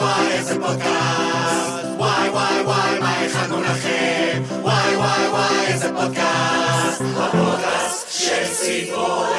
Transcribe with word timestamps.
וואי 0.00 0.32
איזה 0.32 0.54
פודקאסט, 0.54 1.84
וואי 1.96 2.28
וואי 2.28 2.62
וואי 2.64 3.00
מה 3.00 3.20
הכנו 3.20 3.62
לכם, 3.62 4.42
וואי 4.62 4.96
וואי 4.96 5.28
וואי 5.28 5.66
איזה 5.66 5.88
פודקאסט, 5.88 7.02
הפודקאסט 7.16 8.12
של 8.12 8.54
ציפורלה. 8.54 9.36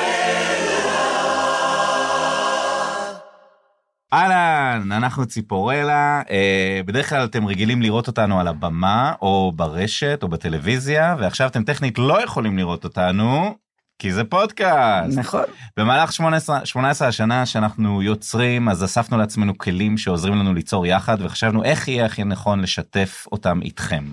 אהלן, 4.13 4.91
אנחנו 4.91 5.25
ציפורלה, 5.25 6.21
אה, 6.29 6.81
בדרך 6.85 7.09
כלל 7.09 7.25
אתם 7.25 7.47
רגילים 7.47 7.81
לראות 7.81 8.07
אותנו 8.07 8.39
על 8.39 8.47
הבמה, 8.47 9.13
או 9.21 9.51
ברשת, 9.55 10.19
או 10.23 10.27
בטלוויזיה, 10.27 11.15
ועכשיו 11.19 11.47
אתם 11.47 11.63
טכנית 11.63 11.99
לא 11.99 12.23
יכולים 12.23 12.57
לראות 12.57 12.83
אותנו, 12.83 13.55
כי 13.99 14.11
זה 14.11 14.23
פודקאסט. 14.23 15.17
נכון. 15.17 15.43
במהלך 15.77 16.13
18, 16.13 16.65
18 16.65 17.07
השנה 17.07 17.45
שאנחנו 17.45 18.01
יוצרים, 18.01 18.69
אז 18.69 18.83
אספנו 18.83 19.17
לעצמנו 19.17 19.57
כלים 19.57 19.97
שעוזרים 19.97 20.35
לנו 20.35 20.53
ליצור 20.53 20.85
יחד, 20.85 21.17
וחשבנו 21.21 21.63
איך 21.63 21.87
יהיה 21.87 22.05
הכי 22.05 22.23
נכון 22.23 22.59
לשתף 22.61 23.25
אותם 23.31 23.59
איתכם. 23.61 24.03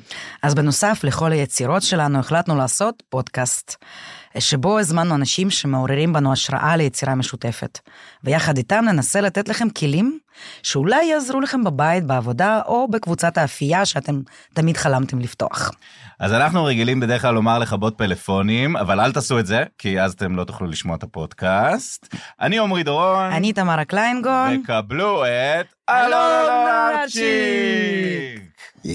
אז 0.43 0.55
בנוסף 0.55 1.01
לכל 1.05 1.33
היצירות 1.33 1.83
שלנו 1.83 2.19
החלטנו 2.19 2.57
לעשות 2.57 3.03
פודקאסט, 3.09 3.77
שבו 4.39 4.79
הזמנו 4.79 5.15
אנשים 5.15 5.51
שמעוררים 5.51 6.13
בנו 6.13 6.33
השראה 6.33 6.77
ליצירה 6.77 7.15
משותפת, 7.15 7.79
ויחד 8.25 8.57
איתם 8.57 8.85
ננסה 8.85 9.21
לתת 9.21 9.49
לכם 9.49 9.71
כלים 9.71 10.19
שאולי 10.63 11.05
יעזרו 11.05 11.41
לכם 11.41 11.65
בבית, 11.65 12.05
בעבודה, 12.05 12.61
או 12.67 12.89
בקבוצת 12.89 13.39
האפייה 13.39 13.85
שאתם 13.85 14.21
תמיד 14.55 14.77
חלמתם 14.77 15.19
לפתוח. 15.21 15.71
אז 16.21 16.33
אנחנו 16.33 16.65
רגילים 16.65 17.01
בדרך 17.01 17.23
כלל 17.23 17.35
לומר 17.35 17.59
לכבות 17.59 17.99
פלאפונים, 17.99 18.77
אבל 18.77 19.01
אל 19.01 19.13
תעשו 19.13 19.39
את 19.39 19.47
זה, 19.47 19.65
כי 19.79 20.01
אז 20.01 20.13
אתם 20.13 20.37
לא 20.37 20.45
תוכלו 20.45 20.67
לשמוע 20.67 20.97
את 20.97 21.03
הפודקאסט. 21.03 22.15
אני 22.41 22.59
עמרי 22.59 22.83
דורון. 22.83 23.33
אני 23.33 23.53
תמרה 23.53 23.85
קליינגון. 23.85 24.61
וקבלו 24.63 25.25
את 25.25 25.67
אלון 25.91 26.31
אלונצ'יק. 26.91 28.54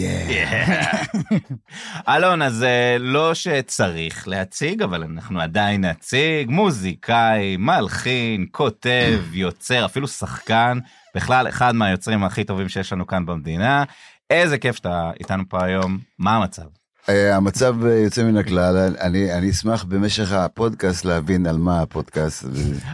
אלון, 2.10 2.42
אז 2.42 2.64
אה, 2.64 2.98
לא 3.00 3.34
שצריך 3.34 4.28
להציג, 4.28 4.82
אבל 4.82 5.04
אנחנו 5.04 5.42
עדיין 5.42 5.86
נציג. 5.86 6.50
מוזיקאי, 6.50 7.58
מלחין, 7.58 8.46
כותב, 8.52 9.20
יוצר, 9.34 9.86
אפילו 9.86 10.08
שחקן. 10.08 10.80
בכלל, 11.16 11.48
אחד 11.48 11.76
מהיוצרים 11.76 12.24
הכי 12.24 12.44
טובים 12.44 12.70
שיש 12.70 12.94
לנו 12.94 13.08
כאן 13.08 13.26
במדינה. 13.26 13.84
איזה 14.30 14.58
כיף 14.58 14.76
שאתה 14.76 15.12
איתנו 15.20 15.44
פה 15.50 15.64
היום. 15.64 15.98
מה 16.20 16.36
המצב? 16.36 16.64
אה, 17.10 17.36
המצב 17.36 17.86
אה, 17.86 17.94
יוצא 17.94 18.24
מן 18.24 18.38
הכלל, 18.38 18.96
אני, 19.02 19.34
אני 19.34 19.50
אשמח 19.50 19.84
במשך 19.84 20.32
הפודקאסט 20.32 21.06
להבין 21.06 21.46
על 21.46 21.58
מה 21.58 21.82
הפודקאסט. 21.82 22.46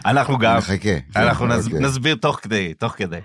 אנחנו 0.06 0.38
גם. 0.38 0.56
נחכה. 0.56 0.88
אנחנו 1.16 1.54
אוקיי. 1.54 1.80
נסביר 1.80 2.14
תוך 2.14 2.40
כדי, 2.42 2.74
תוך 2.74 2.94
כדי. 2.96 3.20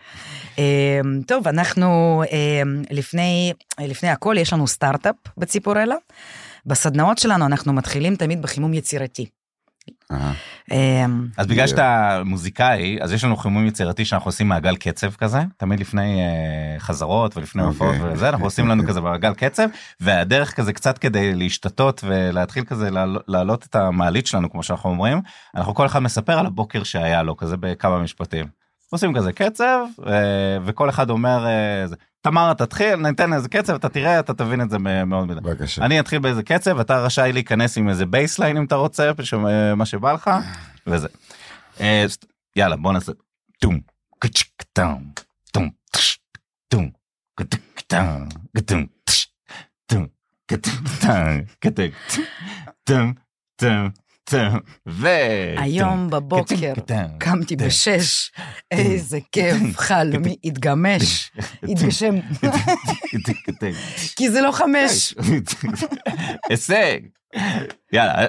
אה, 0.60 1.00
טוב, 1.28 1.48
אנחנו 1.48 2.24
אה, 2.32 2.62
לפני, 2.92 3.54
לפני 3.80 4.10
הכל 4.10 4.36
יש 4.40 4.54
לנו 4.54 4.68
סטארט-אפ 4.68 5.16
בציפורלה. 5.38 5.96
בסדנאות 6.66 7.18
שלנו 7.18 7.46
אנחנו 7.46 7.74
מתחילים 7.74 8.16
תמיד 8.16 8.42
בחימום 8.42 8.74
יצירתי. 8.74 9.26
אה, 10.72 11.06
אז 11.38 11.48
בגלל 11.48 11.68
שאתה 11.68 12.22
מוזיקאי, 12.26 12.98
אז 13.02 13.14
יש 13.14 13.24
לנו 13.24 13.38
חימום 13.38 13.68
יצירתי 13.68 14.06
שאנחנו 14.06 14.28
עושים 14.28 14.48
מעגל 14.48 14.76
קצב 14.76 15.12
כזה, 15.12 15.40
תמיד 15.58 15.80
לפני 15.80 16.22
אה, 16.22 16.80
חזרות 16.80 17.38
ולפני 17.38 17.64
אוקיי. 17.64 17.88
הופעות 17.88 18.12
וזה, 18.14 18.30
אנחנו 18.30 18.46
עושים 18.46 18.68
לנו 18.68 18.88
כזה 18.88 19.02
מעגל 19.02 19.34
קצב, 19.34 19.68
והדרך 20.00 20.54
כזה 20.56 20.74
קצת 20.74 20.98
כדי 20.98 21.36
להשתתות 21.36 22.04
ולהתחיל 22.08 22.64
כזה 22.64 22.90
להעלות 23.28 23.66
את 23.66 23.76
המעלית 23.76 24.28
שלנו, 24.28 24.52
כמו 24.52 24.64
שאנחנו 24.64 24.90
אומרים, 24.90 25.22
אנחנו 25.56 25.76
כל 25.76 25.86
אחד 25.86 26.00
מספר 26.00 26.40
על 26.40 26.46
הבוקר 26.46 26.84
שהיה 26.84 27.24
לו, 27.24 27.38
כזה 27.38 27.58
בכמה 27.58 28.00
משפטים. 28.00 28.61
עושים 28.92 29.14
כזה 29.14 29.34
קצב, 29.34 29.86
אה, 30.08 30.58
וכל 30.66 30.90
אחד 30.90 31.10
אומר, 31.10 31.48
אה, 31.48 31.88
זה, 31.88 31.96
תמר 32.22 32.54
תתחיל, 32.54 32.96
ניתן 32.96 33.34
איזה 33.34 33.50
קצב, 33.50 33.76
אתה 33.76 33.90
תראה, 33.90 34.20
אתה 34.20 34.34
תבין 34.34 34.62
את 34.62 34.70
זה 34.70 34.78
מאוד 35.06 35.28
מדי. 35.28 35.42
בבקשה. 35.42 35.86
אני 35.86 36.00
אתחיל 36.00 36.20
באיזה 36.20 36.44
קצב, 36.44 36.80
אתה 36.80 37.00
רשאי 37.00 37.34
להיכנס 37.34 37.78
עם 37.78 37.90
איזה 37.90 38.06
bassline 38.06 38.58
אם 38.58 38.66
אתה 38.66 38.76
רוצה, 38.76 39.12
אה, 39.48 39.76
מה 39.76 39.86
שבא 39.86 40.12
לך, 40.12 40.30
וזה. 40.88 41.08
יאללה, 42.56 42.76
בוא 42.76 42.94
נעשה. 42.94 43.12
טום, 43.60 43.80
קצ'ק, 44.20 44.64
טום, 44.74 45.12
טום, 45.52 45.70
טום, 46.68 46.90
קטק, 47.36 47.82
טום, 47.88 48.28
קטום, 48.58 48.86
טום, 49.86 50.08
קטק, 50.46 50.72
טום, 51.02 51.42
קטק, 51.60 51.92
טום, 52.84 53.14
טום, 53.56 53.90
ו... 54.88 55.08
היום 55.58 56.10
בבוקר 56.10 56.74
קמתי 57.18 57.56
בשש, 57.56 58.32
איזה 58.72 59.20
כיף, 59.32 59.78
חלומי 59.78 60.36
התגמש, 60.44 61.32
התגשם, 61.64 62.16
כי 64.16 64.30
זה 64.30 64.42
לא 64.42 64.52
חמש. 64.52 65.16
הישג. 66.50 67.00
יאללה, 67.94 68.26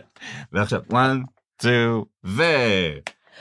ועכשיו, 0.53 0.81
one, 0.91 1.19
two, 1.63 2.05
ו... 2.27 2.43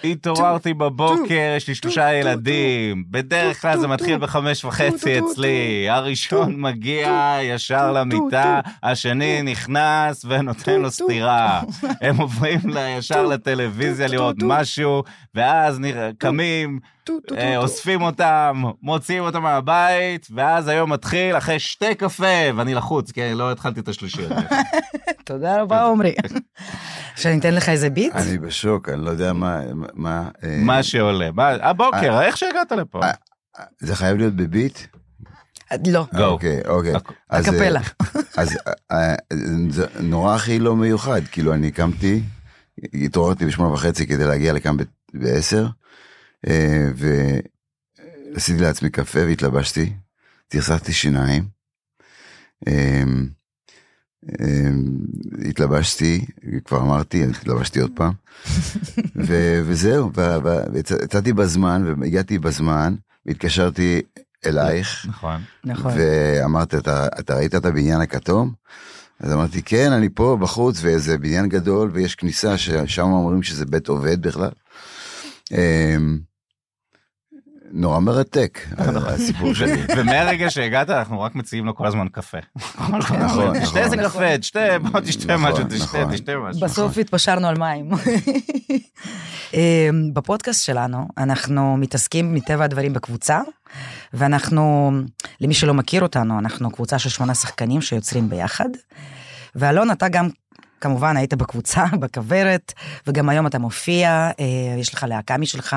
התעוררתי 0.03 0.73
בבוקר, 0.73 1.53
יש 1.57 1.67
לי 1.67 1.75
שלושה 1.75 2.13
ילדים, 2.13 3.03
בדרך 3.09 3.61
כלל 3.61 3.77
זה 3.79 3.87
מתחיל 3.87 4.17
בחמש 4.17 4.65
וחצי 4.65 5.19
אצלי, 5.19 5.89
הראשון 5.89 6.61
מגיע 6.61 7.37
ישר 7.41 7.91
למיטה, 7.91 8.59
השני 8.83 9.41
נכנס 9.41 10.25
ונותן 10.27 10.81
לו 10.81 10.91
סטירה. 10.91 11.61
הם 12.01 12.17
עוברים 12.17 12.59
ישר 12.97 13.25
לטלוויזיה 13.25 14.07
לראות 14.07 14.35
משהו, 14.39 15.03
ואז 15.35 15.79
קמים, 16.17 16.79
אוספים 17.57 18.01
אותם, 18.01 18.63
מוציאים 18.81 19.23
אותם 19.23 19.41
מהבית, 19.41 20.27
ואז 20.35 20.67
היום 20.67 20.93
מתחיל 20.93 21.37
אחרי 21.37 21.59
שתי 21.59 21.95
קפה, 21.95 22.25
ואני 22.55 22.73
לחוץ, 22.73 23.11
כי 23.11 23.33
לא 23.33 23.51
התחלתי 23.51 23.79
את 23.79 23.87
השלישי. 23.87 24.25
הזה. 24.25 24.35
תודה 25.25 25.61
רבה 25.61 25.83
עומרי. 25.83 26.13
שאני 27.15 27.39
אתן 27.39 27.53
לך 27.53 27.69
איזה 27.69 27.89
ביט? 27.89 28.15
אני 28.15 28.37
בשוק, 28.37 28.89
אני 28.89 29.05
לא 29.05 29.09
יודע 29.09 29.33
מה, 29.33 29.59
מה, 29.93 30.29
אה, 30.43 30.57
מה 30.61 30.83
שעולה. 30.83 31.29
הבוקר, 31.61 32.21
איך 32.21 32.37
שהגעת 32.37 32.71
לפה? 32.71 32.99
אה, 33.03 33.11
זה 33.79 33.95
חייב 33.95 34.17
להיות 34.17 34.33
בביט? 34.35 34.79
לא, 35.87 36.05
Go. 36.13 36.21
אוקיי, 36.21 36.61
אוקיי. 36.67 36.93
אה, 36.95 36.99
הקפלה. 37.37 37.81
אז 38.37 38.57
אה, 38.67 38.73
אה, 38.91 39.15
זה 39.69 39.85
נורא 39.99 40.35
הכי 40.35 40.59
לא 40.59 40.75
מיוחד, 40.75 41.21
כאילו 41.31 41.53
אני 41.53 41.71
קמתי, 41.71 42.21
התעוררתי 42.93 43.45
בשמונה 43.45 43.73
וחצי 43.73 44.07
כדי 44.07 44.25
להגיע 44.25 44.53
לכאן 44.53 44.75
בעשר, 45.13 45.63
אה, 45.65 45.69
ועשיתי 48.33 48.61
לעצמי 48.61 48.89
קפה 48.89 49.19
והתלבשתי, 49.19 49.93
תרסקתי 50.47 50.93
שיניים, 50.93 51.43
אה, 52.67 53.03
אה, 54.29 54.69
התלבשתי, 55.49 56.25
כבר 56.65 56.81
אמרתי, 56.81 57.23
התלבשתי 57.23 57.79
עוד 57.79 57.91
פעם, 57.95 58.13
ו- 59.27 59.61
וזהו, 59.65 60.11
ויצאתי 60.73 61.33
בזמן 61.33 61.93
והגעתי 61.99 62.39
בזמן, 62.39 62.95
והתקשרתי 63.25 64.01
אלייך. 64.45 65.05
נכון. 65.09 65.41
נכון. 65.63 65.91
ואמרת, 65.97 66.75
אתה, 66.75 67.07
אתה 67.19 67.35
ראית 67.35 67.55
את 67.55 67.65
הבניין 67.65 68.01
הכתום? 68.01 68.53
אז 69.19 69.33
אמרתי, 69.33 69.61
כן, 69.61 69.91
אני 69.91 70.09
פה 70.09 70.37
בחוץ, 70.41 70.79
ואיזה 70.81 71.17
בניין 71.17 71.49
גדול, 71.49 71.89
ויש 71.93 72.15
כניסה 72.15 72.57
ששם 72.57 73.03
אומרים 73.03 73.43
שזה 73.43 73.65
בית 73.65 73.87
עובד 73.87 74.21
בכלל. 74.21 74.51
נורא 77.73 77.99
מרתק, 77.99 78.59
הסיפור 78.77 79.53
שלי. 79.53 79.81
ומהרגע 79.97 80.49
שהגעת 80.49 80.89
אנחנו 80.89 81.21
רק 81.21 81.35
מציעים 81.35 81.65
לו 81.65 81.75
כל 81.75 81.87
הזמן 81.87 82.07
קפה. 82.11 82.37
נכון, 82.89 83.59
תשתה 83.63 83.79
איזה 83.79 83.95
נכון. 83.95 84.21
קפה, 84.23 84.37
תשתה, 84.37 84.79
בוא 84.79 84.99
תשתה 84.99 85.35
נכון, 85.35 85.51
משהו, 85.51 85.63
תשתה, 85.69 86.01
נכון. 86.01 86.13
תשתה 86.13 86.31
משהו. 86.37 86.61
בסוף 86.61 86.97
התפשרנו 86.97 87.47
על 87.47 87.57
מים. 87.57 87.89
אמ, 89.53 90.13
בפודקאסט 90.13 90.65
שלנו 90.65 91.07
אנחנו 91.17 91.77
מתעסקים 91.77 92.33
מטבע 92.33 92.63
הדברים 92.63 92.93
בקבוצה, 92.93 93.39
ואנחנו, 94.13 94.91
למי 95.41 95.53
שלא 95.53 95.73
מכיר 95.73 96.01
אותנו, 96.01 96.39
אנחנו 96.39 96.71
קבוצה 96.71 96.99
של 96.99 97.09
שמונה 97.09 97.33
שחקנים 97.35 97.81
שיוצרים 97.81 98.29
ביחד. 98.29 98.69
ואלון, 99.55 99.91
אתה 99.91 100.07
גם 100.09 100.29
כמובן 100.81 101.17
היית 101.17 101.33
בקבוצה, 101.33 101.85
בכוורת, 101.99 102.73
וגם 103.07 103.29
היום 103.29 103.47
אתה 103.47 103.59
מופיע, 103.59 104.09
אה, 104.09 104.79
יש 104.79 104.93
לך 104.93 105.05
להקה 105.09 105.37
משלך. 105.37 105.75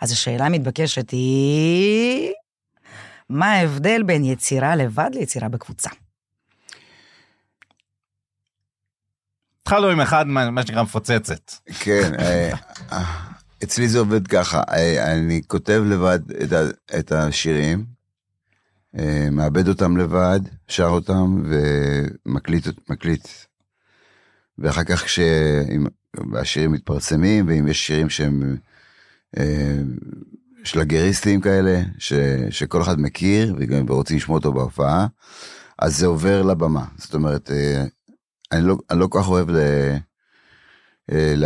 אז 0.00 0.12
השאלה 0.12 0.46
המתבקשת 0.46 1.10
היא, 1.10 2.32
מה 3.28 3.52
ההבדל 3.52 4.02
בין 4.02 4.24
יצירה 4.24 4.76
לבד 4.76 5.10
ליצירה 5.14 5.48
בקבוצה? 5.48 5.90
התחלנו 9.62 9.86
עם 9.86 10.00
אחד 10.00 10.26
מה 10.26 10.62
שנקרא 10.62 10.82
מפוצצת. 10.82 11.52
כן, 11.80 12.12
אה, 12.18 12.52
אה, 12.92 13.04
אצלי 13.64 13.88
זה 13.88 13.98
עובד 13.98 14.26
ככה, 14.26 14.62
אה, 14.70 15.12
אני 15.12 15.40
כותב 15.46 15.82
לבד 15.86 16.18
את 16.98 17.12
השירים, 17.12 17.84
מעבד 19.30 19.68
אותם 19.68 19.96
לבד, 19.96 20.40
שר 20.68 20.86
אותם 20.86 21.42
ומקליט 22.26 22.66
מקליט. 22.88 23.28
ואחר 24.58 24.84
כך 24.84 25.04
כשהשירים 25.04 26.72
מתפרסמים, 26.72 27.48
ואם 27.48 27.68
יש 27.68 27.86
שירים 27.86 28.10
שהם 28.10 28.56
שלגריסטים 30.64 31.40
כאלה, 31.40 31.82
ש, 31.98 32.12
שכל 32.50 32.82
אחד 32.82 33.00
מכיר 33.00 33.54
ורוצים 33.88 34.16
לשמוע 34.16 34.38
אותו 34.38 34.52
בהופעה, 34.52 35.06
אז 35.78 35.96
זה 35.96 36.06
עובר 36.06 36.42
לבמה. 36.42 36.84
זאת 36.96 37.14
אומרת, 37.14 37.50
אה, 37.50 37.84
אני 38.52 38.66
לא, 38.66 38.76
אני 38.90 39.00
לא 39.00 39.06
כל 39.06 39.18
כך 39.18 39.28
אוהב 39.28 39.50
ל, 39.50 39.56
אה, 41.12 41.34
ל, 41.36 41.44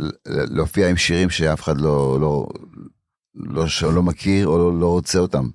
ל, 0.00 0.10
להופיע 0.26 0.88
עם 0.88 0.96
שירים 0.96 1.30
שאף 1.30 1.62
אחד 1.62 1.80
לא, 1.80 2.20
לא, 2.20 2.46
לא, 3.34 3.66
לא 3.94 4.02
מכיר 4.02 4.46
או 4.46 4.58
לא, 4.58 4.80
לא 4.80 4.86
רוצה 4.86 5.18
אותם. 5.18 5.48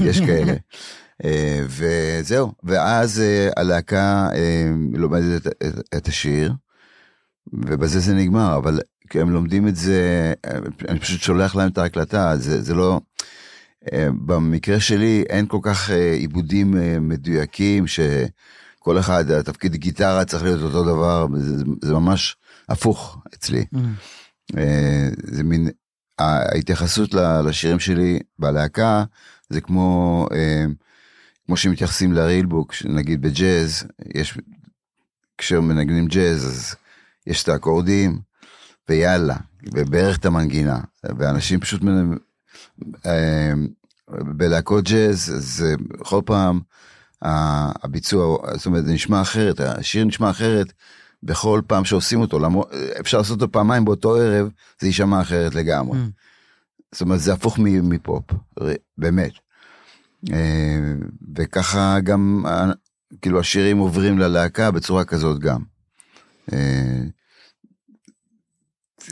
יש 0.00 0.20
כאלה. 0.20 0.52
אה, 1.24 1.60
וזהו, 1.68 2.52
ואז 2.64 3.20
אה, 3.20 3.48
הלהקה 3.56 4.28
אה, 4.34 4.70
לומדת 4.92 5.46
את, 5.46 5.52
את, 5.62 5.74
את 5.96 6.08
השיר, 6.08 6.52
ובזה 7.52 8.00
זה 8.00 8.14
נגמר, 8.14 8.56
אבל 8.56 8.80
הם 9.14 9.30
לומדים 9.30 9.68
את 9.68 9.76
זה, 9.76 10.32
אני 10.88 11.00
פשוט 11.00 11.20
שולח 11.20 11.56
להם 11.56 11.68
את 11.68 11.78
ההקלטה, 11.78 12.36
זה, 12.36 12.62
זה 12.62 12.74
לא... 12.74 13.00
אה, 13.92 14.08
במקרה 14.26 14.80
שלי 14.80 15.24
אין 15.28 15.46
כל 15.46 15.58
כך 15.62 15.90
אה, 15.90 16.12
עיבודים 16.12 16.76
אה, 16.76 17.00
מדויקים, 17.00 17.86
שכל 17.86 18.98
אחד, 18.98 19.30
התפקיד 19.30 19.76
גיטרה 19.76 20.24
צריך 20.24 20.42
להיות 20.42 20.62
אותו 20.62 20.84
דבר, 20.84 21.26
זה, 21.36 21.64
זה 21.82 21.92
ממש 21.92 22.36
הפוך 22.68 23.18
אצלי. 23.34 23.64
אה, 24.56 25.08
זה 25.22 25.42
מין, 25.42 25.68
ההתייחסות 26.18 27.14
לשירים 27.14 27.80
שלי 27.80 28.18
בלהקה, 28.38 29.04
זה 29.50 29.60
כמו, 29.60 30.26
כמו 31.46 31.56
שמתייחסים 31.56 32.12
לרילבוק, 32.12 32.74
נגיד 32.84 33.22
בג'אז, 33.22 33.86
יש, 34.14 34.38
כשמנגנים 35.38 36.06
ג'אז, 36.06 36.46
אז 36.46 36.74
יש 37.26 37.42
את 37.42 37.48
האקורדים, 37.48 38.18
ויאללה, 38.88 39.36
ובערך 39.74 40.18
את 40.18 40.26
המנגינה, 40.26 40.80
ואנשים 41.18 41.60
פשוט 41.60 41.82
מנ- 41.82 42.16
אה, 43.06 43.52
בלהקות 44.08 44.84
ג'אז, 44.84 45.32
זה 45.38 45.74
כל 45.98 46.20
פעם 46.26 46.60
הביצוע, 47.22 48.38
זאת 48.56 48.66
אומרת, 48.66 48.86
זה 48.86 48.92
נשמע 48.92 49.22
אחרת, 49.22 49.60
השיר 49.60 50.04
נשמע 50.04 50.30
אחרת 50.30 50.72
בכל 51.22 51.60
פעם 51.66 51.84
שעושים 51.84 52.20
אותו, 52.20 52.38
למרות, 52.38 52.70
אפשר 53.00 53.18
לעשות 53.18 53.40
אותו 53.40 53.52
פעמיים 53.52 53.84
באותו 53.84 54.16
ערב, 54.16 54.48
זה 54.80 54.86
יישמע 54.86 55.20
אחרת 55.20 55.54
לגמרי. 55.54 55.98
Mm. 55.98 56.10
זאת 56.92 57.00
אומרת, 57.00 57.20
זה 57.20 57.32
הפוך 57.32 57.58
מפופ, 57.58 58.24
באמת. 58.98 59.32
אה, 60.32 60.92
וככה 61.36 62.00
גם, 62.00 62.44
אה, 62.46 62.70
כאילו, 63.22 63.40
השירים 63.40 63.78
עוברים 63.78 64.18
ללהקה 64.18 64.70
בצורה 64.70 65.04
כזאת 65.04 65.38
גם. 65.38 65.60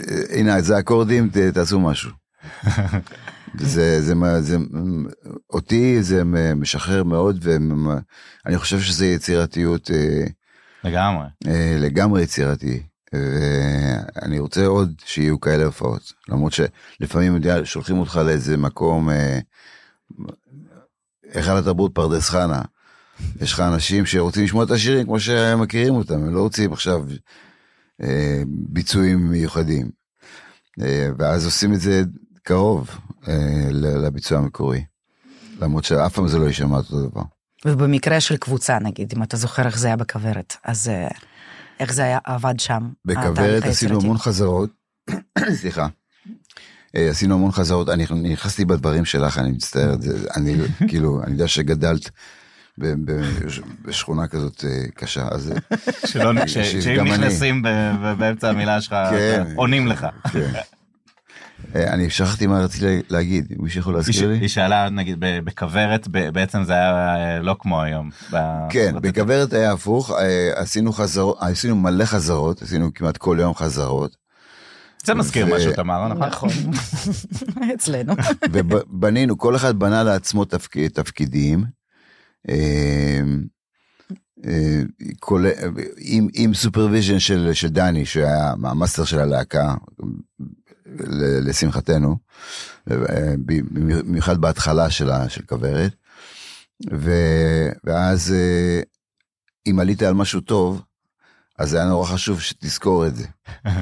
אה, 0.00 0.14
אה, 0.14 0.38
הנה, 0.41 0.61
זה 0.61 0.79
אקורדים, 0.79 1.31
תעשו 1.55 1.81
משהו. 1.81 2.11
זה, 3.58 4.02
זה, 4.02 4.14
מה- 4.14 4.41
זה, 4.41 4.56
אותי 5.50 6.02
זה 6.02 6.23
משחרר 6.56 7.05
מאוד, 7.05 7.38
ואני 7.43 8.58
חושב 8.58 8.81
שזה 8.81 9.06
יצירתיות 9.06 9.91
אה, 9.91 10.25
לגמרי. 10.85 11.26
אה, 11.46 11.76
לגמרי 11.81 12.23
יצירתי. 12.23 12.82
ואני 13.14 14.38
רוצה 14.38 14.67
עוד 14.67 14.93
שיהיו 15.05 15.41
כאלה 15.41 15.64
הופעות. 15.64 16.12
למרות 16.29 16.52
שלפעמים 16.52 17.35
יודע, 17.35 17.61
שולחים 17.64 17.99
אותך 17.99 18.20
לאיזה 18.26 18.56
מקום, 18.56 19.11
אה, 19.11 19.38
היכל 21.32 21.56
התרבות 21.56 21.94
פרדס 21.94 22.29
חנה. 22.29 22.62
יש 23.40 23.52
לך 23.52 23.61
אנשים 23.61 24.06
שרוצים 24.06 24.44
לשמוע 24.44 24.64
את 24.64 24.70
השירים 24.70 25.05
כמו 25.06 25.20
שהם 25.20 25.61
מכירים 25.62 25.94
אותם, 25.94 26.14
הם 26.14 26.35
לא 26.35 26.40
רוצים 26.40 26.73
עכשיו 26.73 27.05
אה, 27.11 27.17
ביצועים 28.46 29.31
מיוחדים. 29.31 29.91
אה, 30.82 31.08
ואז 31.19 31.44
עושים 31.44 31.75
את 31.75 31.81
זה 31.81 32.02
קרוב 32.43 32.91
אה, 33.29 33.69
לביצוע 33.73 34.38
המקורי. 34.38 34.85
למרות 35.61 35.85
שאף 35.85 36.14
פעם 36.14 36.29
זה 36.29 36.38
לא 36.38 36.44
יישמע 36.44 36.76
אותו 36.76 37.08
דבר. 37.08 37.23
ובמקרה 37.64 38.20
של 38.20 38.37
קבוצה, 38.37 38.79
נגיד, 38.79 39.12
אם 39.17 39.23
אתה 39.23 39.37
זוכר 39.37 39.67
איך 39.67 39.79
זה 39.79 39.87
היה 39.87 39.96
בכוורת, 39.96 40.56
אז 40.64 40.88
אה, 40.88 41.08
איך 41.81 41.93
זה 41.93 42.05
היה 42.05 42.19
עבד 42.25 42.61
שם? 42.61 42.88
בכוורת 43.05 43.64
עשינו? 43.64 44.00
המון 44.00 44.19
חזרות, 44.19 44.70
סליחה. 45.61 45.87
אה, 46.97 47.11
עשינו 47.11 47.35
המון 47.35 47.52
חזרות, 47.52 47.88
אני 47.88 48.06
נכנסתי 48.12 48.64
בדברים 48.64 49.05
שלך, 49.05 49.38
אני 49.38 49.50
מצטער, 49.50 49.94
אני 50.37 50.56
כאילו, 50.88 51.23
אני 51.23 51.32
יודע 51.32 51.49
שגדלת 51.49 52.11
בשכונה 53.85 54.26
כזאת 54.26 54.65
אה, 54.69 54.85
קשה, 54.94 55.29
אז 55.31 55.53
אה, 55.53 56.49
שאם. 56.49 57.05
נכנסים 57.05 57.62
באמצע 58.19 58.49
המילה 58.49 58.81
שלך, 58.81 58.93
כן. 59.11 59.44
עונים 59.56 59.87
לך. 59.87 60.06
כן. 60.32 60.50
אה, 61.75 61.93
אני 61.94 62.11
שכחתי 62.11 62.47
מה 62.47 62.59
רציתי 62.61 62.85
לה- 62.87 63.00
להגיד, 63.11 63.53
מישהו 63.59 63.81
יכול 63.81 63.94
להזכיר 63.94 64.29
לי? 64.29 64.38
היא 64.38 64.49
שאלה, 64.49 64.88
נגיד, 64.91 65.17
ב- 65.21 65.38
בכוורת, 65.44 66.09
ב- 66.11 66.29
בעצם 66.29 66.65
זה 66.65 66.73
היה 66.73 67.15
לא 67.43 67.56
כמו 67.59 67.82
היום. 67.82 68.11
כן, 68.71 68.94
בכוורת 69.03 69.53
היה 69.53 69.73
הפוך, 69.73 70.11
עשינו 70.55 70.93
חזרות, 70.93 71.37
עשינו 71.41 71.76
מלא 71.76 72.05
חזרות, 72.05 72.62
עשינו 72.62 72.94
כמעט 72.94 73.17
כל 73.17 73.37
יום 73.41 73.55
חזרות, 73.55 74.17
זה 75.05 75.15
מזכיר 75.15 75.47
משהו, 75.56 75.73
תמר, 75.73 76.09
נכון? 76.09 76.26
נכון, 76.29 76.49
אצלנו. 77.75 78.15
ובנינו, 78.53 79.38
כל 79.38 79.56
אחד 79.56 79.79
בנה 79.79 80.03
לעצמו 80.03 80.44
תפק, 80.44 80.76
תפקידים, 80.76 81.65
כולל- 85.20 85.52
עם, 85.99 86.29
עם 86.35 86.55
supervision 86.55 87.19
של, 87.19 87.50
של 87.52 87.69
דני, 87.69 88.06
שהיה 88.06 88.50
המאסטר 88.50 89.05
של 89.05 89.19
הלהקה, 89.19 89.75
לשמחתנו, 91.43 92.17
אה, 92.91 93.35
במיוחד 93.44 94.38
בהתחלה 94.41 94.91
של, 94.91 95.11
של 95.29 95.43
כוורת, 95.43 95.94
ואז 97.85 98.32
אה, 98.32 98.81
אם 99.70 99.79
עלית 99.79 100.02
על 100.02 100.14
משהו 100.14 100.40
טוב, 100.40 100.82
אז 101.58 101.75
היה 101.75 101.85
נורא 101.85 102.06
חשוב 102.06 102.40
שתזכור 102.40 103.06
את 103.06 103.17
זה. 103.17 103.26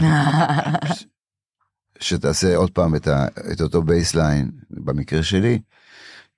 שתעשה 2.01 2.57
עוד 2.57 2.71
פעם 2.71 2.95
את, 2.95 3.07
ה, 3.07 3.27
את 3.53 3.61
אותו 3.61 3.83
bassline, 3.83 4.51
במקרה 4.71 5.23
שלי, 5.23 5.59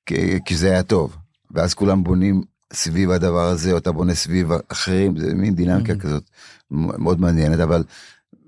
כי, 0.06 0.38
כי 0.44 0.56
זה 0.56 0.70
היה 0.70 0.82
טוב. 0.82 1.17
ואז 1.55 1.75
כולם 1.75 2.05
בונים 2.05 2.43
סביב 2.73 3.11
הדבר 3.11 3.49
הזה, 3.49 3.73
או 3.73 3.79
אתה 3.79 3.93
בונה 3.93 4.15
סביב 4.15 4.49
אחרים, 4.69 5.17
זה 5.19 5.35
מין 5.35 5.55
דינמיקה 5.55 5.93
Mhm. 5.93 5.97
כזאת 5.99 6.23
מאוד 6.71 7.21
מעניינת, 7.21 7.61
אבל 7.61 7.85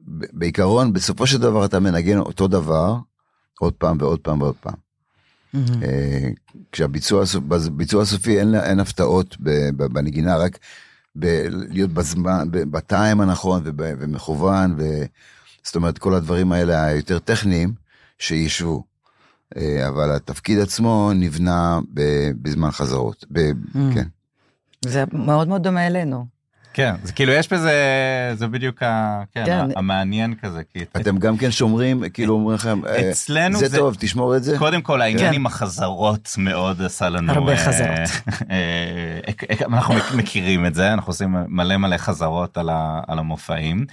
בעיקרון, 0.08 0.92
בסופו 0.92 1.26
של 1.26 1.38
דבר 1.38 1.64
אתה 1.64 1.80
מנגן 1.80 2.18
אותו 2.18 2.48
דבר, 2.48 2.96
עוד 3.60 3.72
פעם 3.72 3.96
ועוד 4.00 4.20
פעם 4.20 4.40
ועוד 4.42 4.54
פעם. 4.60 4.74
מהמם. 5.54 5.82
אה, 5.82 6.28
כשהביצוע 6.72 7.24
בביצוע 7.48 8.02
הסופי 8.02 8.38
אין, 8.38 8.54
אין 8.54 8.80
הפתעות 8.80 9.36
בנגינה, 9.76 10.36
רק 10.36 10.58
ב- 11.18 11.46
להיות 11.50 11.90
בזמן, 11.90 12.48
בטיים 12.50 13.20
הנכון 13.20 13.62
וב- 13.64 13.72
ומכוון, 13.98 14.74
ו... 14.78 15.04
זאת 15.64 15.76
אומרת 15.76 15.98
כל 15.98 16.14
הדברים 16.14 16.52
האלה 16.52 16.84
היותר 16.84 17.18
טכניים 17.18 17.72
שישבו. 18.18 18.84
אה, 19.56 19.88
אבל 19.88 20.10
התפקיד 20.16 20.58
עצמו 20.58 21.10
נבנה 21.14 21.78
ב- 21.94 22.30
בזמן 22.42 22.70
חזרות. 22.70 23.24
ב- 23.32 23.38
Mm. 23.50 23.78
כן. 23.94 24.04
זה 24.84 25.04
מאוד 25.12 25.48
מאוד 25.48 25.62
דומה 25.62 25.86
אלינו. 25.86 26.36
כן, 26.72 26.94
זה 27.04 27.12
כאילו 27.12 27.32
יש 27.32 27.52
בזה, 27.52 27.72
זה 28.34 28.46
בדיוק 28.46 28.82
ה- 28.82 29.22
כן, 29.32 29.42
כן. 29.46 29.66
המעניין 29.76 30.34
כזה. 30.42 30.62
כי 30.72 30.78
אתם 30.96 31.18
גם 31.18 31.36
כן 31.36 31.50
שומרים, 31.50 32.02
כאילו 32.12 32.34
אומרים 32.34 32.54
לכם, 32.54 32.80
אה, 32.86 33.10
אצלנו 33.10 33.58
זה 33.58 33.68
זה- 33.68 33.76
טוב, 33.76 33.96
תשמור 33.98 34.36
את 34.36 34.44
זה. 34.44 34.58
קודם 34.58 34.82
כל 34.82 35.02
העניין 35.02 35.28
כן. 35.30 35.34
עם 35.34 35.46
החזרות 35.46 36.32
מאוד 36.38 36.82
עשה 36.82 37.08
לנו 37.08 37.32
הרבה 37.32 37.52
אה, 37.52 37.56
חזרות. 37.56 37.98
אה, 38.50 39.18
אה, 39.50 39.66
אנחנו 39.66 39.94
מכירים 40.16 40.66
את 40.66 40.74
זה 40.74 40.92
אנחנו 40.92 41.10
עושים 41.10 41.36
מלא 41.48 41.76
מלא 41.76 41.96
חזרות 41.96 42.58
על 42.58 42.68
ה- 42.68 43.00
על 43.06 43.18
המופעים. 43.18 43.86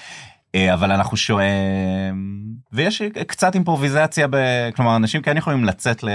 אה, 0.55 0.73
אבל 0.73 0.91
אנחנו 0.91 1.17
שואלים 1.17 2.43
ויש 2.73 3.01
קצת 3.27 3.55
אימפרוביזציה 3.55 4.27
ב... 4.29 4.35
כלומר 4.75 4.95
אנשים 4.95 5.21
כן 5.21 5.37
יכולים 5.37 5.65
לצאת 5.65 6.03
ל... 6.03 6.09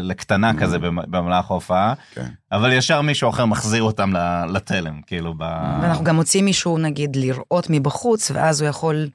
לקטנה 0.00 0.54
כזה 0.60 0.78
במ- 0.78 1.10
במהלך 1.10 1.50
ההופעה 1.50 1.94
כן. 2.14 2.26
אבל 2.52 2.72
ישר 2.72 3.00
מישהו 3.00 3.30
אחר 3.30 3.44
מחזיר 3.44 3.82
אותם 3.82 4.12
לתלם 4.48 5.00
כאילו 5.06 5.34
ב... 5.34 5.42
ואנחנו 5.82 6.04
גם 6.04 6.16
מוצאים 6.16 6.44
מישהו, 6.44 6.78
נגיד, 6.78 7.16
לראות 7.16 7.66
מבחוץ, 7.70 8.30
ואז 8.30 8.60
הוא 8.60 8.68
יכול, 8.68 9.08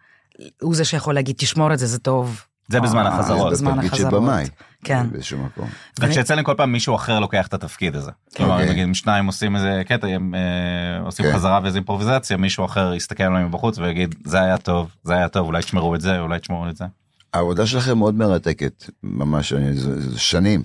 הוא 0.61 0.75
זה 0.75 0.85
שיכול 0.85 1.13
להגיד, 1.15 1.35
תשמור 1.35 1.73
את 1.73 1.79
זה, 1.79 1.85
זה 1.85 1.99
טוב. 1.99 2.45
זה 2.69 2.79
בזמן 2.81 3.05
אה, 3.05 3.15
החזרות. 3.15 3.51
בזמן 3.51 3.71
בתפקיד 3.71 3.95
של 3.95 4.05
החזרות. 4.05 4.23
במאי. 4.23 4.45
כן. 4.83 5.09
באיזשהו 5.11 5.39
מקום. 5.39 5.69
רק 5.99 6.11
שאצלנו 6.11 6.43
כל 6.43 6.53
פעם 6.57 6.71
מישהו 6.71 6.95
אחר 6.95 7.19
לוקח 7.19 7.47
את 7.47 7.53
התפקיד 7.53 7.95
הזה. 7.95 8.11
כלומר, 8.35 8.53
אוקיי. 8.53 8.69
נגיד 8.69 8.83
אם 8.83 8.93
שניים 8.93 9.25
עושים 9.25 9.55
איזה 9.55 9.81
קטע, 9.87 10.07
הם 10.07 10.35
אה, 10.35 11.05
עושים 11.05 11.25
כן. 11.25 11.33
חזרה 11.33 11.59
ואיזה 11.63 11.77
אימפרוביזציה, 11.77 12.37
מישהו 12.37 12.65
אחר 12.65 12.93
יסתכל 12.93 13.23
עליהם 13.23 13.47
מבחוץ 13.47 13.77
ויגיד, 13.77 14.15
זה 14.25 14.41
היה 14.41 14.57
טוב, 14.57 14.89
זה 15.03 15.13
היה 15.13 15.27
טוב, 15.27 15.47
אולי 15.47 15.61
תשמרו 15.61 15.95
את 15.95 16.01
זה, 16.01 16.19
אולי 16.19 16.39
תשמרו 16.39 16.69
את 16.69 16.77
זה. 16.77 16.85
העבודה 17.33 17.65
שלכם 17.65 17.97
מאוד 17.97 18.15
מרתקת, 18.15 18.89
ממש, 19.03 19.53
זה 19.53 20.01
זה 20.01 20.19
שנים. 20.19 20.63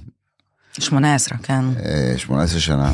18, 0.79 1.39
כן. 1.39 1.65
אה, 1.85 2.15
18 2.17 2.61
שנה, 2.61 2.93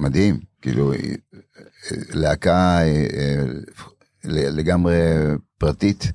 מדהים, 0.00 0.40
כאילו, 0.62 0.92
אה, 0.92 0.98
אה, 0.98 1.96
להקה 2.14 2.78
אה, 2.78 3.06
אה, 3.16 3.44
לגמרי 4.24 4.96
פרטית, 5.58 6.04
אה, 6.04 6.10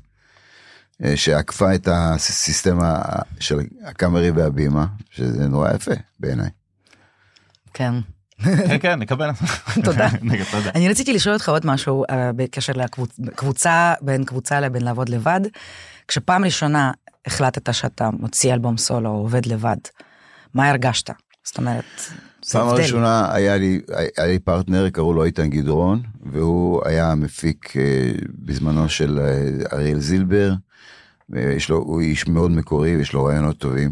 שעקפה 1.15 1.75
את 1.75 1.87
הסיסטמה 1.91 3.01
של 3.39 3.59
הקאמרי 3.83 4.31
והבימה, 4.31 4.85
שזה 5.09 5.47
נורא 5.47 5.73
יפה 5.73 5.91
בעיניי. 6.19 6.49
כן. 7.73 7.93
כן, 8.43 8.77
כן, 8.79 8.99
נקבל. 8.99 9.29
תודה. 9.85 10.09
אני 10.75 10.89
רציתי 10.89 11.13
לשאול 11.13 11.33
אותך 11.33 11.49
עוד 11.49 11.65
משהו 11.65 12.03
uh, 12.03 12.13
בקשר 12.35 12.73
לקבוצה, 13.19 13.93
בין 14.01 14.25
קבוצה 14.25 14.59
לבין 14.59 14.81
לעבוד 14.81 15.09
לבד. 15.09 15.41
כשפעם 16.07 16.45
ראשונה 16.45 16.91
החלטת 17.25 17.73
שאתה 17.73 18.09
מוציא 18.19 18.53
אלבום 18.53 18.77
סולו, 18.77 19.09
עובד 19.09 19.45
לבד, 19.45 19.77
מה 20.53 20.69
הרגשת? 20.69 21.09
זאת 21.43 21.57
אומרת, 21.57 22.01
פעם. 22.51 22.67
ראשונה 22.75 23.33
היה 23.33 23.57
לי, 23.57 23.81
היה 24.17 24.27
לי 24.27 24.39
פרטנר, 24.39 24.89
קראו 24.89 25.13
לו 25.13 25.23
איתן 25.23 25.49
גדרון, 25.49 26.01
והוא 26.31 26.81
היה 26.85 27.11
המפיק 27.11 27.77
אה, 27.77 28.11
בזמנו 28.39 28.89
של 28.89 29.19
אה, 29.19 29.47
אריאל 29.77 29.99
זילבר. 29.99 30.53
ויש 31.29 31.69
לו, 31.69 31.77
הוא 31.77 32.01
איש 32.01 32.27
מאוד 32.27 32.51
מקורי 32.51 32.97
ויש 32.97 33.13
לו 33.13 33.23
רעיונות 33.23 33.57
טובים. 33.57 33.91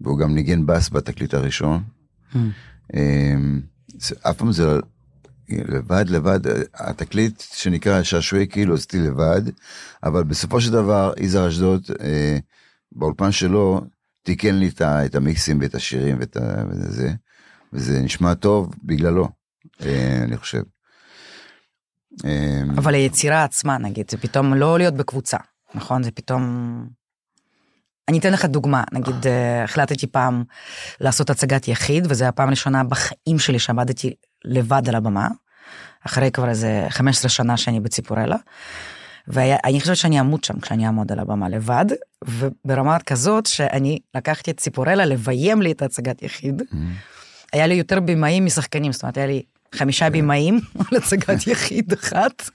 והוא 0.00 0.18
גם 0.18 0.34
ניגן 0.34 0.66
בס 0.66 0.90
בתקליט 0.90 1.34
הראשון. 1.34 1.82
זה- 3.98 4.14
אף 4.22 4.36
פעם 4.36 4.52
זה 4.52 4.66
לא- 4.66 4.78
לבד 5.48 6.04
לבד 6.08 6.40
התקליט 6.74 7.40
שנקרא 7.54 8.02
שעשועי 8.02 8.46
כאילו 8.46 8.74
עשיתי 8.74 8.98
לבד 8.98 9.42
אבל 10.04 10.22
בסופו 10.24 10.60
של 10.60 10.72
דבר 10.72 11.12
יזהר 11.20 11.48
אשדוד 11.48 11.82
אה, 12.00 12.38
באולפן 12.92 13.32
שלו 13.32 13.80
תיקן 14.22 14.54
לי 14.54 14.70
את 14.82 15.14
המיקסים 15.14 15.58
ואת 15.60 15.74
השירים 15.74 16.16
ואת 16.20 16.36
ה- 16.36 16.64
וזה 17.72 18.00
נשמע 18.00 18.34
טוב 18.34 18.74
בגללו 18.84 19.28
אה, 19.82 20.20
אני 20.22 20.36
חושב. 20.36 20.62
אמ, 22.24 22.70
אבל 22.78 22.94
היצירה 22.94 23.44
עצמה, 23.44 23.78
נגיד, 23.78 24.10
זה 24.10 24.16
פתאום 24.16 24.54
לא 24.54 24.78
להיות 24.78 24.94
בקבוצה, 24.94 25.36
נכון? 25.74 26.02
זה 26.02 26.10
פתאום... 26.10 26.86
אני 28.08 28.18
אתן 28.18 28.32
לך 28.32 28.44
דוגמה, 28.44 28.84
נגיד, 28.92 29.26
אה, 29.26 29.64
החלטתי 29.64 30.06
פעם 30.06 30.44
לעשות 31.00 31.30
הצגת 31.30 31.68
יחיד, 31.68 32.06
וזו 32.08 32.24
הפעם 32.24 32.48
הראשונה 32.48 32.84
בחיים 32.84 33.38
שלי 33.38 33.58
שעמדתי 33.58 34.14
לבד 34.44 34.88
על 34.88 34.94
הבמה, 34.94 35.28
אחרי 36.06 36.30
כבר 36.30 36.48
איזה 36.48 36.86
15 36.88 37.28
שנה 37.28 37.56
שאני 37.56 37.80
בציפורלה, 37.80 38.36
ואני 39.28 39.80
חושבת 39.80 39.96
שאני 39.96 40.20
אמות 40.20 40.44
שם 40.44 40.60
כשאני 40.60 40.86
אעמוד 40.86 41.12
על 41.12 41.18
הבמה 41.18 41.48
לבד, 41.48 41.84
וברמה 42.24 42.98
כזאת 42.98 43.46
שאני 43.46 43.98
לקחתי 44.14 44.50
את 44.50 44.60
ציפורלה 44.60 45.04
לביים 45.04 45.62
לי 45.62 45.72
את 45.72 45.82
הצגת 45.82 46.22
יחיד. 46.22 46.62
היה 47.52 47.66
לי 47.66 47.74
יותר 47.74 48.00
במאים 48.00 48.44
משחקנים, 48.44 48.92
זאת 48.92 49.02
אומרת, 49.02 49.16
היה 49.16 49.26
לי 49.26 49.42
חמישה 49.74 50.10
במאים 50.10 50.60
על 50.78 50.98
הצגת 50.98 51.46
יחיד 51.52 51.92
אחת, 51.92 52.50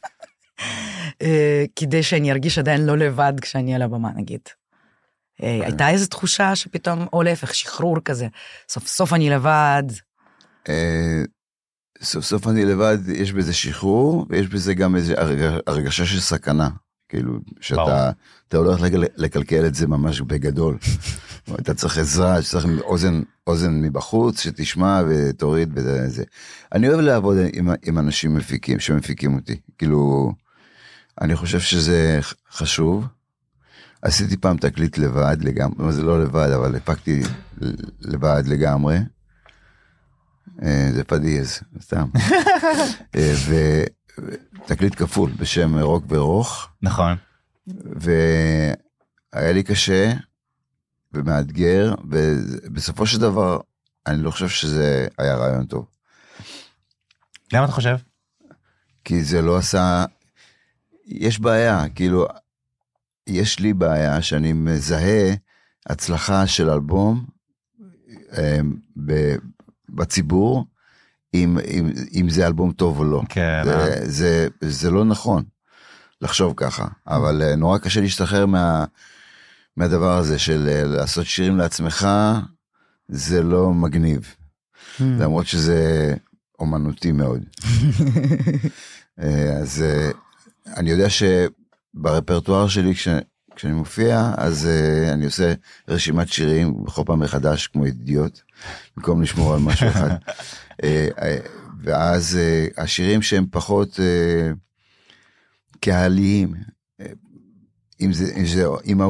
אה, 1.22 1.64
כדי 1.76 2.04
שאני 2.04 2.32
ארגיש 2.32 2.58
עדיין 2.58 2.86
לא 2.86 2.98
לבד 2.98 3.34
כשאני 3.42 3.76
על 3.76 3.82
הבמה, 3.82 4.10
נגיד. 4.16 4.40
אה, 5.44 5.60
הייתה 5.64 5.90
איזו 5.90 6.08
תחושה 6.08 6.56
שפתאום, 6.56 7.08
או 7.14 7.24
להפך, 7.24 7.56
שחרור 7.56 7.98
כזה, 8.06 8.28
סוף 8.70 8.88
סוף 8.88 9.14
אני 9.14 9.30
לבד. 9.30 9.84
אה, 10.70 11.22
סוף 12.02 12.26
סוף 12.26 12.48
אני 12.48 12.66
לבד, 12.66 12.98
יש 13.10 13.32
בזה 13.34 13.54
שחרור, 13.54 14.26
ויש 14.30 14.48
בזה 14.48 14.74
גם 14.74 14.96
איזו 14.96 15.14
הרג- 15.14 15.60
הרגשה 15.68 16.06
של 16.06 16.20
סכנה. 16.20 16.70
כאילו. 17.10 17.40
שאתה 17.62 18.12
אתה 18.48 18.58
הולך 18.58 18.82
לקלקל 19.18 19.66
את 19.66 19.76
זה 19.76 19.88
ממש 19.88 20.22
בגדול. 20.22 20.78
אתה 21.60 21.74
צריך 21.74 21.98
עזרה, 21.98 22.42
צריך 22.42 22.66
אוזן, 22.82 23.22
אוזן 23.48 23.82
מבחוץ, 23.82 24.42
שתשמע 24.42 25.02
ותוריד 25.10 25.72
וזה. 25.76 26.24
אני 26.74 26.90
אוהב 26.90 27.00
לעבוד 27.00 27.38
עם, 27.54 27.70
עם 27.86 28.00
אנשים 28.00 28.36
מפיקים, 28.36 28.80
שמפיקים 28.80 29.36
אותי. 29.36 29.60
כאילו, 29.78 30.32
אני 31.22 31.36
חושב 31.36 31.60
שזה 31.60 32.20
חשוב. 32.52 33.08
עשיתי 34.02 34.38
פעם 34.38 34.58
תקליט 34.58 34.98
לבד 34.98 35.38
לגמרי, 35.42 35.94
זה 35.94 36.04
לא 36.04 36.24
לבד, 36.24 36.50
אבל 36.50 36.76
הפקתי 36.76 37.22
לבד 38.02 38.44
לגמרי. 38.46 38.98
אה, 40.64 40.90
זה 40.94 41.04
פדיאז, 41.04 41.60
סתם. 41.82 42.08
אה, 43.16 43.34
ותקליט 44.18 44.96
כפול 44.96 45.32
בשם 45.32 45.80
רוק 45.80 46.06
ורוך, 46.10 46.68
נכון. 46.82 47.18
והיה 47.68 49.54
לי 49.54 49.64
קשה 49.64 50.14
ומאתגר, 51.14 51.94
ובסופו 52.10 53.06
של 53.06 53.20
דבר 53.20 53.60
אני 54.08 54.24
לא 54.24 54.32
חושב 54.32 54.50
שזה 54.50 55.08
היה 55.18 55.36
רעיון 55.36 55.66
טוב, 55.66 55.88
למה 57.54 57.66
אתה 57.66 57.72
חושב? 57.72 57.96
כי 59.04 59.24
זה 59.24 59.42
לא 59.42 59.58
עשה, 59.58 60.06
יש 61.06 61.40
בעיה, 61.40 61.90
כאילו, 61.96 62.28
יש 63.28 63.60
לי 63.60 63.74
בעיה 63.74 64.22
שאני 64.22 64.54
מזהה 64.54 65.34
הצלחה 65.86 66.48
של 66.48 66.70
אלבום 66.70 67.26
אה, 68.38 68.60
בציבור, 69.90 70.66
אם, 71.44 71.58
אם, 71.72 71.92
אם 72.14 72.30
זה 72.30 72.48
אלבום 72.48 72.72
טוב 72.72 73.00
או 73.00 73.04
לא. 73.04 73.22
כן. 73.30 73.64
אה? 73.68 73.86
זה, 74.06 74.48
זה, 74.62 74.70
זה 74.70 74.92
לא 74.92 75.06
נכון 75.06 75.44
לחשוב 76.22 76.54
ככה, 76.56 76.88
אבל 77.08 77.42
אה, 77.42 77.56
נורא 77.56 77.78
קשה 77.78 78.02
להשתחרר 78.02 78.46
מה, 78.46 78.86
מהדבר 79.78 80.18
הזה 80.18 80.40
של 80.40 80.70
אה, 80.72 80.84
לעשות 80.84 81.26
שירים 81.26 81.58
לעצמך, 81.58 82.08
זה 83.08 83.44
לא 83.44 83.74
מגניב, 83.74 84.36
למרות 85.00 85.48
שזה 85.48 86.14
אומנותי 86.60 87.12
מאוד. 87.12 87.44
אה, 89.22 89.58
אז 89.62 89.82
אה, 89.82 90.12
אני 90.78 90.92
יודע 90.92 91.08
שברפרטואר 91.10 92.68
שלי, 92.68 92.96
כש, 92.96 93.08
כשאני 93.56 93.74
מופיע, 93.74 94.32
אז 94.38 94.66
אה, 94.66 95.14
אני 95.14 95.26
עושה 95.26 95.54
רשימת 95.88 96.30
שירים 96.30 96.84
בכל 96.84 97.02
פעם 97.06 97.20
מחדש 97.20 97.68
כמו 97.68 97.86
אידיוט, 97.86 98.40
במקום 98.98 99.22
לשמור 99.22 99.54
על 99.54 99.60
משהו 99.60 99.88
אחד. 99.88 100.10
אה, 100.84 101.38
ואז 101.86 102.38
אה, 102.42 102.84
השירים 102.84 103.22
שהם 103.22 103.46
פחות 103.52 104.00
אה, 104.00 104.52
קהליים, 105.80 106.54
אה, 107.02 107.06
אם 108.02 108.14
זה, 108.14 108.34
אם, 108.38 108.46
זה, 108.46 108.66
אם, 108.86 109.02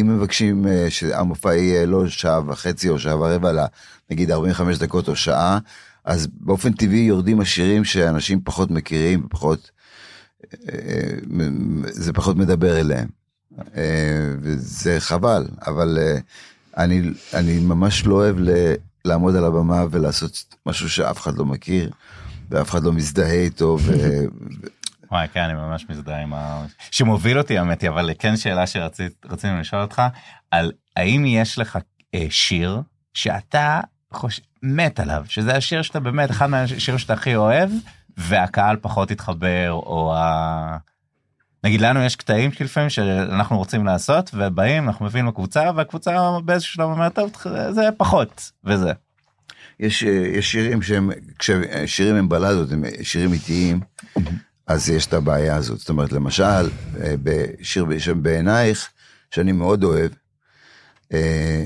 אם 0.00 0.16
מבקשים 0.16 0.66
שהמופע 0.88 1.54
יהיה 1.54 1.86
לא 1.86 2.08
שעה 2.08 2.40
וחצי 2.46 2.88
או 2.88 2.98
שעה 2.98 3.18
ורבע, 3.18 3.50
אלא 3.50 3.62
נגיד 4.10 4.30
45 4.30 4.78
דקות 4.78 5.08
או 5.08 5.16
שעה, 5.16 5.58
אז 6.04 6.28
באופן 6.32 6.72
טבעי 6.72 6.98
יורדים 6.98 7.40
השירים 7.40 7.84
שאנשים 7.84 8.40
פחות 8.44 8.70
מכירים, 8.70 9.26
פחות, 9.30 9.70
זה 11.82 12.12
פחות 12.12 12.36
מדבר 12.36 12.80
אליהם. 12.80 13.08
אה, 13.76 14.34
וזה 14.40 14.96
חבל, 15.00 15.46
אבל 15.66 15.98
אה, 16.00 16.18
אני, 16.76 17.02
אני 17.34 17.58
ממש 17.58 18.06
לא 18.06 18.14
אוהב 18.14 18.36
לעמוד 19.04 19.36
על 19.36 19.44
הבמה 19.44 19.84
ולעשות 19.90 20.54
משהו 20.66 20.90
שאף 20.90 21.20
אחד 21.20 21.38
לא 21.38 21.44
מכיר, 21.44 21.90
ואף 22.50 22.70
אחד 22.70 22.82
לא 22.82 22.92
מזדהה 22.92 23.32
איתו, 23.32 23.78
ו... 23.80 23.92
וואי, 25.10 25.28
כן, 25.28 25.40
אני 25.40 25.54
ממש 25.54 25.86
מזדהה 25.88 26.22
עם 26.22 26.34
ה... 26.34 26.64
שמוביל 26.90 27.38
אותי, 27.38 27.58
האמת 27.58 27.82
היא, 27.82 27.90
אבל 27.90 28.10
כן 28.18 28.36
שאלה 28.36 28.66
שרצינו 28.66 29.60
לשאול 29.60 29.82
אותך, 29.82 30.02
על 30.50 30.72
האם 30.96 31.24
יש 31.26 31.58
לך 31.58 31.78
אה, 32.14 32.26
שיר 32.30 32.80
שאתה 33.14 33.80
חוש... 34.12 34.40
מת 34.62 35.00
עליו, 35.00 35.24
שזה 35.28 35.56
השיר 35.56 35.82
שאתה 35.82 36.00
באמת, 36.00 36.30
אחד 36.30 36.46
מהשירים 36.46 36.98
שאתה 36.98 37.12
הכי 37.12 37.36
אוהב, 37.36 37.70
והקהל 38.16 38.76
פחות 38.80 39.10
התחבר, 39.10 39.70
או 39.72 40.14
ה... 40.16 40.76
נגיד 41.64 41.80
לנו 41.80 42.04
יש 42.04 42.16
קטעים 42.16 42.52
שלפעמים 42.52 42.90
שאנחנו 42.90 43.58
רוצים 43.58 43.86
לעשות, 43.86 44.30
ובאים, 44.34 44.88
אנחנו 44.88 45.06
מביאים 45.06 45.26
לקבוצה, 45.26 45.70
והקבוצה 45.76 46.38
באיזשהו 46.44 46.74
שלב 46.74 46.84
אומרת, 46.84 47.14
טוב, 47.14 47.32
זה 47.70 47.88
פחות, 47.96 48.50
וזה. 48.64 48.92
יש, 49.80 50.04
אה, 50.04 50.10
יש 50.10 50.52
שירים 50.52 50.82
שהם, 50.82 51.10
כששירים 51.38 52.16
הם 52.16 52.28
בלדות, 52.28 52.72
הם 52.72 52.84
שירים 53.02 53.32
איטיים, 53.32 53.80
אז 54.66 54.90
יש 54.90 55.06
את 55.06 55.12
הבעיה 55.12 55.56
הזאת. 55.56 55.78
זאת 55.78 55.88
אומרת, 55.88 56.12
למשל, 56.12 56.42
אה, 57.00 57.14
בשיר 57.22 57.84
בשם 57.84 58.22
בעינייך, 58.22 58.88
שאני 59.30 59.52
מאוד 59.52 59.84
אוהב, 59.84 60.10
אה, 61.12 61.64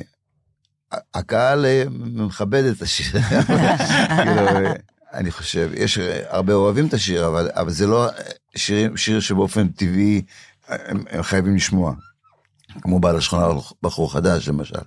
הקהל 1.15 1.67
אה, 1.67 1.85
מכבד 1.91 2.65
את 2.65 2.83
השיר. 2.83 3.21
אה, 5.15 5.19
אני 5.19 5.31
חושב, 5.31 5.71
יש 5.75 5.99
אה, 5.99 6.21
הרבה 6.29 6.53
אוהבים 6.53 6.87
את 6.87 6.95
השיר, 6.95 7.27
אבל, 7.27 7.51
אבל 7.55 7.71
זה 7.71 7.87
לא 7.87 8.09
שיר, 8.57 8.97
שיר 8.97 9.21
שבאופן 9.21 9.69
טבעי 9.69 10.23
אה, 10.71 10.77
הם, 10.87 11.05
הם 11.11 11.23
חייבים 11.23 11.57
לשמוע. 11.57 11.95
כמו 12.83 13.01
בעל 13.01 13.17
השכונה 13.17 13.47
בחור 13.83 14.13
חדש 14.13 14.49
למשל, 14.49 14.79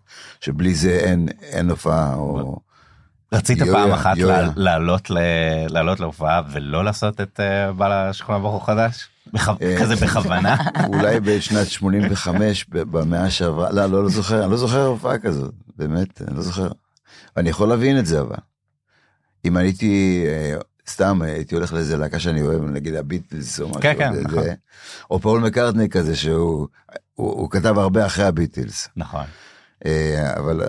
שבלי 0.41 0.73
זה 0.75 0.89
אין, 0.91 1.27
אין 1.41 1.69
הופעה 1.69 2.15
או... 2.15 2.59
רצית 3.33 3.57
יויה, 3.57 3.73
פעם 3.73 3.91
אחת 3.91 4.17
לעלות 4.55 5.09
ל- 5.09 5.17
לעלות 5.69 5.99
להופעה 5.99 6.41
ולא 6.51 6.83
לעשות 6.85 7.21
את 7.21 7.39
אה, 7.39 7.71
בעל 7.73 7.91
השכונה 7.91 8.39
בחור 8.39 8.65
חדש? 8.65 9.07
אה. 9.37 9.77
כזה 9.79 9.95
בכוונה? 9.95 10.55
אולי 10.93 11.19
בשנת 11.19 11.67
85 11.67 12.65
ב- 12.69 12.77
במאה 12.97 13.29
שעברה, 13.29 13.71
לא, 13.71 13.85
לא, 13.85 14.03
לא 14.03 14.09
זוכר, 14.09 14.43
אני 14.43 14.51
לא 14.51 14.57
זוכר 14.57 14.85
הופעה 14.85 15.17
כזאת, 15.19 15.53
באמת, 15.77 16.21
אני 16.27 16.35
לא 16.35 16.41
זוכר. 16.41 16.67
אני 17.37 17.49
יכול 17.49 17.67
להבין 17.69 17.99
את 17.99 18.05
זה 18.05 18.21
אבל. 18.21 18.35
אם 19.45 19.57
הייתי 19.57 20.24
אה, 20.27 20.57
סתם 20.89 21.21
הייתי 21.21 21.55
הולך 21.55 21.74
לאיזה 21.74 21.98
להקה 21.98 22.19
שאני 22.19 22.41
אוהב, 22.41 22.62
נגיד 22.63 22.95
הביטלס 22.95 23.60
או 23.62 23.67
משהו, 23.69 23.81
כן, 23.81 23.93
כן, 23.98 24.13
זה- 24.13 24.21
נכון. 24.24 24.43
או 25.12 25.19
פול 25.19 25.39
מקארטני 25.41 25.89
כזה 25.89 26.15
שהוא 26.15 26.67
הוא, 27.13 27.31
הוא 27.31 27.50
כתב 27.50 27.77
הרבה 27.77 28.05
אחרי 28.05 28.25
הביטלס, 28.25 28.88
נכון. 28.95 29.25
אה, 29.86 30.38
אבל 30.38 30.67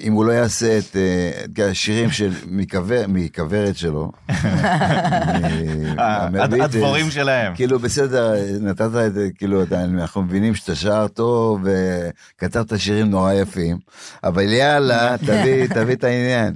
אם 0.00 0.12
הוא 0.12 0.24
לא 0.24 0.32
יעשה 0.32 0.78
את 0.78 0.96
אה, 0.96 1.70
השירים 1.70 2.10
של 2.10 2.32
מכוורת 3.08 3.76
שלו, 3.76 4.12
אה, 5.98 6.28
מהביטלס, 6.30 6.74
הדבורים 6.74 7.10
שלהם. 7.10 7.54
כאילו 7.54 7.78
בסדר, 7.78 8.34
נתת 8.60 8.90
את 9.06 9.14
זה, 9.14 9.28
כאילו 9.38 9.62
אנחנו 9.72 10.22
מבינים 10.22 10.54
שאתה 10.54 10.74
שר 10.74 11.08
טוב 11.08 11.64
וכתבת 11.64 12.78
שירים 12.78 13.10
נורא 13.10 13.32
יפים, 13.32 13.78
אבל 14.24 14.52
יאללה, 14.52 15.18
תביא, 15.26 15.66
תביא 15.66 15.94
את 15.94 16.04
העניין. 16.04 16.54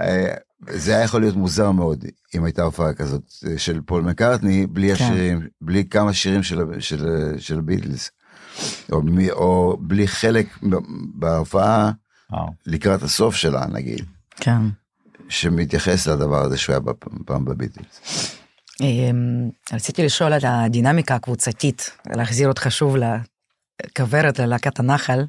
אה, 0.00 0.34
זה 0.68 0.94
היה 0.96 1.04
יכול 1.04 1.20
להיות 1.20 1.36
מוזר 1.36 1.70
מאוד 1.70 2.04
אם 2.34 2.44
הייתה 2.44 2.62
הופעה 2.62 2.92
כזאת 2.92 3.22
אה, 3.46 3.58
של 3.58 3.80
פול 3.86 4.02
מקארטני 4.02 4.66
בלי 4.66 4.96
כן. 4.96 5.04
השירים, 5.04 5.40
בלי 5.60 5.84
כמה 5.84 6.12
שירים 6.12 6.42
של, 6.42 6.64
של, 6.78 7.06
של 7.38 7.60
ביטלס, 7.60 8.10
או, 8.92 9.02
או 9.32 9.76
בלי 9.80 10.08
חלק 10.08 10.46
בהופעה. 11.14 11.90
לקראת 12.66 13.02
הסוף 13.02 13.36
שלה 13.36 13.66
נגיד, 13.66 14.04
כן. 14.36 14.60
שמתייחס 15.28 16.06
לדבר 16.06 16.42
הזה 16.44 16.56
שהוא 16.56 16.72
היה 16.72 16.94
פעם 17.24 17.44
בביטלס. 17.44 18.00
אמ, 18.80 19.50
רציתי 19.72 20.04
לשאול 20.04 20.32
על 20.32 20.40
הדינמיקה 20.44 21.14
הקבוצתית, 21.14 21.90
להחזיר 22.06 22.48
אותך 22.48 22.66
שוב 22.70 22.96
לכוורת, 22.96 24.38
ללהקת 24.38 24.80
הנחל. 24.80 25.24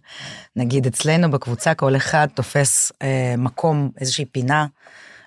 נגיד 0.55 0.87
אצלנו 0.87 1.31
בקבוצה 1.31 1.73
כל 1.73 1.95
אחד 1.95 2.27
תופס 2.33 2.91
אה, 3.01 3.35
מקום, 3.37 3.91
איזושהי 4.01 4.25
פינה 4.25 4.65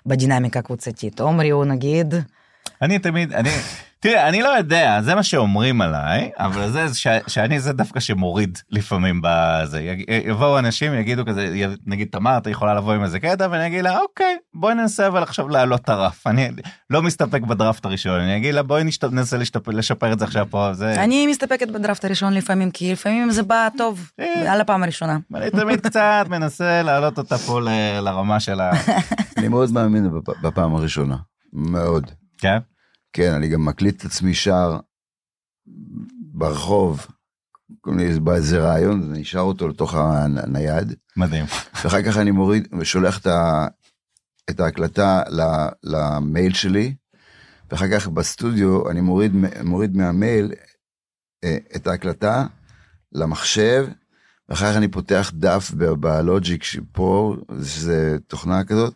בדינמיקה 0.05 0.59
הקבוצתית. 0.59 1.19
עומרי 1.19 1.49
הוא 1.49 1.65
נגיד, 1.65 2.13
אני 2.81 2.99
תמיד, 2.99 3.33
אני, 3.33 3.49
תראה, 4.05 4.29
אני 4.29 4.41
לא 4.41 4.49
יודע, 4.49 5.01
זה 5.01 5.15
מה 5.15 5.23
שאומרים 5.23 5.81
עליי, 5.81 6.29
אבל 6.39 6.69
זה 6.71 6.93
ש, 6.93 7.07
שאני 7.27 7.59
זה 7.59 7.73
דווקא 7.73 7.99
שמוריד 7.99 8.57
לפעמים 8.71 9.21
בזה. 9.23 9.95
יבואו 10.25 10.59
אנשים, 10.59 10.93
יגידו 10.93 11.25
כזה, 11.25 11.53
נגיד 11.85 12.07
תמר, 12.11 12.37
אתה 12.37 12.49
יכולה 12.49 12.73
לבוא 12.73 12.93
עם 12.93 13.03
איזה 13.03 13.19
קטע, 13.19 13.47
ואני 13.51 13.67
אגיד 13.67 13.83
לה, 13.83 13.99
אוקיי, 13.99 14.37
בואי 14.53 14.73
ננסה 14.75 15.07
אבל 15.07 15.23
עכשיו 15.23 15.49
להעלות 15.49 15.81
את 15.81 15.89
הרף. 15.89 16.27
אני 16.27 16.49
לא 16.89 17.01
מסתפק 17.01 17.41
בדראפט 17.41 17.85
הראשון, 17.85 18.19
אני 18.19 18.37
אגיד 18.37 18.55
לה, 18.55 18.63
בואי 18.63 18.83
נשת- 18.83 19.03
ננסה 19.11 19.37
לשתפ- 19.37 19.71
לשפר 19.71 20.13
את 20.13 20.19
זה 20.19 20.25
עכשיו 20.25 20.47
פה, 20.49 20.69
זה... 20.73 21.03
אני 21.03 21.27
מסתפקת 21.27 21.67
בדראפט 21.67 22.05
הראשון 22.05 22.33
לפעמים, 22.33 22.71
כי 22.71 22.91
לפעמים 22.91 23.29
זה 23.31 23.43
בא 23.43 23.67
טוב, 23.77 24.11
אה. 24.19 24.53
על 24.53 24.61
הפעם 24.61 24.83
הראשונה. 24.83 25.17
אני 25.35 25.49
תמיד 25.49 25.79
קצת 25.87 26.25
מנסה 26.29 26.81
להעלות 26.83 27.17
אותה 27.17 27.37
פה 27.37 27.61
ל- 27.61 27.69
לרמה 27.99 28.39
של 28.39 28.61
ה... 28.61 28.71
אני 29.37 29.47
מאוד 29.47 29.71
מאמין 29.71 30.09
בפ- 30.11 30.41
בפעם 30.41 30.75
הראשונה, 30.75 31.15
מאוד. 31.53 32.11
כן? 32.37 32.57
כן, 33.15 33.33
אני 33.33 33.47
גם 33.47 33.65
מקליט 33.65 34.01
את 34.01 34.05
עצמי 34.05 34.33
שר 34.33 34.79
ברחוב, 36.33 37.07
בא 38.23 38.33
איזה 38.33 38.59
רעיון, 38.59 39.11
אני 39.11 39.25
שר 39.25 39.39
אותו 39.39 39.67
לתוך 39.67 39.95
הנייד, 39.95 40.93
מדהים. 41.17 41.45
ואחר 41.83 42.01
כך 42.03 42.17
אני 42.17 42.31
מוריד 42.31 42.67
ושולח 42.79 43.19
את, 43.19 43.27
ה, 43.27 43.67
את 44.49 44.59
ההקלטה 44.59 45.21
למייל 45.83 46.53
שלי, 46.53 46.95
ואחר 47.71 47.85
כך 47.91 48.07
בסטודיו 48.07 48.89
אני 48.89 49.01
מוריד, 49.01 49.31
מוריד 49.63 49.97
מהמייל 49.97 50.51
אה, 51.43 51.57
את 51.75 51.87
ההקלטה 51.87 52.45
למחשב, 53.11 53.87
ואחר 54.49 54.71
כך 54.71 54.77
אני 54.77 54.87
פותח 54.87 55.31
דף 55.33 55.71
בלוג'יק 55.99 56.63
פה, 56.91 57.35
שזה 57.63 58.17
תוכנה 58.27 58.63
כזאת, 58.63 58.93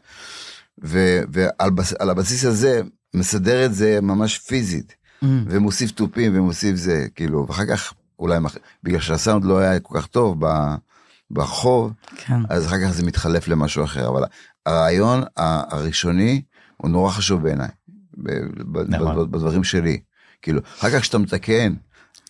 ועל 0.78 1.70
בס, 1.70 1.94
על 1.94 2.10
הבסיס 2.10 2.46
הזה 2.46 2.82
מסדר 3.14 3.66
את 3.66 3.74
זה 3.74 4.00
ממש 4.02 4.38
פיזית. 4.40 4.96
אמ, 5.24 5.46
ומוסיף 5.48 5.92
תופים 5.92 6.32
ומוסיף 6.38 6.76
זה, 6.76 7.08
כאילו, 7.16 7.46
ואחר 7.48 7.66
כך 7.66 7.94
אולי, 8.20 8.40
מח- 8.40 8.56
בגלל 8.84 9.00
שהסאונד 9.00 9.46
לא 9.46 9.58
היה 9.60 9.80
כל 9.80 10.00
כך 10.00 10.08
טוב 10.08 10.46
ב- 10.46 10.76
ברחוב, 11.32 11.92
כן. 12.18 12.40
אז 12.50 12.66
אחר 12.66 12.76
כך 12.84 12.90
זה 12.92 13.06
מתחלף 13.06 13.48
למשהו 13.48 13.84
אחר, 13.84 14.08
אבל 14.10 14.24
הרעיון 14.66 15.24
הראשוני 15.38 16.42
הוא 16.78 16.90
נורא 16.92 17.12
חשוב 17.12 17.44
בעיניי, 17.44 17.68
נכון. 18.88 19.32
בדברים 19.32 19.64
שלי, 19.64 20.00
כאילו, 20.42 20.62
אחר 20.80 20.90
כך 20.90 21.00
כשאתה 21.02 21.18
מתקן, 21.18 21.74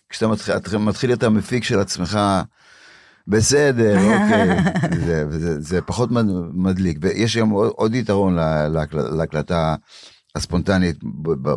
כשאתה 0.08 0.28
מתחיל, 0.28 0.54
מתחיל 0.78 1.10
להיות 1.10 1.22
המפיק 1.22 1.64
של 1.64 1.80
עצמך, 1.80 2.18
בסדר, 3.26 3.96
אוקיי, 4.04 4.56
זה, 5.06 5.24
וזה, 5.28 5.60
זה 5.60 5.80
פחות 5.82 6.10
מד- 6.10 6.24
מדליק, 6.54 6.98
ויש 7.00 7.34
היום 7.34 7.50
עוד, 7.50 7.72
עוד 7.76 7.94
יתרון 7.94 8.34
לה- 8.34 8.68
להקל- 8.68 9.08
להקלטה 9.16 9.74
הספונטנית 10.34 10.96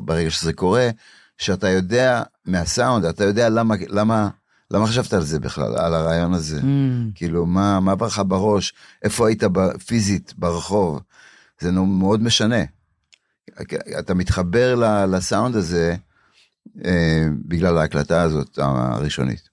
ברגע 0.05 0.29
שזה 0.29 0.53
קורה, 0.53 0.89
שאתה 1.37 1.69
יודע 1.69 2.23
מהסאונד, 2.45 3.05
אתה 3.05 3.23
יודע 3.23 3.49
למה, 3.49 3.75
למה, 3.87 4.29
למה 4.71 4.87
חשבת 4.87 5.13
על 5.13 5.23
זה 5.23 5.39
בכלל, 5.39 5.75
על 5.77 5.93
הרעיון 5.93 6.33
הזה. 6.33 6.59
אמ, 6.63 7.11
כאילו, 7.15 7.45
מה, 7.45 7.79
מה 7.79 7.93
לך 8.05 8.21
בראש, 8.27 8.73
איפה 9.03 9.27
היית 9.27 9.43
ב- 9.43 9.77
פיזית 9.77 10.33
ברחוב, 10.37 11.01
זה 11.59 11.71
מאוד 11.71 12.23
משנה. 12.23 12.63
אתה 13.99 14.13
מתחבר 14.13 14.75
לסאונד 15.05 15.55
הזה 15.55 15.95
אה, 16.85 17.25
בגלל 17.45 17.77
ההקלטה 17.77 18.21
הזאת 18.21 18.59
הראשונית. 18.61 19.52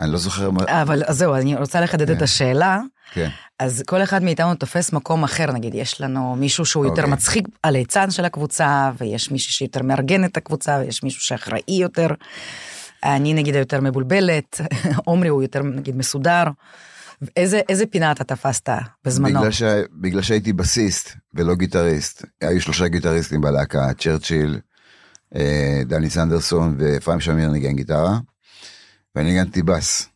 אני 0.00 0.12
לא 0.12 0.18
זוכר 0.18 0.50
מה, 0.50 0.82
אבל 0.82 1.02
זהו, 1.08 1.34
אני 1.34 1.56
רוצה 1.56 1.80
לחדד 1.80 2.10
את 2.10 2.18
כן. 2.18 2.24
השאלה. 2.24 2.80
כן, 3.12 3.28
אז 3.58 3.82
כל 3.86 4.02
אחד 4.02 4.22
מאיתנו 4.22 4.54
תופס 4.54 4.92
מקום 4.92 5.24
אחר, 5.24 5.52
נגיד 5.52 5.74
יש 5.74 6.00
לנו 6.00 6.36
מישהו 6.36 6.64
שהוא 6.64 6.84
יותר 6.84 7.02
אוקיי. 7.02 7.12
מצחיק, 7.12 7.48
הליצן 7.64 8.10
של 8.10 8.24
הקבוצה, 8.24 8.90
ויש 8.98 9.30
מישהו 9.30 9.52
שיותר 9.52 9.82
מארגן 9.82 10.24
את 10.24 10.36
הקבוצה, 10.36 10.78
ויש 10.80 11.02
מישהו 11.02 11.22
שאחראי 11.22 11.62
יותר. 11.68 12.06
אני 13.04 13.34
נגיד 13.34 13.54
היותר 13.54 13.80
מבולבלת, 13.80 14.60
עומרי 15.04 15.28
הוא 15.28 15.42
יותר 15.42 15.62
נגיד 15.62 15.96
מסודר. 15.96 16.44
איזה, 17.36 17.60
איזה 17.68 17.86
פינה 17.86 18.12
אתה 18.12 18.24
תפסת 18.24 18.68
בזמנו? 19.04 19.40
בגלל, 19.40 19.50
ש... 19.50 19.62
בגלל 20.00 20.22
שהייתי 20.22 20.52
בסיסט 20.52 21.16
ולא 21.34 21.54
גיטריסט, 21.54 22.24
היו 22.40 22.60
שלושה 22.60 22.88
גיטריסטים 22.88 23.40
בלהקה, 23.40 23.90
צ'רצ'יל, 23.98 24.60
אה, 25.36 25.82
דני 25.86 26.10
סנדרסון 26.10 26.76
ואפרים 26.78 27.20
שמיר 27.20 27.50
ניגן 27.50 27.72
גיטרה, 27.72 28.18
ואני 29.14 29.30
ניגנתי 29.30 29.62
בס. 29.62 30.08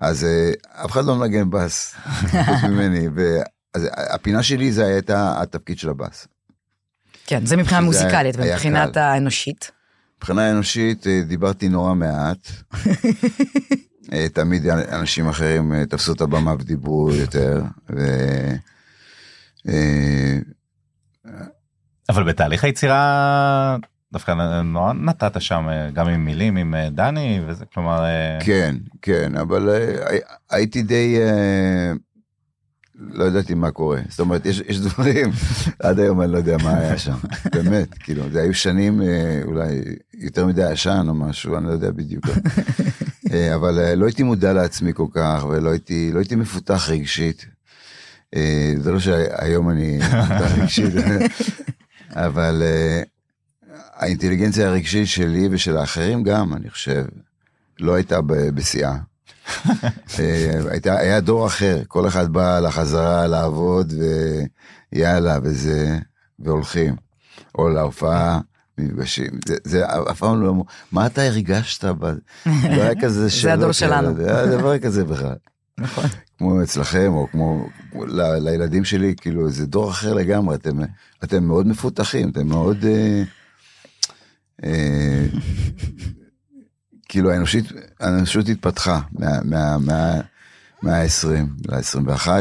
אז 0.00 0.24
אה, 0.24 0.84
אף 0.84 0.90
אחד 0.90 1.04
לא 1.04 1.16
מנגן 1.16 1.50
בס, 1.50 1.94
חוץ 2.20 2.62
ממני, 2.70 3.08
ואז 3.14 3.88
הפינה 3.94 4.42
שלי 4.42 4.72
זה 4.72 4.86
הייתה 4.86 5.42
התפקיד 5.42 5.78
של 5.78 5.88
הבס. 5.88 6.28
כן, 7.26 7.46
זה 7.46 7.56
מבחינה 7.56 7.80
מוזיקלית, 7.80 8.36
ומבחינת. 8.38 8.96
האנושית. 8.96 9.70
מבחינה 10.18 10.50
אנושית 10.50 11.06
אה, 11.06 11.22
דיברתי 11.26 11.68
נורא 11.68 11.94
מעט. 11.94 12.48
אה, 14.12 14.28
תמיד 14.28 14.66
אנשים 14.68 15.28
אחרים 15.28 15.72
אה, 15.72 15.86
תפסו 15.86 16.12
את 16.12 16.20
הבמה 16.20 16.52
ודיברו 16.52 17.10
יותר. 17.12 17.62
ו... 17.90 18.06
אה, 19.68 20.38
אבל 22.08 22.24
בתהליך 22.24 22.64
היצירה 22.64 23.76
דווקא 24.12 24.32
נורא 24.64 24.92
נתת 24.92 25.40
שם 25.40 25.68
אה, 25.68 25.90
גם 25.90 26.08
עם 26.08 26.24
מילים 26.24 26.56
עם 26.56 26.74
אה, 26.74 26.90
דני 26.90 27.40
וזה 27.46 27.64
כלומר 27.74 28.04
אה, 28.04 28.38
כן, 28.44 28.76
כן, 29.02 29.36
אבל 29.36 29.68
הי- 29.68 30.18
הייתי 30.50 30.82
די... 30.82 31.16
לא 33.00 33.24
ידעתי 33.24 33.54
מה 33.54 33.70
קורה. 33.70 34.00
זאת 34.08 34.20
אומרת, 34.20 34.46
יש, 34.46 34.60
יש 34.68 34.80
דברים, 34.80 35.30
עד 35.82 35.98
היום 36.00 36.20
אני 36.22 36.32
לא 36.32 36.38
יודע 36.38 36.56
מה 36.64 36.78
היה 36.78 36.98
שם. 36.98 37.14
באמת, 37.54 37.94
כאילו, 37.94 38.30
זה 38.30 38.42
היו 38.42 38.54
שנים 38.54 39.02
אולי 39.44 39.82
יותר 40.14 40.46
מדי 40.46 40.62
עשן 40.64 41.06
או 41.08 41.14
משהו, 41.14 41.56
אני 41.56 41.66
לא 41.66 41.70
יודע 41.70 41.90
בדיוק. 41.90 42.24
אבל 43.54 43.94
לא 43.94 44.06
הייתי 44.06 44.22
מודע 44.22 44.52
לעצמי 44.52 44.90
כל 44.94 45.06
כך, 45.12 45.46
ולא 45.50 45.70
הייתי, 45.70 46.10
לא 46.12 46.18
הייתי 46.18 46.36
מפותח 46.36 46.88
רגשית. 46.90 47.46
זה 48.78 48.92
לא 48.92 49.00
שהיום 49.00 49.70
אני 49.70 49.98
מפותח 49.98 50.58
רגשית, 50.58 50.94
אבל 52.14 52.62
האינטליגנציה 53.98 54.68
הרגשית 54.68 55.06
שלי 55.06 55.48
ושל 55.50 55.76
האחרים 55.76 56.22
גם, 56.22 56.54
אני 56.54 56.70
חושב, 56.70 57.04
לא 57.80 57.94
הייתה 57.94 58.20
בשיאה. 58.54 58.96
אה, 60.18 60.60
הייתה, 60.70 60.98
היה 60.98 61.20
דור 61.20 61.46
אחר, 61.46 61.82
כל 61.88 62.08
אחד 62.08 62.32
בא 62.32 62.60
לחזרה 62.60 63.26
לעבוד 63.26 63.92
ויאללה 64.92 65.38
וזה, 65.42 65.98
והולכים. 66.38 66.96
או 67.58 67.68
להופעה, 67.68 68.40
מפגשים, 68.78 69.30
זה, 69.46 69.56
זה 69.64 69.86
אף 70.10 70.18
פעם 70.18 70.42
לא 70.42 70.48
אמרו, 70.50 70.64
מה 70.92 71.06
אתה 71.06 71.22
הרגשת? 71.22 71.84
לא 71.84 71.92
היה 72.46 73.00
כזה 73.00 73.30
שאלות. 73.40 73.58
הדור 73.58 73.72
שלנו. 73.72 74.16
כאלה, 74.16 74.40
היה 74.40 74.46
דבר 74.46 74.78
כזה 74.78 75.04
בכלל. 75.04 75.34
נכון. 75.78 76.04
כמו 76.38 76.62
אצלכם, 76.62 77.12
או 77.12 77.26
כמו 77.32 77.68
ל, 78.06 78.22
לילדים 78.38 78.84
שלי, 78.84 79.14
כאילו, 79.20 79.50
זה 79.50 79.66
דור 79.66 79.90
אחר 79.90 80.14
לגמרי, 80.14 80.56
אתם, 80.56 80.78
אתם 81.24 81.44
מאוד 81.44 81.66
מפותחים, 81.66 82.28
אתם 82.28 82.46
מאוד... 82.46 82.84
אה, 82.84 83.22
כאילו 87.08 87.30
האנושית, 87.30 87.64
האנושות 88.00 88.48
התפתחה 88.48 89.00
מה, 89.12 89.26
מה, 89.44 89.78
מה, 89.78 90.20
מה 90.82 90.96
ה-20 90.96 91.28
ל-21, 91.68 92.28
אה, 92.28 92.38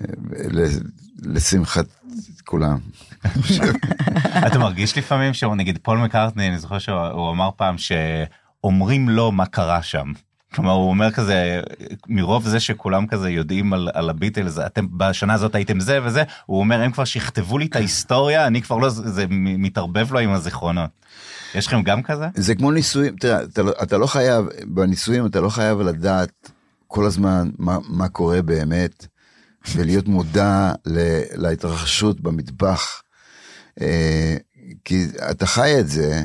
אה, 0.00 0.06
לשמחת 1.22 1.86
כולם. 2.44 2.78
אתה 4.46 4.58
מרגיש 4.58 4.98
לפעמים 4.98 5.34
שהוא 5.34 5.56
נגיד 5.56 5.78
פול 5.82 5.98
מקארטני 5.98 6.48
אני 6.48 6.58
זוכר 6.58 6.78
שהוא 6.78 7.30
אמר 7.32 7.50
פעם 7.56 7.74
שאומרים 7.78 9.08
לו 9.08 9.32
מה 9.32 9.46
קרה 9.46 9.82
שם. 9.82 10.12
כלומר 10.54 10.72
הוא 10.72 10.90
אומר 10.90 11.10
כזה 11.10 11.60
מרוב 12.08 12.48
זה 12.48 12.60
שכולם 12.60 13.06
כזה 13.06 13.30
יודעים 13.30 13.72
על, 13.72 13.88
על 13.94 14.10
הביטלס 14.10 14.58
אתם 14.58 14.86
בשנה 14.96 15.34
הזאת 15.34 15.54
הייתם 15.54 15.80
זה 15.80 15.98
וזה 16.04 16.22
הוא 16.46 16.60
אומר 16.60 16.80
הם 16.80 16.92
כבר 16.92 17.04
שיכתבו 17.04 17.58
לי 17.58 17.66
את 17.66 17.76
ההיסטוריה 17.76 18.46
אני 18.46 18.62
כבר 18.62 18.76
לא 18.76 18.88
זה 18.88 19.24
מתערבב 19.30 20.12
לו 20.12 20.18
עם 20.18 20.32
הזיכרונות. 20.32 20.90
יש 21.54 21.66
לכם 21.66 21.82
גם 21.82 22.02
כזה? 22.02 22.26
זה 22.34 22.54
כמו 22.54 22.70
ניסויים 22.70 23.16
תראה 23.16 23.42
אתה, 23.42 23.62
לא- 23.62 23.72
אתה 23.82 23.98
לא 23.98 24.06
חייב 24.06 24.46
בניסויים 24.66 25.26
אתה 25.26 25.40
לא 25.40 25.48
חייב 25.48 25.80
לדעת 25.80 26.50
כל 26.86 27.06
הזמן 27.06 27.50
מה, 27.58 27.78
מה 27.88 28.08
קורה 28.08 28.42
באמת 28.42 29.06
ולהיות 29.74 30.08
מודע 30.08 30.72
ל, 30.86 31.20
להתרחשות 31.34 32.20
במטבח. 32.20 33.02
אה, 33.80 34.36
כי 34.84 35.06
אתה 35.30 35.46
חי 35.46 35.80
את 35.80 35.88
זה 35.88 36.22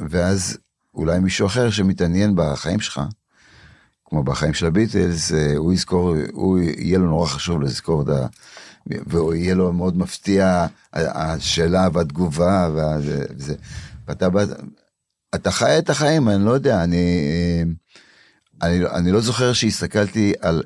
ואז 0.00 0.58
אולי 0.94 1.18
מישהו 1.18 1.46
אחר 1.46 1.70
שמתעניין 1.70 2.32
בחיים 2.36 2.80
שלך. 2.80 3.00
כמו 4.10 4.22
בחיים 4.22 4.54
של 4.54 4.66
הביטלס, 4.66 5.32
אה, 5.32 5.56
הוא 5.56 5.72
יזכור, 5.72 6.14
הוא 6.32 6.58
יהיה 6.58 6.98
לו 6.98 7.06
נורא 7.06 7.26
חשוב 7.26 7.62
לזכור 7.62 8.02
את 8.02 8.08
ה... 8.08 8.26
והוא 8.86 9.34
יהיה 9.34 9.54
לו 9.54 9.72
מאוד 9.72 9.96
מפתיע 9.98 10.66
השאלה 10.92 11.88
והתגובה 11.92 12.68
וזה. 12.74 13.54
ואתה 14.08 14.28
אתה 15.34 15.50
חי 15.50 15.78
את 15.78 15.90
החיים, 15.90 16.28
אני 16.28 16.44
לא 16.44 16.50
יודע, 16.50 16.84
אני, 16.84 17.06
אני, 18.62 18.86
אני 18.86 19.12
לא 19.12 19.20
זוכר 19.20 19.52
שהסתכלתי 19.52 20.32
על, 20.40 20.62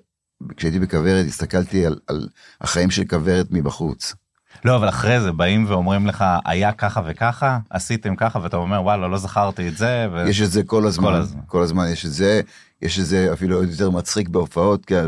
כשהייתי 0.57 0.79
בכוורת, 0.79 1.27
הסתכלתי 1.27 1.87
על, 1.87 1.99
על 2.07 2.29
החיים 2.61 2.91
של 2.91 3.05
כוורת 3.05 3.47
מבחוץ. 3.51 4.15
לא, 4.65 4.77
אבל 4.77 4.89
אחרי 4.89 5.21
זה 5.21 5.33
באים 5.33 5.65
ואומרים 5.69 6.07
לך, 6.07 6.25
היה 6.45 6.73
ככה 6.73 7.03
וככה, 7.07 7.59
עשיתם 7.71 8.17
ככה, 8.17 8.39
ואתה 8.43 8.57
אומר, 8.57 8.83
וואלה, 8.83 9.09
לא 9.09 9.19
זכרתי 9.19 9.69
את 9.69 9.77
זה. 9.77 10.07
ו... 10.13 10.29
יש 10.29 10.41
את 10.41 10.51
זה 10.51 10.63
כל 10.63 10.87
הזמן, 10.87 11.05
כל 11.05 11.15
הזמן, 11.15 11.41
כל 11.47 11.63
הזמן 11.63 11.89
יש 11.89 12.07
את 12.07 12.13
זה, 12.13 12.41
יש 12.85 12.99
את 12.99 13.07
זה 13.07 13.33
אפילו 13.33 13.57
עוד 13.57 13.69
יותר 13.71 13.91
מצחיק 13.91 14.29
בהופעות, 14.29 14.85
כן, 14.87 15.07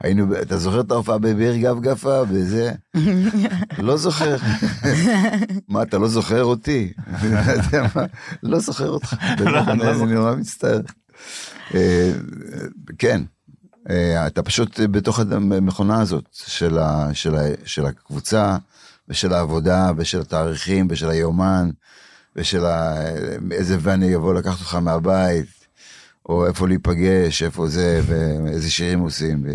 היינו, 0.00 0.40
אתה 0.42 0.58
זוכר 0.58 0.80
את 0.80 0.90
ההופעה 0.90 1.18
בבאר 1.18 1.56
גפגפה 1.56 2.22
וזה? 2.28 2.72
לא 3.78 3.96
זוכר. 3.96 4.36
מה, 5.68 5.82
אתה 5.82 5.98
לא 5.98 6.08
זוכר 6.08 6.44
אותי? 6.44 6.92
לא 8.42 8.58
זוכר 8.58 8.88
אותך, 8.88 9.14
לא, 9.40 9.74
לא 9.74 10.04
אני 10.04 10.14
נורא 10.14 10.34
מצטער. 10.34 10.80
אה, 11.74 12.12
כן, 12.98 13.22
אה, 13.90 14.26
אתה 14.26 14.42
פשוט 14.42 14.80
בתוך 14.80 15.20
המכונה 15.20 16.00
הזאת 16.00 16.24
של 17.64 17.86
הקבוצה 17.86 18.56
ושל 19.08 19.32
העבודה 19.32 19.90
ושל 19.96 20.20
התאריכים 20.20 20.86
ושל 20.90 21.10
היומן 21.10 21.70
ושל 22.36 22.64
איזה 23.50 23.76
ואני 23.80 24.06
יבוא 24.06 24.34
לקחת 24.34 24.60
אותך 24.60 24.74
מהבית. 24.74 25.59
או 26.30 26.46
איפה 26.46 26.68
להיפגש, 26.68 27.42
איפה 27.42 27.66
זה, 27.66 28.00
ואיזה 28.06 28.70
שירים 28.70 29.00
עושים. 29.00 29.42
ו... 29.44 29.48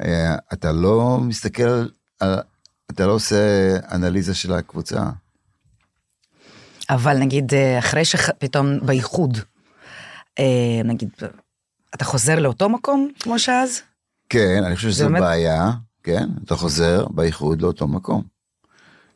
אה, 0.00 0.36
אתה 0.52 0.72
לא 0.72 1.18
מסתכל 1.20 1.86
על, 2.20 2.40
אתה 2.90 3.06
לא 3.06 3.12
עושה 3.12 3.36
אנליזה 3.92 4.34
של 4.34 4.52
הקבוצה. 4.52 5.02
אבל 6.90 7.18
נגיד, 7.18 7.54
אה, 7.54 7.78
אחרי 7.78 8.04
שפתאום 8.04 8.86
באיחוד, 8.86 9.38
אה, 10.38 10.82
נגיד, 10.84 11.08
אתה 11.94 12.04
חוזר 12.04 12.38
לאותו 12.38 12.68
מקום 12.68 13.10
כמו 13.20 13.38
שאז? 13.38 13.82
כן, 14.28 14.62
אני 14.66 14.76
חושב 14.76 14.90
שזו 14.90 15.04
באמת... 15.04 15.20
בעיה, 15.20 15.70
כן, 16.02 16.28
אתה 16.44 16.56
חוזר 16.56 17.06
באיחוד 17.10 17.62
לאותו 17.62 17.88
מקום. 17.88 18.22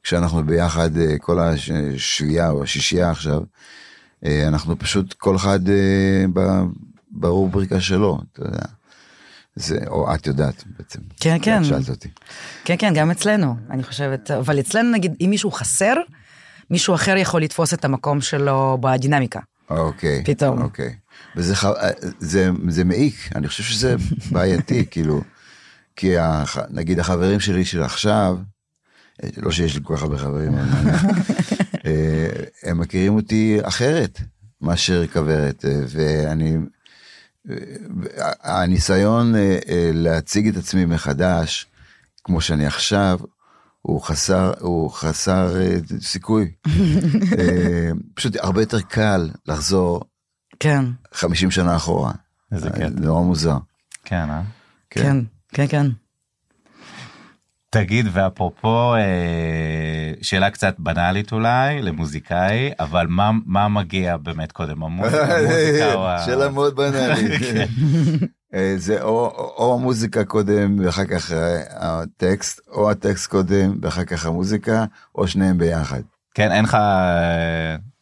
כשאנחנו 0.02 0.46
ביחד, 0.46 0.90
כל 1.20 1.38
השביעייה 1.38 2.50
או 2.50 2.62
השישייה 2.62 3.10
עכשיו, 3.10 3.40
אנחנו 4.24 4.78
פשוט 4.78 5.12
כל 5.12 5.36
אחד 5.36 5.68
אה, 5.68 6.24
ברובריקה 7.10 7.80
שלו, 7.80 8.18
אתה 8.32 8.42
יודע. 8.42 8.64
זה, 9.56 9.78
או 9.86 10.14
את 10.14 10.26
יודעת 10.26 10.64
בעצם. 10.78 11.00
כן, 11.20 11.36
כן. 11.42 11.64
שאלת 11.64 11.88
אותי. 11.88 12.08
כן, 12.64 12.74
כן, 12.78 12.94
גם 12.94 13.10
אצלנו, 13.10 13.56
אני 13.70 13.82
חושבת. 13.82 14.30
אבל 14.30 14.60
אצלנו 14.60 14.92
נגיד, 14.92 15.14
אם 15.20 15.26
מישהו 15.30 15.50
חסר, 15.50 15.94
מישהו 16.70 16.94
אחר 16.94 17.16
יכול 17.16 17.42
לתפוס 17.42 17.74
את 17.74 17.84
המקום 17.84 18.20
שלו 18.20 18.78
בדינמיקה. 18.80 19.40
אוקיי. 19.70 20.22
פתאום. 20.24 20.62
אוקיי. 20.62 20.94
וזה 21.36 21.54
אה, 21.66 21.90
זה, 22.18 22.50
זה 22.68 22.84
מעיק, 22.84 23.14
אני 23.34 23.48
חושב 23.48 23.62
שזה 23.62 23.96
בעייתי, 24.30 24.84
כאילו. 24.90 25.20
כי 25.96 26.18
הח, 26.18 26.58
נגיד 26.70 26.98
החברים 27.00 27.40
שלי 27.40 27.64
של 27.64 27.82
עכשיו, 27.82 28.36
לא 29.36 29.50
שיש 29.50 29.74
לי 29.74 29.80
כל 29.84 29.96
כך 29.96 30.02
הרבה 30.02 30.18
חברים, 30.18 30.54
אה, 30.54 30.64
הם 32.62 32.78
מכירים 32.78 33.14
אותי 33.14 33.58
אחרת 33.62 34.20
מאשר 34.60 35.06
כוורת, 35.06 35.64
אה, 35.64 35.80
ואני, 35.88 36.56
אה, 37.50 38.32
הניסיון 38.42 39.34
להציג 39.92 40.48
את 40.48 40.56
עצמי 40.56 40.84
מחדש, 40.84 41.66
כמו 42.24 42.40
שאני 42.40 42.66
עכשיו, 42.66 43.18
הוא 43.82 44.02
חסר, 44.02 44.52
הוא 44.60 44.90
חסר 44.90 45.54
סיכוי. 46.00 46.52
פשוט 48.14 48.36
הרבה 48.36 48.62
יותר 48.62 48.80
קל 48.80 49.30
לחזור 49.46 50.04
כן. 50.60 50.84
50 51.14 51.50
שנה 51.50 51.76
אחורה. 51.76 52.12
איזה 52.52 52.70
קטע. 52.70 52.88
נורא 52.88 53.22
מוזר. 53.22 53.56
כן, 54.04 54.30
אה? 54.30 54.42
כן, 54.90 55.16
כן, 55.52 55.66
כן. 55.68 55.86
תגיד, 57.70 58.06
ואפרופו, 58.12 58.94
אה, 58.94 60.12
שאלה 60.22 60.50
קצת 60.50 60.74
בנאלית 60.78 61.32
אולי, 61.32 61.82
למוזיקאי, 61.82 62.70
אבל 62.80 63.06
מה, 63.06 63.30
מה 63.46 63.68
מגיע 63.68 64.16
באמת 64.16 64.52
קודם, 64.52 64.82
המוזיקה 64.82 65.94
או 65.94 66.06
ה... 66.08 66.18
שאלה 66.26 66.48
מאוד 66.48 66.76
בנאלית. 66.76 67.40
כן. 67.52 67.66
אה, 68.54 68.74
זה 68.76 69.02
או, 69.02 69.26
או 69.58 69.74
המוזיקה 69.74 70.24
קודם 70.24 70.76
ואחר 70.80 71.04
כך 71.04 71.32
אה, 71.32 71.62
הטקסט, 71.70 72.60
או 72.68 72.90
הטקסט 72.90 73.30
קודם 73.30 73.78
ואחר 73.82 74.04
כך 74.04 74.26
המוזיקה, 74.26 74.84
או 75.14 75.28
שניהם 75.28 75.58
ביחד. 75.58 76.00
כן, 76.34 76.52
אין 76.52 76.64
לך 76.64 76.76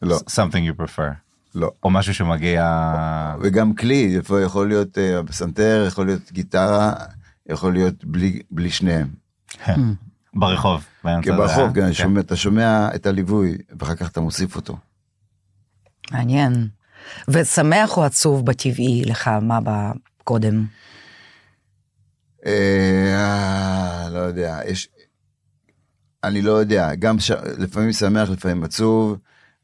לא. 0.03 0.17
something 0.17 0.71
you 0.71 0.83
prefer. 0.83 1.13
לא. 1.55 1.71
או 1.83 1.91
משהו 1.91 2.15
שמגיע... 2.15 2.93
וגם 3.41 3.75
כלי, 3.75 4.19
יכול 4.45 4.69
להיות 4.69 4.99
פסנתר, 5.27 5.85
יכול 5.89 6.07
להיות 6.07 6.33
גיטרה, 6.33 6.93
יכול 7.49 7.73
להיות 7.73 8.05
בלי, 8.05 8.41
בלי 8.51 8.71
שניהם. 8.71 9.26
כן. 9.65 9.81
ברחוב. 10.35 10.85
כן, 11.03 11.37
ברחוב, 11.37 11.75
כן, 11.75 11.93
כן. 11.93 12.19
אתה 12.19 12.37
שומע 12.37 12.89
את 12.95 13.07
הליווי 13.07 13.59
ואחר 13.79 13.95
כך 13.95 14.11
אתה 14.11 14.21
מוסיף 14.21 14.57
אותו. 14.57 14.77
מעניין. 16.13 16.69
ושמח 17.29 17.97
או 17.97 18.05
עצוב 18.05 18.47
בטבעי 18.47 19.03
לך, 19.05 19.29
מה 19.29 19.61
בא 19.61 19.93
קודם? 20.25 20.67
אה, 22.47 24.09
לא 24.11 24.19
יודע, 24.19 24.61
יש... 24.67 24.89
אני 26.25 26.43
לא 26.43 26.53
יודע, 26.53 26.95
גם 26.95 27.21
ש... 27.21 27.31
לפעמים 27.59 27.93
שמח, 27.93 28.31
לפעמים 28.31 28.65
עצוב, 28.65 29.19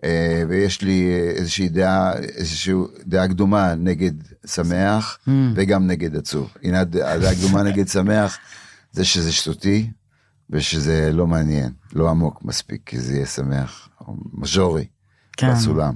אה, 0.05 0.43
ויש 0.49 0.83
לי 0.83 1.13
איזושהי 1.37 1.69
דעה, 1.69 2.13
איזושהי 2.19 2.75
דעה 3.07 3.29
קדומה 3.29 3.75
נגד 3.75 4.13
שמח, 4.47 5.19
mm. 5.27 5.31
וגם 5.55 5.87
נגד 5.87 6.17
עצוב. 6.17 6.55
הנה 6.63 6.81
הדעה 6.81 7.35
קדומה 7.35 7.63
נגד 7.63 7.89
שמח. 7.89 8.39
זה 8.93 9.05
שזה 9.05 9.33
שטותי 9.33 9.91
ושזה 10.51 11.11
לא 11.13 11.27
מעניין, 11.27 11.73
לא 11.93 12.11
עמוק 12.11 12.45
מספיק, 12.45 12.83
כי 12.87 13.01
זה 13.01 13.15
יהיה 13.15 13.27
שמח, 13.27 13.89
או 14.01 14.15
מז'ורי, 14.33 14.87
כן. 15.37 15.53
בסולם. 15.53 15.95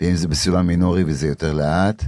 ואם 0.00 0.16
זה 0.16 0.28
בסולם 0.28 0.66
מינורי 0.66 1.04
וזה 1.04 1.28
יותר 1.28 1.52
לאט, 1.52 2.04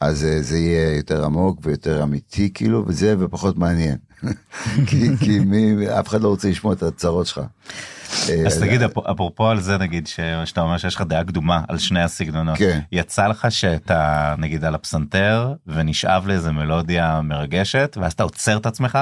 אז 0.00 0.24
אה, 0.24 0.42
זה 0.42 0.58
יהיה 0.58 0.96
יותר 0.96 1.24
עמוק 1.24 1.60
ויותר 1.62 2.02
אמיתי 2.02 2.50
כאילו, 2.54 2.84
וזה 2.86 3.14
ופחות 3.18 3.58
מעניין. 3.58 3.96
כי, 4.86 5.16
כי 5.20 5.38
מי, 5.38 5.88
אף 6.00 6.08
אחד 6.08 6.20
לא 6.20 6.28
רוצה 6.28 6.48
לשמוע 6.48 6.72
את 6.72 6.82
הצרות 6.82 7.26
שלך. 7.26 7.40
אה, 8.28 8.46
אז 8.46 8.58
תגיד 8.60 8.82
אפרופו 8.82 9.48
על 9.48 9.60
זה 9.60 9.78
נגיד 9.78 10.06
שאתה 10.06 10.60
אומר 10.60 10.78
שיש 10.78 10.94
לך 10.94 11.02
דעה 11.02 11.24
קדומה 11.24 11.62
על 11.68 11.78
שני 11.78 12.02
הסגנונות 12.02 12.58
כן. 12.58 12.80
יצא 12.92 13.26
לך 13.26 13.46
שאתה 13.50 14.34
נגיד 14.38 14.64
על 14.64 14.74
הפסנתר 14.74 15.54
ונשאב 15.66 16.26
לאיזה 16.26 16.52
מלודיה 16.52 17.20
מרגשת 17.22 17.96
ואז 18.00 18.12
אתה 18.12 18.22
עוצר 18.22 18.56
את 18.56 18.66
עצמך 18.66 18.98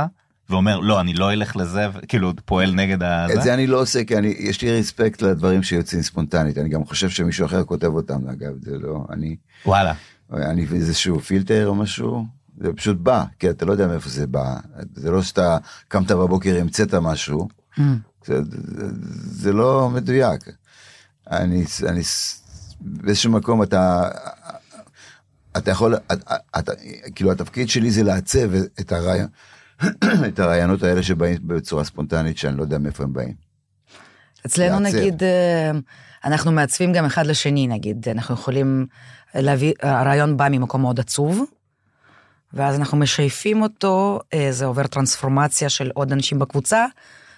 ואומר 0.50 0.78
לא 0.78 1.00
אני 1.00 1.14
לא 1.14 1.32
אלך 1.32 1.56
לזה 1.56 1.86
כאילו 2.08 2.32
פועל 2.44 2.74
נגד 2.74 3.02
ה... 3.02 3.26
את 3.34 3.42
זה 3.42 3.54
אני 3.54 3.66
לא 3.66 3.80
עושה 3.80 4.04
כי 4.04 4.16
אני 4.16 4.34
יש 4.38 4.62
לי 4.62 4.78
רספקט 4.78 5.22
לדברים 5.22 5.62
שיוצאים 5.62 6.02
ספונטנית. 6.02 6.58
אני 6.58 6.68
גם 6.68 6.84
חושב 6.84 7.08
שמישהו 7.08 7.46
אחר 7.46 7.64
כותב 7.64 7.86
אותם 7.86 8.28
אגב 8.28 8.52
זה 8.62 8.78
לא 8.78 9.04
אני 9.10 9.36
וואלה. 9.66 9.92
אני 10.32 10.66
איזשהו 10.74 11.20
פילטר 11.20 11.66
או 11.66 11.74
משהו? 11.74 12.26
זה 12.60 12.72
פשוט 12.72 12.96
בא 12.96 13.24
כי 13.38 13.50
אתה 13.50 13.64
לא 13.64 13.72
יודע 13.72 13.86
מאיפה 13.86 14.08
זה 14.08 14.26
בא. 14.26 14.56
זה 14.94 15.10
לא 15.10 15.22
שאתה 15.22 15.58
קמת 15.88 16.10
בבוקר 16.10 16.56
המצאת 16.60 16.94
משהו. 16.94 17.48
Mm. 17.78 17.80
זה, 18.26 18.42
זה, 18.44 18.86
זה 19.22 19.52
לא 19.52 19.90
מדויק. 19.94 20.40
אני 21.30 21.64
אני 21.88 22.00
באיזשהו 22.80 23.32
מקום 23.32 23.62
אתה 23.62 24.08
אתה 25.56 25.70
יכול 25.70 25.94
אתה, 25.94 26.36
אתה, 26.58 26.72
כאילו 27.14 27.32
התפקיד 27.32 27.68
שלי 27.68 27.90
זה 27.90 28.02
לעצב 28.02 28.54
את 28.80 28.92
הרעיון. 28.92 29.28
את 30.28 30.38
הרעיונות 30.38 30.82
האלה 30.82 31.02
שבאים 31.02 31.38
בצורה 31.42 31.84
ספונטנית, 31.84 32.38
שאני 32.38 32.56
לא 32.56 32.62
יודע 32.62 32.78
מאיפה 32.78 33.04
הם 33.04 33.12
באים. 33.12 33.34
אצלנו 34.46 34.80
לעצב. 34.80 34.96
נגיד, 34.96 35.22
אה, 35.22 35.70
אנחנו 36.24 36.52
מעצבים 36.52 36.92
גם 36.92 37.04
אחד 37.04 37.26
לשני, 37.26 37.66
נגיד, 37.66 38.08
אנחנו 38.08 38.34
יכולים 38.34 38.86
להביא, 39.34 39.72
הרעיון 39.82 40.36
בא 40.36 40.48
ממקום 40.50 40.80
מאוד 40.80 41.00
עצוב, 41.00 41.44
ואז 42.52 42.78
אנחנו 42.78 42.98
משייפים 42.98 43.62
אותו, 43.62 44.20
אה, 44.34 44.48
זה 44.50 44.64
עובר 44.64 44.86
טרנספורמציה 44.86 45.68
של 45.68 45.90
עוד 45.94 46.12
אנשים 46.12 46.38
בקבוצה, 46.38 46.86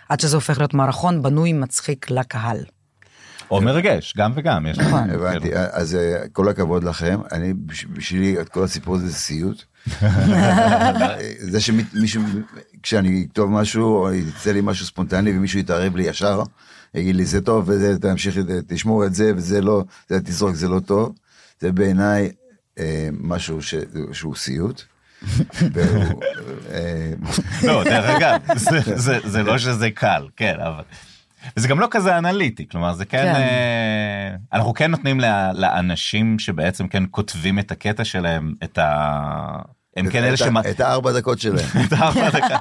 עד 0.08 0.20
שזה 0.20 0.36
הופך 0.36 0.58
להיות 0.58 0.74
מערכון 0.74 1.22
בנוי 1.22 1.52
מצחיק 1.52 2.10
לקהל. 2.10 2.58
או 3.50 3.60
מרגש, 3.60 4.14
גם 4.16 4.32
וגם. 4.34 4.66
יש 4.66 4.78
נכון. 4.78 5.10
הבנתי, 5.10 5.50
אז 5.54 5.94
אה, 5.94 6.28
כל 6.32 6.48
הכבוד 6.48 6.84
לכם, 6.84 7.20
אני, 7.32 7.54
בש- 7.54 7.84
בשבילי, 7.84 8.40
את 8.40 8.48
כל 8.48 8.64
הסיפור 8.64 8.94
הזה 8.94 9.06
זה 9.06 9.14
סיוט. 9.14 9.64
זה 11.52 11.60
שמישהו, 11.60 12.22
כשאני 12.82 13.26
אכתוב 13.28 13.50
משהו, 13.50 13.96
או 14.04 14.12
יצא 14.14 14.52
לי 14.52 14.60
משהו 14.62 14.86
ספונטני 14.86 15.30
ומישהו 15.38 15.58
יתערב 15.58 15.96
לי 15.96 16.02
ישר, 16.02 16.42
יגיד 16.94 17.16
לי 17.16 17.24
זה 17.24 17.40
טוב 17.40 17.64
וזה, 17.68 17.98
תמשיך, 17.98 18.36
תשמור 18.66 19.06
את 19.06 19.14
זה 19.14 19.32
וזה 19.36 19.60
לא, 19.60 19.84
זה 20.08 20.20
תזרוק, 20.20 20.54
זה 20.54 20.68
לא 20.68 20.80
טוב, 20.80 21.12
זה 21.60 21.72
בעיניי 21.72 22.30
אה, 22.78 23.08
משהו 23.20 23.62
ש, 23.62 23.74
שהוא 24.12 24.36
סיוט. 24.36 24.82
אה, 26.72 27.12
לא, 27.64 27.84
דרך 27.84 28.04
אגב, 28.10 28.40
זה- 28.56 28.80
זה- 29.04 29.18
זה 29.24 29.42
לא 29.42 29.58
שזה 29.58 29.90
קל, 29.90 30.26
כן, 30.36 30.54
אבל... 30.60 30.82
וזה 31.56 31.68
גם 31.68 31.80
לא 31.80 31.88
כזה 31.90 32.18
אנליטי, 32.18 32.68
כלומר 32.68 32.92
זה 32.94 33.04
כן, 33.04 33.18
כן. 33.22 33.34
אה, 33.34 34.28
אנחנו 34.52 34.74
כן 34.74 34.90
נותנים 34.90 35.20
ל- 35.20 35.50
לאנשים 35.54 36.38
שבעצם 36.38 36.88
כן 36.88 37.02
כותבים 37.10 37.58
את 37.58 37.70
הקטע 37.70 38.04
שלהם, 38.04 38.52
את 38.64 38.78
ה... 38.78 39.18
הם 39.96 40.10
כן 40.10 40.18
אלה 40.24 40.28
את 40.34 40.40
ה- 40.40 40.44
שמ... 40.44 40.58
את 40.58 40.80
הארבע 40.80 41.12
דקות 41.12 41.38
שלהם. 41.40 41.66
את 41.88 41.92
הארבע 41.92 42.30
דקה. 42.30 42.58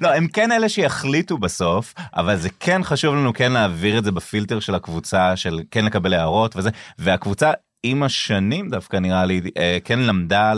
לא, 0.00 0.14
הם 0.14 0.26
כן 0.28 0.52
אלה 0.52 0.68
שיחליטו 0.68 1.38
בסוף, 1.38 1.94
אבל 2.16 2.36
זה 2.36 2.48
כן 2.60 2.80
חשוב 2.84 3.14
לנו 3.14 3.32
כן 3.32 3.52
להעביר 3.52 3.98
את 3.98 4.04
זה 4.04 4.12
בפילטר 4.12 4.60
של 4.60 4.74
הקבוצה, 4.74 5.36
של 5.36 5.60
כן 5.70 5.84
לקבל 5.84 6.14
הערות 6.14 6.56
וזה, 6.56 6.70
והקבוצה 6.98 7.50
עם 7.90 8.02
השנים 8.02 8.70
דווקא 8.70 8.96
נראה 8.96 9.24
לי 9.24 9.40
אה, 9.56 9.78
כן 9.84 9.98
למדה 9.98 10.52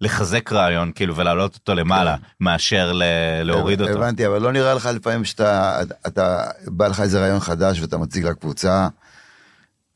לחזק 0.00 0.52
רעיון 0.52 0.92
כאילו 0.94 1.16
ולהעלות 1.16 1.54
אותו 1.54 1.74
למעלה 1.74 2.16
מאשר 2.40 2.92
ל- 2.92 3.02
להוריד 3.42 3.80
אותו. 3.80 3.92
הבנתי, 3.92 4.26
אבל 4.26 4.42
לא 4.42 4.52
נראה 4.52 4.74
לך 4.74 4.86
לפעמים 4.94 5.24
שאתה, 5.24 5.80
אתה, 6.06 6.46
בא 6.66 6.86
לך 6.86 7.00
איזה 7.00 7.20
רעיון 7.20 7.40
חדש 7.40 7.80
ואתה 7.80 7.98
מציג 7.98 8.26
לקבוצה, 8.26 8.88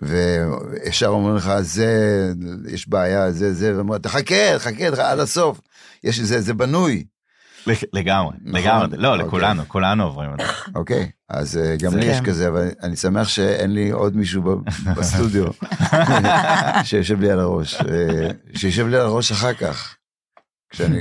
וישר 0.03 1.07
אומרים 1.07 1.37
לך, 1.37 1.53
זה, 1.61 2.33
יש 2.69 2.89
בעיה, 2.89 3.31
זה, 3.33 3.55
זה, 3.55 3.77
ואומרים, 3.77 4.03
תחכה, 4.03 4.59
תחכה 4.59 5.11
עד 5.11 5.19
הסוף. 5.19 5.61
יש, 6.05 6.21
זה, 6.21 6.41
זה 6.41 6.55
בנוי, 6.55 7.05
לגמרי, 7.93 8.37
נכון. 8.43 8.61
לגמרי, 8.61 8.97
לא, 8.97 9.13
אוקיי. 9.13 9.27
לכולנו, 9.27 9.63
כולנו 9.69 10.05
עוברים 10.05 10.35
את 10.35 10.39
זה. 10.39 10.53
אוקיי? 10.75 11.11
אז 11.29 11.57
אה, 11.57 11.77
גם 11.77 11.97
לי 11.97 12.07
יש 12.07 12.19
כן. 12.19 12.25
כזה, 12.25 12.49
אבל 12.49 12.69
אני 12.83 12.97
שמח 12.97 13.29
שאין 13.29 13.75
לי 13.75 13.91
עוד 13.91 14.17
מישהו 14.17 14.43
בסטודיו 14.97 15.47
שיושב 16.85 17.21
לי 17.21 17.31
על 17.31 17.41
הראש, 17.41 17.75
אה, 17.75 18.29
שיושב 18.55 18.87
לי 18.87 18.97
על 18.97 19.07
הראש 19.07 19.33
אחר 19.33 19.53
כך, 19.53 19.97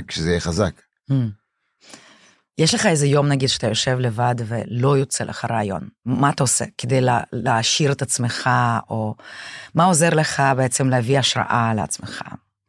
כשזה 0.08 0.30
יהיה 0.30 0.40
חזק. 0.40 0.80
Hmm. 1.10 1.14
יש 2.58 2.74
לך 2.74 2.86
איזה 2.86 3.06
יום 3.06 3.28
נגיד 3.28 3.48
שאתה 3.48 3.66
יושב 3.66 3.98
לבד 3.98 4.34
ולא 4.46 4.98
יוצא 4.98 5.24
לך 5.24 5.44
רעיון, 5.50 5.88
מה 6.04 6.30
אתה 6.30 6.42
עושה 6.42 6.64
כדי 6.78 7.00
לה, 7.00 7.20
להעשיר 7.32 7.92
את 7.92 8.02
עצמך, 8.02 8.50
או 8.90 9.14
מה 9.74 9.84
עוזר 9.84 10.10
לך 10.10 10.42
בעצם 10.56 10.88
להביא 10.88 11.18
השראה 11.18 11.74
לעצמך? 11.74 12.22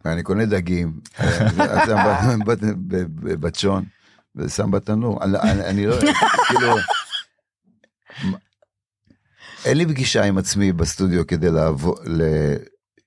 ואני 0.05 0.23
קונה 0.23 0.45
דגים, 0.45 0.99
אה, 1.19 1.47
בצ'ון, 3.41 3.85
ושם 4.35 4.71
בתנור. 4.71 5.23
אני- 5.23 5.39
אני 5.39 5.65
אני 5.65 5.85
לא, 5.87 5.95
כאילו, 6.47 6.75
אין 9.65 9.77
לי 9.77 9.85
פגישה 9.85 10.23
עם 10.23 10.37
עצמי 10.37 10.71
בסטודיו 10.73 11.27
כדי 11.27 11.51
לעבור, 11.51 11.95
ל- 12.05 12.55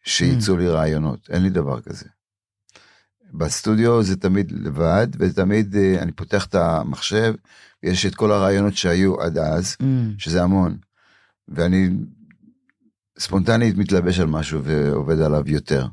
שיצאו 0.04 0.56
לי 0.56 0.68
רעיונות, 0.68 1.30
אין 1.30 1.42
לי 1.42 1.50
דבר 1.50 1.80
כזה. 1.80 2.06
בסטודיו 3.32 4.02
זה 4.02 4.16
תמיד 4.16 4.52
לבד, 4.52 5.06
ותמיד 5.18 5.76
אה, 5.76 6.02
אני 6.02 6.12
פותח 6.12 6.46
את 6.46 6.54
המחשב, 6.54 7.34
יש 7.82 8.06
את 8.06 8.14
כל 8.14 8.32
הרעיונות 8.32 8.76
שהיו 8.76 9.20
עד 9.20 9.38
אז, 9.38 9.76
Hmm. 9.82 9.84
שזה 10.18 10.42
המון, 10.42 10.76
ואני 11.48 11.88
ספונטנית 13.18 13.76
מתלבש 13.76 14.20
על 14.20 14.26
משהו 14.26 14.64
ועובד 14.64 15.20
עליו 15.20 15.42
יותר. 15.46 15.86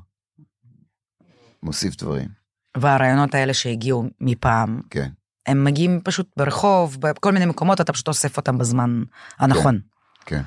מוסיף 1.63 1.95
דברים, 1.95 2.29
והרעיונות 2.77 3.35
האלה 3.35 3.53
שהגיעו 3.53 4.09
מפעם, 4.19 4.81
כן. 4.89 5.09
הם 5.45 5.63
מגיעים 5.63 6.01
פשוט 6.03 6.29
ברחוב, 6.37 6.97
בכל 6.99 7.31
מיני 7.31 7.45
מקומות, 7.45 7.81
אתה 7.81 7.93
פשוט 7.93 8.07
אוסף 8.07 8.37
אותם 8.37 8.57
בזמן 8.57 9.03
הנכון. 9.37 9.79
כן. 10.25 10.41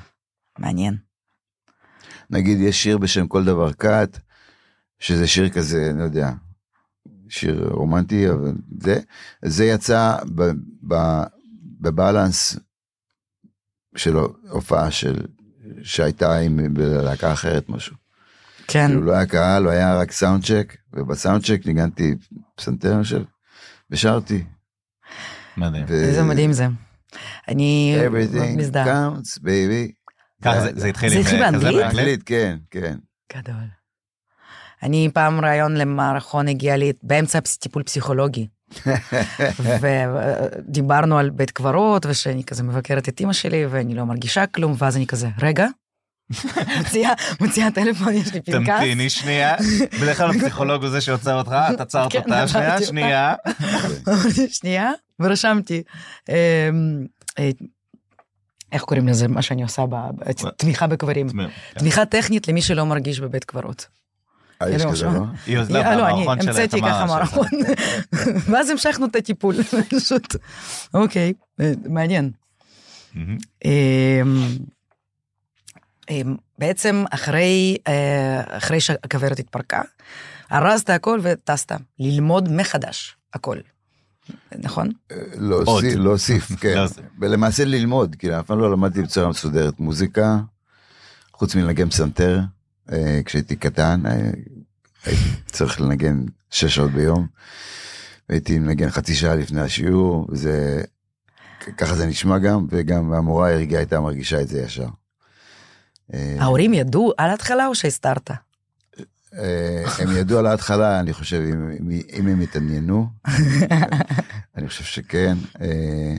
מעניין. 0.59 0.97
נגיד 2.29 2.57
יש 2.59 2.83
שיר 2.83 2.97
בשם 2.97 3.27
כל 3.27 3.45
דבר 3.45 3.73
קאט, 3.73 4.19
שזה 4.99 5.27
שיר 5.27 5.49
כזה, 5.49 5.87
אני 5.91 5.99
לא 5.99 6.03
יודע, 6.03 6.31
שיר 7.29 7.67
רומנטי, 7.71 8.29
אבל 8.29 8.53
זה, 8.81 8.99
זה 9.45 9.65
יצא 9.65 10.17
ב, 10.35 10.51
ב, 10.87 10.95
בבלנס 11.81 12.59
של 13.95 14.15
הופעה 14.49 14.91
של, 14.91 15.25
שהייתה 15.83 16.37
עם 16.37 16.73
בלהקה 16.73 17.33
אחרת 17.33 17.69
משהו. 17.69 17.95
כן, 18.67 18.87
כאילו 18.87 19.01
לא 19.01 19.11
היה 19.11 19.25
קהל, 19.25 19.63
לא 19.63 19.69
היה 19.69 19.95
רק 19.99 20.11
סאונד 20.11 20.43
צ'ק, 20.45 20.75
ובסאונד 20.93 21.43
צ'ק 21.45 21.61
ניגנתי 21.65 22.15
פסנתר, 22.55 22.93
אני 22.95 23.03
חושב, 23.03 23.21
ושרתי. 23.91 24.43
מדהים. 25.57 25.85
ו- 25.87 25.93
איזה 25.93 26.23
מדהים 26.23 26.53
זה. 26.53 26.67
אני 27.47 27.95
Everything 28.07 28.57
מזדהה. 28.57 28.85
counts, 29.09 29.39
baby. 29.39 29.91
ככה 30.43 30.61
זה- 30.61 30.71
זה 30.75 30.87
התחיל 30.87 31.09
זה 31.09 31.15
עם 31.15 31.21
התחיל 31.21 31.43
אה, 31.43 31.51
באנגלית? 31.51 31.75
באנגלית, 31.83 32.23
כן, 32.23 32.57
כן. 32.71 32.97
גדול. 33.37 33.55
אני 34.83 35.09
פעם 35.13 35.41
רעיון 35.45 35.77
למערכון 35.77 36.47
הגיע 36.47 36.77
לי 36.77 36.93
באמצע 37.03 37.39
טיפול 37.59 37.83
פסיכולוגי. 37.83 38.47
ודיברנו 39.81 41.17
על 41.17 41.29
בית 41.29 41.51
קברות 41.51 42.05
ושאני 42.05 42.43
כזה 42.43 42.63
מבקרת 42.63 43.09
את 43.09 43.19
אימא 43.19 43.33
שלי 43.33 43.65
ואני 43.65 43.95
לא 43.95 44.03
מרגישה 44.05 44.45
כלום 44.47 44.75
ואז 44.77 44.97
אני 44.97 45.07
כזה 45.07 45.27
רגע. 45.41 45.67
מוציאה 47.41 47.71
טלפון 47.71 48.13
יש 48.13 48.33
לי 48.33 48.41
פנקס. 48.41 48.69
תמתיני 48.69 49.09
שנייה, 49.09 49.55
בדרך 50.01 50.17
כלל 50.17 50.29
הפסיכולוג 50.29 50.81
הוא 50.83 50.89
זה 50.91 51.01
שעוצר 51.01 51.37
אותך, 51.37 51.55
את 51.73 51.81
עצרת 51.81 52.11
כן, 52.11 52.19
אותה, 52.19 52.47
שנייה, 52.47 52.81
שנייה. 52.81 53.33
שנייה 54.49 54.91
ורשמתי. 55.19 55.83
אמ, 56.29 56.35
אה, 57.39 57.49
איך 58.71 58.81
קוראים 58.81 59.07
לזה 59.07 59.27
מה 59.27 59.41
שאני 59.41 59.63
עושה 59.63 59.85
ב- 59.89 60.31
תמיכה 60.57 60.87
בקברים. 60.87 61.29
כן. 61.29 61.47
תמיכה 61.79 62.05
טכנית 62.05 62.47
למי 62.47 62.61
שלא 62.61 62.85
מרגיש 62.85 63.19
בבית 63.19 63.43
קברות. 63.43 63.87
אה, 64.61 64.69
יש 64.69 64.85
כזה, 64.85 65.05
לא? 65.05 65.21
היא 65.45 65.57
עוזבה 65.57 65.83
לא, 65.83 66.01
לא, 66.01 66.03
במערכון 66.03 66.39
המצאתי 66.39 66.81
ככה. 66.81 67.05
מערכון, 67.05 67.47
ואז 68.51 68.69
המשכנו 68.69 69.05
את 69.05 69.15
הטיפול, 69.15 69.55
פשוט, 69.95 70.35
אוקיי, 70.93 71.33
אה, 71.61 71.71
מעניין. 71.89 72.31
בעצם 76.59 77.03
אחרי, 77.09 77.77
אה, 77.87 78.57
אחרי 78.57 78.79
שהכוורת 78.79 79.39
התפרקה, 79.39 79.81
ארזת 80.51 80.89
הכל 80.89 81.19
וטסת 81.23 81.71
ללמוד 81.99 82.49
מחדש 82.51 83.15
הכל, 83.33 83.57
נכון? 84.57 84.91
להוסיף, 85.33 85.95
להוסיף, 85.95 86.51
כן. 86.59 86.75
ולמעשה 87.19 87.65
ללמוד, 87.65 88.15
כי 88.19 88.39
אף 88.39 88.45
פעם 88.45 88.59
לא 88.59 88.71
למדתי 88.71 89.01
בצורה 89.01 89.29
מסודרת 89.29 89.79
מוזיקה, 89.79 90.37
חוץ 91.33 91.55
מלנגן 91.55 91.89
פסנתר, 91.89 92.39
אה, 92.91 93.21
כשהייתי 93.25 93.55
קטן, 93.55 94.05
אה, 94.05 94.29
הייתי 95.05 95.23
צריך 95.45 95.81
לנגן 95.81 96.23
שש 96.51 96.75
שעות 96.75 96.91
ביום, 96.91 97.27
והייתי 98.29 98.59
מנגן 98.59 98.89
חצי 98.89 99.15
שעה 99.15 99.35
לפני 99.35 99.61
השיעור, 99.61 100.27
וזה, 100.29 100.83
ככה 101.77 101.95
זה 101.95 102.05
נשמע 102.05 102.37
גם, 102.37 102.67
וגם 102.69 103.13
המורה 103.13 103.53
הרגיעה 103.53 103.81
הייתה 103.81 103.99
מרגישה 103.99 104.41
את 104.41 104.47
זה 104.47 104.61
ישר. 104.61 104.87
אה, 106.13 106.35
ההורים 106.39 106.73
ידעו 106.73 107.13
על 107.17 107.29
ההתחלה 107.29 107.67
או 107.67 107.75
שהסתרת? 107.75 108.31
אה, 109.33 109.83
הם 109.99 110.17
ידעו 110.17 110.39
על 110.39 110.45
ההתחלה, 110.45 110.99
אני 110.99 111.13
חושב, 111.13 111.41
אם, 111.53 111.89
אם, 112.13 112.27
הם 112.27 112.41
התעניינו, 112.41 113.07
אני 114.57 114.67
חושב 114.67 114.83
שכן. 114.83 115.37
אה, 115.61 116.15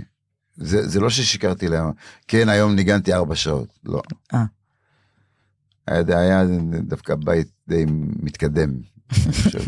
זה, 0.57 0.89
זה 0.89 1.01
לא 1.01 1.11
ששיקרתי 1.11 1.69
להם, 1.69 1.91
כן, 2.29 2.49
היום 2.49 2.75
ניגנתי 2.75 3.13
ארבע 3.13 3.35
שעות, 3.35 3.69
לא. 3.85 4.03
היה, 5.87 6.19
היה 6.21 6.45
דווקא 6.83 7.15
בית 7.15 7.49
די 7.69 7.85
מתקדם, 8.23 8.71
אני 9.11 9.33
חושב. 9.33 9.61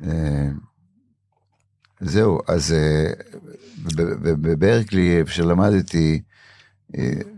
זהו, 2.00 2.40
אז 2.48 2.74
בברקלי, 4.22 5.18
איפה 5.18 5.30
שלמדתי, 5.30 6.22
אה, 6.22 6.31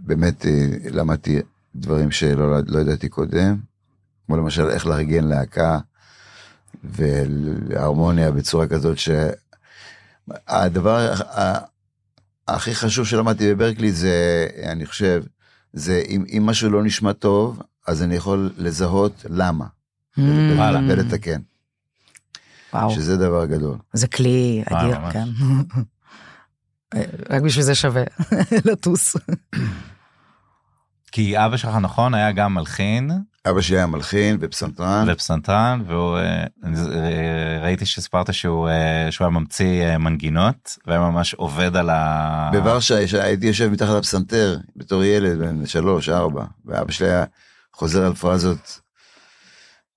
באמת 0.06 0.46
אה, 0.46 0.66
למדתי 0.90 1.38
דברים 1.76 2.10
שלא 2.10 2.58
לא 2.66 2.78
ידעתי 2.78 3.08
קודם, 3.08 3.56
כמו 4.26 4.36
למשל 4.36 4.68
איך 4.68 4.86
לארגן 4.86 5.24
להקה 5.24 5.78
והרמוניה 6.84 8.30
בצורה 8.30 8.66
כזאת 8.66 8.96
הדבר 10.48 11.12
ה- 11.38 11.58
הכי 12.48 12.74
חשוב 12.74 13.06
שלמדתי 13.06 13.54
בברקלי 13.54 13.92
זה, 13.92 14.16
אני 14.66 14.86
חושב, 14.86 15.22
זה 15.72 16.02
אם, 16.08 16.24
אם 16.36 16.42
משהו 16.46 16.70
לא 16.70 16.82
נשמע 16.84 17.12
טוב, 17.12 17.58
אז 17.86 18.02
אני 18.02 18.14
יכול 18.14 18.52
לזהות 18.58 19.24
למה, 19.28 19.66
Mm. 20.18 20.20
ולתקן, 20.88 21.40
וואו, 22.72 22.90
שזה 22.90 23.16
דבר 23.16 23.44
גדול. 23.46 23.76
זה 23.92 24.06
כלי 24.08 24.62
אדיר. 24.66 25.10
כן. 25.12 25.28
רק 27.30 27.42
בשביל 27.42 27.64
זה 27.64 27.74
שווה 27.74 28.02
לטוס. 28.72 29.16
כי 31.12 31.38
אבא 31.46 31.56
שלך, 31.56 31.74
נכון, 31.80 32.14
היה 32.14 32.32
גם 32.32 32.54
מלחין 32.54 33.10
אבא 33.50 33.60
שלי 33.60 33.76
היה 33.76 33.86
מלחין 33.86 34.36
ופסנתרן, 34.40 35.06
ופסנתרן, 35.12 35.82
והוא, 35.86 36.18
אה, 36.18 36.44
אה, 36.64 37.58
ראיתי 37.62 37.86
שסיפרת 37.86 38.34
שהוא 38.34 38.68
אה, 38.68 39.06
שהוא 39.10 39.24
היה 39.24 39.30
ממציא 39.30 39.96
מנגינות, 39.96 40.76
והיה 40.86 41.00
ממש 41.00 41.34
עובד 41.34 41.76
על 41.76 41.90
ה... 41.90 42.50
בוורשה 42.52 43.00
יש- 43.00 43.14
הייתי 43.14 43.46
יושב 43.46 43.68
מתחת 43.72 43.88
לפסנתר 43.94 44.56
בתור 44.76 45.04
ילד 45.04 45.38
בן 45.38 45.66
שלוש 45.66 46.08
ארבע 46.08 46.44
ואבא 46.66 46.92
שלי 46.92 47.06
היה 47.08 47.24
חוזר 47.74 48.06
על 48.06 48.14
פרזות 48.14 48.80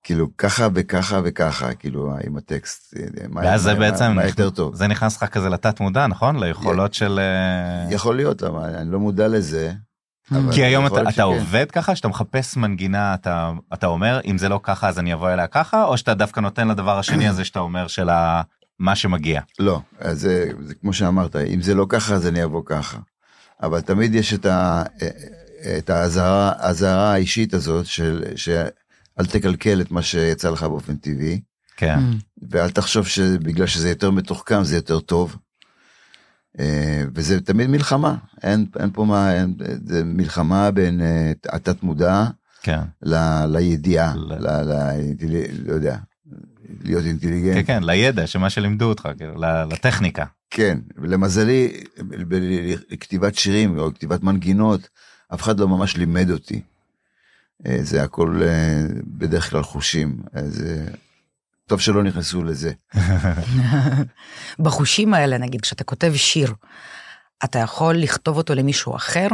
כאילו 0.08 0.36
ככה 0.38 0.68
וככה 0.74 1.20
וככה 1.24 1.74
כאילו 1.74 2.14
עם 2.26 2.36
הטקסט. 2.36 2.94
מה- 3.28 3.40
ואז 3.44 3.62
זה 3.62 3.72
מה- 3.74 3.78
בעצם, 3.80 4.12
מה 4.12 4.26
יותר 4.26 4.50
טוב. 4.50 4.74
זה 4.74 4.86
נכנס 4.86 5.16
לך 5.16 5.24
כזה 5.24 5.48
לתת 5.48 5.80
מודע, 5.80 6.06
נכון? 6.06 6.44
ליכולות 6.44 6.94
של... 6.94 7.18
אה, 7.18 7.94
יכול 7.94 8.16
להיות 8.16 8.42
אבל 8.42 8.74
אני 8.76 8.90
לא 8.92 8.98
מודע 9.00 9.28
לזה. 9.28 9.72
כי 10.52 10.64
היום 10.64 10.86
אתה, 10.86 11.02
אתה 11.02 11.10
שכן. 11.12 11.22
עובד 11.22 11.70
ככה, 11.70 11.96
שאתה 11.96 12.08
מחפש 12.08 12.56
מנגינה, 12.56 13.14
אתה, 13.14 13.52
אתה 13.72 13.86
אומר, 13.86 14.20
אם 14.24 14.38
זה 14.38 14.48
לא 14.48 14.60
ככה 14.62 14.88
אז 14.88 14.98
אני 14.98 15.14
אבוא 15.14 15.30
אליה 15.30 15.46
ככה, 15.46 15.84
או 15.84 15.98
שאתה 15.98 16.14
דווקא 16.14 16.40
נותן 16.40 16.68
לדבר 16.68 16.98
השני 16.98 17.28
הזה 17.28 17.44
שאתה 17.44 17.58
אומר 17.58 17.86
של 17.86 18.08
ה... 18.08 18.42
מה 18.78 18.96
שמגיע. 18.96 19.40
לא, 19.58 19.80
אז 19.98 20.20
זה, 20.20 20.50
זה 20.64 20.74
כמו 20.74 20.92
שאמרת, 20.92 21.36
אם 21.36 21.60
זה 21.60 21.74
לא 21.74 21.86
ככה 21.88 22.14
אז 22.14 22.26
אני 22.26 22.44
אבוא 22.44 22.62
ככה. 22.66 22.98
אבל 23.62 23.80
תמיד 23.80 24.14
יש 24.14 24.34
את, 24.34 24.46
ה, 24.46 24.82
את 25.78 25.90
האזהרה, 25.90 26.52
האזהרה 26.58 27.12
האישית 27.12 27.54
הזאת 27.54 27.86
של 27.86 28.24
שאל 29.18 29.26
תקלקל 29.26 29.80
את 29.80 29.90
מה 29.90 30.02
שיצא 30.02 30.50
לך 30.50 30.62
באופן 30.62 30.96
טבעי, 30.96 31.40
כן. 31.76 32.00
ואל 32.50 32.70
תחשוב 32.70 33.06
שבגלל 33.06 33.66
שזה 33.66 33.88
יותר 33.88 34.10
מתוחכם 34.10 34.64
זה 34.64 34.76
יותר 34.76 35.00
טוב. 35.00 35.36
אה, 36.60 37.02
וזה 37.14 37.40
תמיד 37.40 37.70
מלחמה, 37.70 38.14
אין, 38.42 38.66
אין 38.80 38.90
פה 38.92 39.04
מה, 39.04 39.34
אין, 39.34 39.54
זה 39.84 40.04
מלחמה 40.04 40.70
בין 40.70 41.00
אה, 41.00 41.32
התת 41.48 41.82
מודע 41.82 42.26
כן, 42.62 42.80
ל, 43.02 43.44
לידיעה, 43.46 44.14
ל- 44.16 44.34
ל, 44.34 44.72
ל, 45.22 45.44
לא 45.66 45.72
יודע, 45.72 45.96
להיות 46.84 47.04
אינטליגנט. 47.04 47.54
כן, 47.54 47.62
כן, 47.66 47.82
לידע, 47.82 48.26
שמה 48.26 48.50
שלימדו 48.50 48.84
אותך, 48.84 49.08
כאילו, 49.18 49.34
ל- 49.40 49.64
לטכניקה. 49.72 50.24
כן, 50.50 50.78
ולמזלי, 50.96 51.84
בכתיבת 52.90 53.34
שירים 53.34 53.78
או 53.78 53.94
כתיבת 53.94 54.22
מנגינות, 54.22 54.88
אף 55.34 55.42
אחד 55.42 55.60
לא 55.60 55.68
ממש 55.68 55.96
לימד 55.96 56.30
אותי. 56.30 56.60
אה, 57.66 57.78
זה 57.82 58.02
הכל 58.02 58.42
אה, 58.42 58.86
בדרך 59.06 59.50
כלל 59.50 59.62
חושים, 59.62 60.22
אז 60.32 60.62
אה, 60.66 60.94
טוב 61.66 61.80
שלא 61.80 62.02
נכנסו 62.02 62.44
לזה. 62.44 62.72
בחושים 64.64 65.14
האלה, 65.14 65.38
נגיד, 65.38 65.60
כשאתה 65.60 65.84
כותב 65.84 66.12
שיר, 66.16 66.54
אתה 67.44 67.58
יכול 67.58 67.96
לכתוב 67.96 68.36
אותו 68.36 68.54
למישהו 68.54 68.96
אחר, 68.96 69.28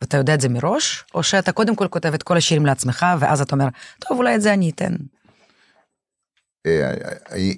ואתה 0.00 0.16
יודע 0.16 0.34
את 0.34 0.40
זה 0.40 0.48
מראש, 0.48 1.04
או 1.14 1.22
שאתה 1.22 1.52
קודם 1.52 1.76
כל 1.76 1.88
כותב 1.88 2.14
את 2.14 2.22
כל 2.22 2.36
השירים 2.36 2.66
לעצמך, 2.66 3.06
ואז 3.20 3.40
אתה 3.40 3.54
אומר, 3.54 3.68
טוב, 3.98 4.18
אולי 4.18 4.34
את 4.34 4.42
זה 4.42 4.54
אני 4.54 4.70
אתן. 4.70 4.96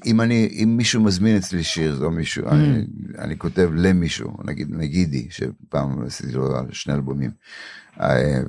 אם 0.06 0.20
אני, 0.20 0.58
אם 0.62 0.74
מישהו 0.76 1.02
מזמין 1.02 1.36
אצלי 1.36 1.64
שיר, 1.64 1.98
לא 2.00 2.10
מישהו, 2.10 2.48
אני, 2.48 2.84
אני 3.18 3.38
כותב 3.38 3.70
למישהו, 3.74 4.36
נגיד 4.44 4.68
נגידי, 4.70 5.28
שפעם 5.30 6.06
עשיתי 6.06 6.32
לו 6.32 6.48
שני 6.72 6.94
אלבומים, 6.94 7.30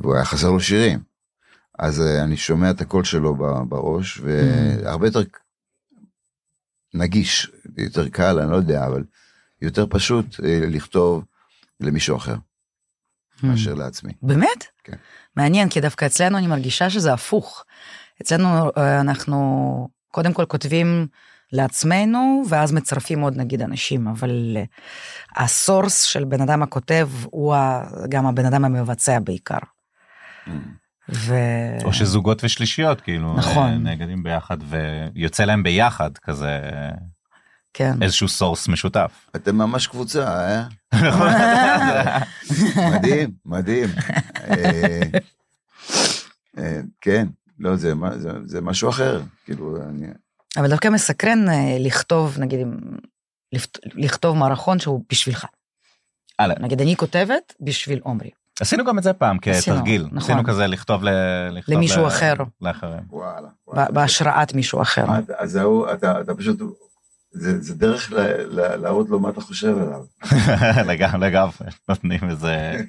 והוא 0.01 0.15
היה 0.15 0.25
חסר 0.25 0.51
לו 0.51 0.59
שירים. 0.59 1.12
אז 1.83 2.01
אה, 2.01 2.23
אני 2.23 2.37
שומע 2.37 2.71
את 2.71 2.81
הקול 2.81 3.03
שלו 3.03 3.35
בראש, 3.69 4.19
והרבה 4.19 5.07
יותר 5.07 5.21
נגיש, 6.93 7.51
יותר 7.77 8.09
קל, 8.09 8.39
אני 8.39 8.51
לא 8.51 8.55
יודע, 8.55 8.85
אבל 8.85 9.03
יותר 9.61 9.85
פשוט 9.89 10.39
אה, 10.43 10.59
לכתוב 10.61 11.25
למישהו 11.79 12.17
אחר, 12.17 12.35
מאשר 13.43 13.73
לעצמי. 13.73 14.13
באמת? 14.21 14.65
כן. 14.83 14.97
מעניין, 15.35 15.69
כי 15.69 15.81
דווקא 15.81 16.05
אצלנו 16.05 16.37
אני 16.37 16.47
מרגישה 16.47 16.89
שזה 16.89 17.13
הפוך. 17.13 17.63
אצלנו 18.21 18.71
אה, 18.77 19.01
אנחנו 19.01 19.89
קודם 20.11 20.33
כל 20.33 20.45
כותבים 20.45 21.07
לעצמנו, 21.51 22.43
ואז 22.49 22.71
מצרפים 22.71 23.19
עוד 23.19 23.37
נגיד 23.37 23.61
אנשים, 23.61 24.07
אבל 24.07 24.57
ה 25.35 25.45
source 25.45 26.01
של 26.01 26.23
בן 26.23 26.41
אדם 26.41 26.63
הכותב 26.63 27.09
הוא 27.23 27.55
גם 28.09 28.25
הבן 28.25 28.45
אדם 28.45 28.65
המבצע 28.65 29.19
בעיקר. 29.19 29.57
ו... 31.09 31.35
או 31.83 31.93
שזוגות 31.93 32.43
ושלישיות, 32.43 33.01
כאילו, 33.01 33.35
נכון. 33.37 33.87
אה, 33.87 33.93
נגנים 33.95 34.23
ביחד, 34.23 34.57
ויוצא 34.69 35.45
להם 35.45 35.63
ביחד 35.63 36.17
כזה 36.17 36.59
כן. 37.73 38.03
איזשהו 38.03 38.27
source 38.27 38.67
משותף. 38.67 39.11
אתם 39.35 39.57
ממש 39.57 39.87
קבוצה, 39.87 40.27
אה? 40.49 40.63
מדהים, 42.91 43.29
מדהים. 43.45 43.89
אה, 44.47 45.01
אה, 46.57 46.79
כן, 47.01 47.27
לא, 47.59 47.75
זה, 47.75 47.95
מה- 47.95 48.17
זה, 48.17 48.29
זה 48.45 48.61
משהו 48.61 48.89
אחר, 48.89 49.21
כאילו, 49.45 49.77
אני, 49.89 50.07
אבל 50.57 50.69
דווקא 50.69 50.87
מסקרן 50.87 51.45
לכתוב, 51.79 52.37
נגיד, 52.39 52.59
לכתוב 53.95 54.37
מערכון 54.37 54.79
שהוא 54.79 55.03
בשבילך. 55.11 55.45
הלאה. 56.39 56.55
נגיד, 56.59 56.81
אני 56.81 56.95
כותבת 56.95 57.53
בשביל 57.61 57.99
עומרי. 58.03 58.29
עשינו 58.61 58.85
גם 58.85 58.97
את 58.97 59.03
זה 59.03 59.13
פעם 59.13 59.37
עשינו, 59.45 59.75
כתרגיל. 59.77 60.03
נכון. 60.05 60.17
עשינו 60.17 60.43
כזה 60.43 60.67
לכתוב 60.67 61.03
ל- 61.03 61.09
לכתוב 61.51 61.75
למישהו 61.75 62.03
ל- 62.03 62.07
אחר. 62.07 62.33
לאחרים. 62.61 62.99
וואלה. 63.09 63.47
ב- 63.75 63.93
בהשראת 63.93 64.53
מישהו 64.53 64.81
אחר. 64.81 65.05
אז 65.37 65.55
ההוא, 65.55 65.93
אתה, 65.93 66.21
אתה 66.21 66.35
פשוט, 66.35 66.59
זה, 67.31 67.61
זה 67.61 67.75
דרך 67.75 68.11
ל, 68.11 68.19
ל, 68.59 68.75
להראות 68.75 69.09
לו 69.09 69.19
מה 69.19 69.29
אתה 69.29 69.41
חושב 69.41 69.75
עליו. 69.77 70.01
לגמרי, 70.93 71.27
לגמרי, 71.29 71.53
נותנים 71.89 72.19
איזה 72.29 72.81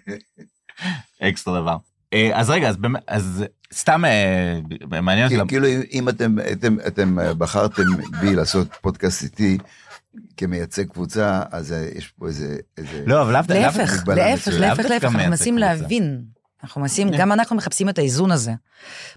אקסטרה 1.22 1.60
דבר. 1.60 1.76
אה, 2.12 2.30
אז 2.34 2.50
רגע, 2.50 2.68
אז 2.68 2.76
באמת, 2.76 3.02
אז 3.06 3.44
סתם 3.74 4.04
אה, 4.04 4.58
מעניין 5.02 5.24
אותי, 5.26 5.36
למ- 5.36 5.48
כאילו, 5.48 5.66
אם, 5.92 6.08
אתם, 6.08 6.36
אתם, 6.52 6.76
אתם 6.86 7.16
בחרתם 7.38 7.82
בי 8.20 8.34
לעשות 8.36 8.68
פודקאסט 8.80 9.22
איתי 9.22 9.58
כמייצג 10.36 10.88
קבוצה, 10.88 11.42
אז 11.50 11.72
אה, 11.72 11.88
יש 11.94 12.08
פה 12.08 12.26
איזה, 12.26 12.56
איזה, 12.78 13.04
לא, 13.06 13.22
אבל 13.22 13.32
לאו 13.32 13.40
דווקא, 13.40 13.52
להפך, 13.52 14.08
להפך. 14.08 14.52
להפך, 14.52 14.84
להפך, 14.90 15.04
אנחנו 15.04 15.18
מנסים. 15.18 15.58
להבין. 15.58 16.24
אנחנו 16.64 16.80
מנסים, 16.80 17.10
כן. 17.10 17.18
גם 17.18 17.32
אנחנו 17.32 17.56
מחפשים 17.56 17.88
את 17.88 17.98
האיזון 17.98 18.30
הזה, 18.30 18.52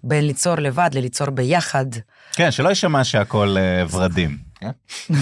בין 0.03 0.27
ליצור 0.27 0.55
לבד 0.55 0.89
לליצור 0.93 1.29
ביחד. 1.29 1.85
כן, 2.33 2.51
שלא 2.51 2.69
יישמע 2.69 3.03
שהכל 3.03 3.55
אה, 3.57 3.85
ורדים. 3.91 4.37
כן? 4.55 4.71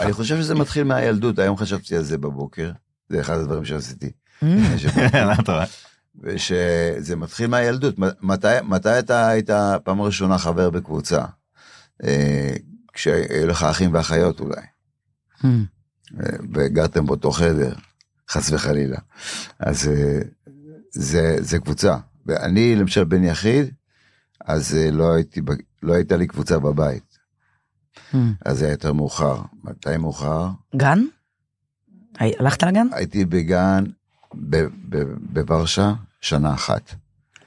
אני 0.00 0.12
חושב 0.12 0.36
שזה 0.36 0.54
מתחיל 0.54 0.84
מהילדות, 0.84 1.38
היום 1.38 1.56
חשבתי 1.56 1.96
על 1.96 2.02
זה 2.02 2.18
בבוקר, 2.18 2.70
זה 3.08 3.20
אחד 3.20 3.38
הדברים 3.38 3.64
שעשיתי. 3.64 4.10
Mm. 4.42 4.46
רואה? 5.48 5.64
ושזה 6.22 7.16
מתחיל 7.16 7.46
מהילדות. 7.46 7.94
מתי 8.62 8.98
אתה 8.98 9.28
היית 9.28 9.50
פעם 9.84 10.00
ראשונה 10.00 10.38
חבר 10.38 10.70
בקבוצה? 10.70 11.24
כשהיו 12.98 13.46
לך 13.46 13.62
אחים 13.62 13.94
ואחיות 13.94 14.40
אולי, 14.40 14.60
Mm. 15.40 15.46
אה, 16.20 16.30
וגרתם 16.54 17.06
באותו 17.06 17.30
חדר, 17.30 17.72
חס 18.30 18.50
וחלילה. 18.52 18.98
אז 19.58 19.88
אה, 19.88 20.20
זה, 20.90 21.36
זה 21.40 21.58
קבוצה. 21.58 21.96
ואני 22.26 22.76
למשל 22.76 23.04
בן 23.04 23.24
יחיד, 23.24 23.66
אז 24.44 24.74
אה, 24.74 24.90
לא, 24.90 25.14
הייתי, 25.14 25.40
לא 25.82 25.94
הייתה 25.94 26.16
לי 26.16 26.26
קבוצה 26.26 26.58
בבית, 26.58 27.18
Mm. 28.12 28.16
אז 28.44 28.58
זה 28.58 28.64
היה 28.64 28.72
יותר 28.72 28.92
מאוחר. 28.92 29.42
מתי 29.64 29.96
מאוחר? 29.96 30.48
גן? 30.76 30.98
הלכת 32.18 32.62
לגן? 32.62 32.86
הייתי 32.92 33.24
בגן 33.24 33.84
בוורשה 35.32 35.92
שנה 36.20 36.54
אחת. 36.54 36.94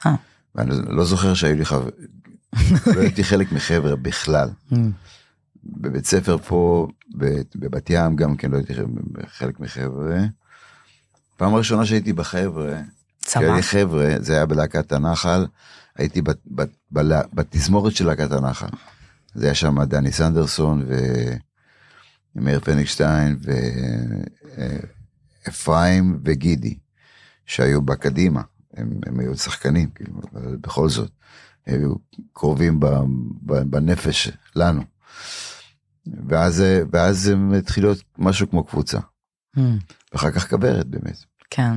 אה. 0.06 0.16
ואני 0.56 0.72
לא 0.90 1.06
זוכר 1.06 1.34
שהיו 1.34 1.56
לי 1.56 1.66
חבר... 1.66 1.89
לא 2.95 3.02
הייתי 3.02 3.24
חלק 3.24 3.52
מחבר'ה 3.52 3.95
בכלל. 3.95 4.49
בבית 5.64 6.05
ספר 6.05 6.38
פה, 6.38 6.88
בבת 7.55 7.89
ים 7.89 8.16
גם 8.16 8.38
כן 8.38 8.51
לא 8.51 8.57
הייתי 8.57 8.74
חלק 9.28 9.59
מחבר'ה. 9.59 10.18
פעם 11.38 11.55
ראשונה 11.55 11.86
שהייתי 11.86 12.14
בחבר'ה. 12.14 12.82
כשהייתי 13.45 13.64
חבר'ה, 13.64 14.16
זה 14.20 14.34
היה 14.34 14.45
בלהקת 14.45 14.91
הנחל, 14.91 15.45
הייתי 15.95 16.22
בת- 16.22 16.78
בתזמורת 17.34 17.95
של 17.95 18.05
להקת 18.05 18.32
הנחל. 18.32 18.68
זה 19.34 19.45
היה 19.45 19.55
שם 19.55 19.84
דני 19.84 20.12
סנדרסון 20.12 20.86
ומאיר 22.36 22.59
פניגשטיין 22.59 23.38
ואפרים 25.47 26.20
וגידי, 26.26 26.78
שהיו 27.45 27.82
בקדימה, 27.82 28.41
הם, 28.74 28.99
הם 29.05 29.20
היו 29.20 29.38
שחקנים, 29.38 29.89
כאילו, 29.95 30.22
בכל 30.62 30.89
זאת, 30.89 31.12
הם 31.68 31.80
היו 31.80 31.93
קרובים 32.34 32.80
בנפש 33.43 34.32
לנו. 34.55 34.82
ואז, 36.28 36.64
ואז 36.91 37.20
זה 37.20 37.36
מתחיל 37.36 37.84
להיות 37.84 38.04
משהו 38.18 38.49
כמו 38.49 38.64
קבוצה, 38.64 38.99
Hmm. 39.58 39.62
ואחר 40.14 40.32
כך 40.32 40.49
כוורת 40.49 40.88
באמת. 40.88 41.18
כן. 41.49 41.74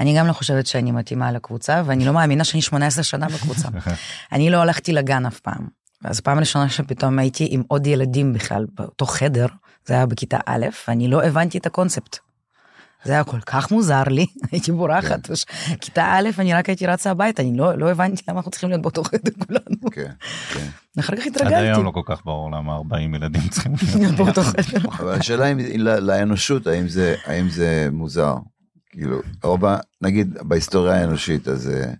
אני 0.00 0.18
גם 0.18 0.26
לא 0.26 0.32
חושבת 0.32 0.66
שאני 0.66 0.90
מתאימה 0.90 1.32
לקבוצה, 1.32 1.82
ואני 1.86 2.04
לא 2.04 2.12
מאמינה 2.12 2.44
שאני 2.44 2.62
18 2.62 3.04
שנה 3.04 3.28
בקבוצה. 3.28 3.68
אני 4.32 4.50
לא 4.50 4.62
הלכתי 4.62 4.92
לגן 4.92 5.26
אף 5.26 5.40
פעם. 5.40 5.68
אז 6.04 6.20
פעם 6.20 6.38
ראשונה 6.38 6.68
שפתאום 6.68 7.18
הייתי 7.18 7.46
עם 7.50 7.62
עוד 7.68 7.86
ילדים 7.86 8.32
בכלל 8.32 8.66
באותו 8.74 9.06
חדר, 9.06 9.46
זה 9.86 9.94
היה 9.94 10.06
בכיתה 10.06 10.38
א', 10.46 10.66
ואני 10.88 11.08
לא 11.08 11.22
הבנתי 11.22 11.58
את 11.58 11.66
הקונספט. 11.66 12.18
זה 13.04 13.12
היה 13.12 13.24
כל 13.24 13.40
כך 13.40 13.70
מוזר 13.70 14.02
לי, 14.02 14.26
הייתי 14.52 14.72
בורחת. 14.72 15.28
כיתה 15.80 16.04
א', 16.04 16.28
אני 16.38 16.54
רק 16.54 16.68
הייתי 16.68 16.86
רצה 16.86 17.10
הביתה, 17.10 17.42
אני 17.42 17.56
לא, 17.56 17.78
לא 17.78 17.90
הבנתי 17.90 18.22
למה 18.28 18.36
אנחנו 18.38 18.50
צריכים 18.50 18.68
להיות 18.68 18.82
באותו 18.82 19.04
חדר 19.04 19.32
כולנו. 19.46 19.90
כן, 19.92 20.10
כן. 20.54 20.66
אחר 21.00 21.16
כך 21.16 21.26
עד 21.26 21.32
התרגלתי. 21.36 21.54
היום 21.56 21.84
לא 21.84 21.90
כל 21.90 22.02
כך 22.04 22.24
ברור 22.24 22.50
למה 22.52 22.74
40 22.76 23.14
ילדים 23.14 23.48
צריכים 23.48 23.72
להיות 23.98 24.14
באותו. 24.14 24.42
חדר. 24.42 24.88
אבל 24.88 25.12
השאלה 25.14 25.46
אם 25.52 25.58
ל- 25.58 25.98
לאנושות, 25.98 26.66
האם 26.66 26.88
זה, 26.88 27.14
האם 27.24 27.48
זה 27.48 27.88
מוזר? 27.92 28.34
כאילו, 28.90 29.20
או 29.44 29.58
ב, 29.58 29.66
נגיד 30.00 30.38
בהיסטוריה 30.42 30.94
האנושית, 31.00 31.48
אז, 31.48 31.68
אה, 31.70 31.92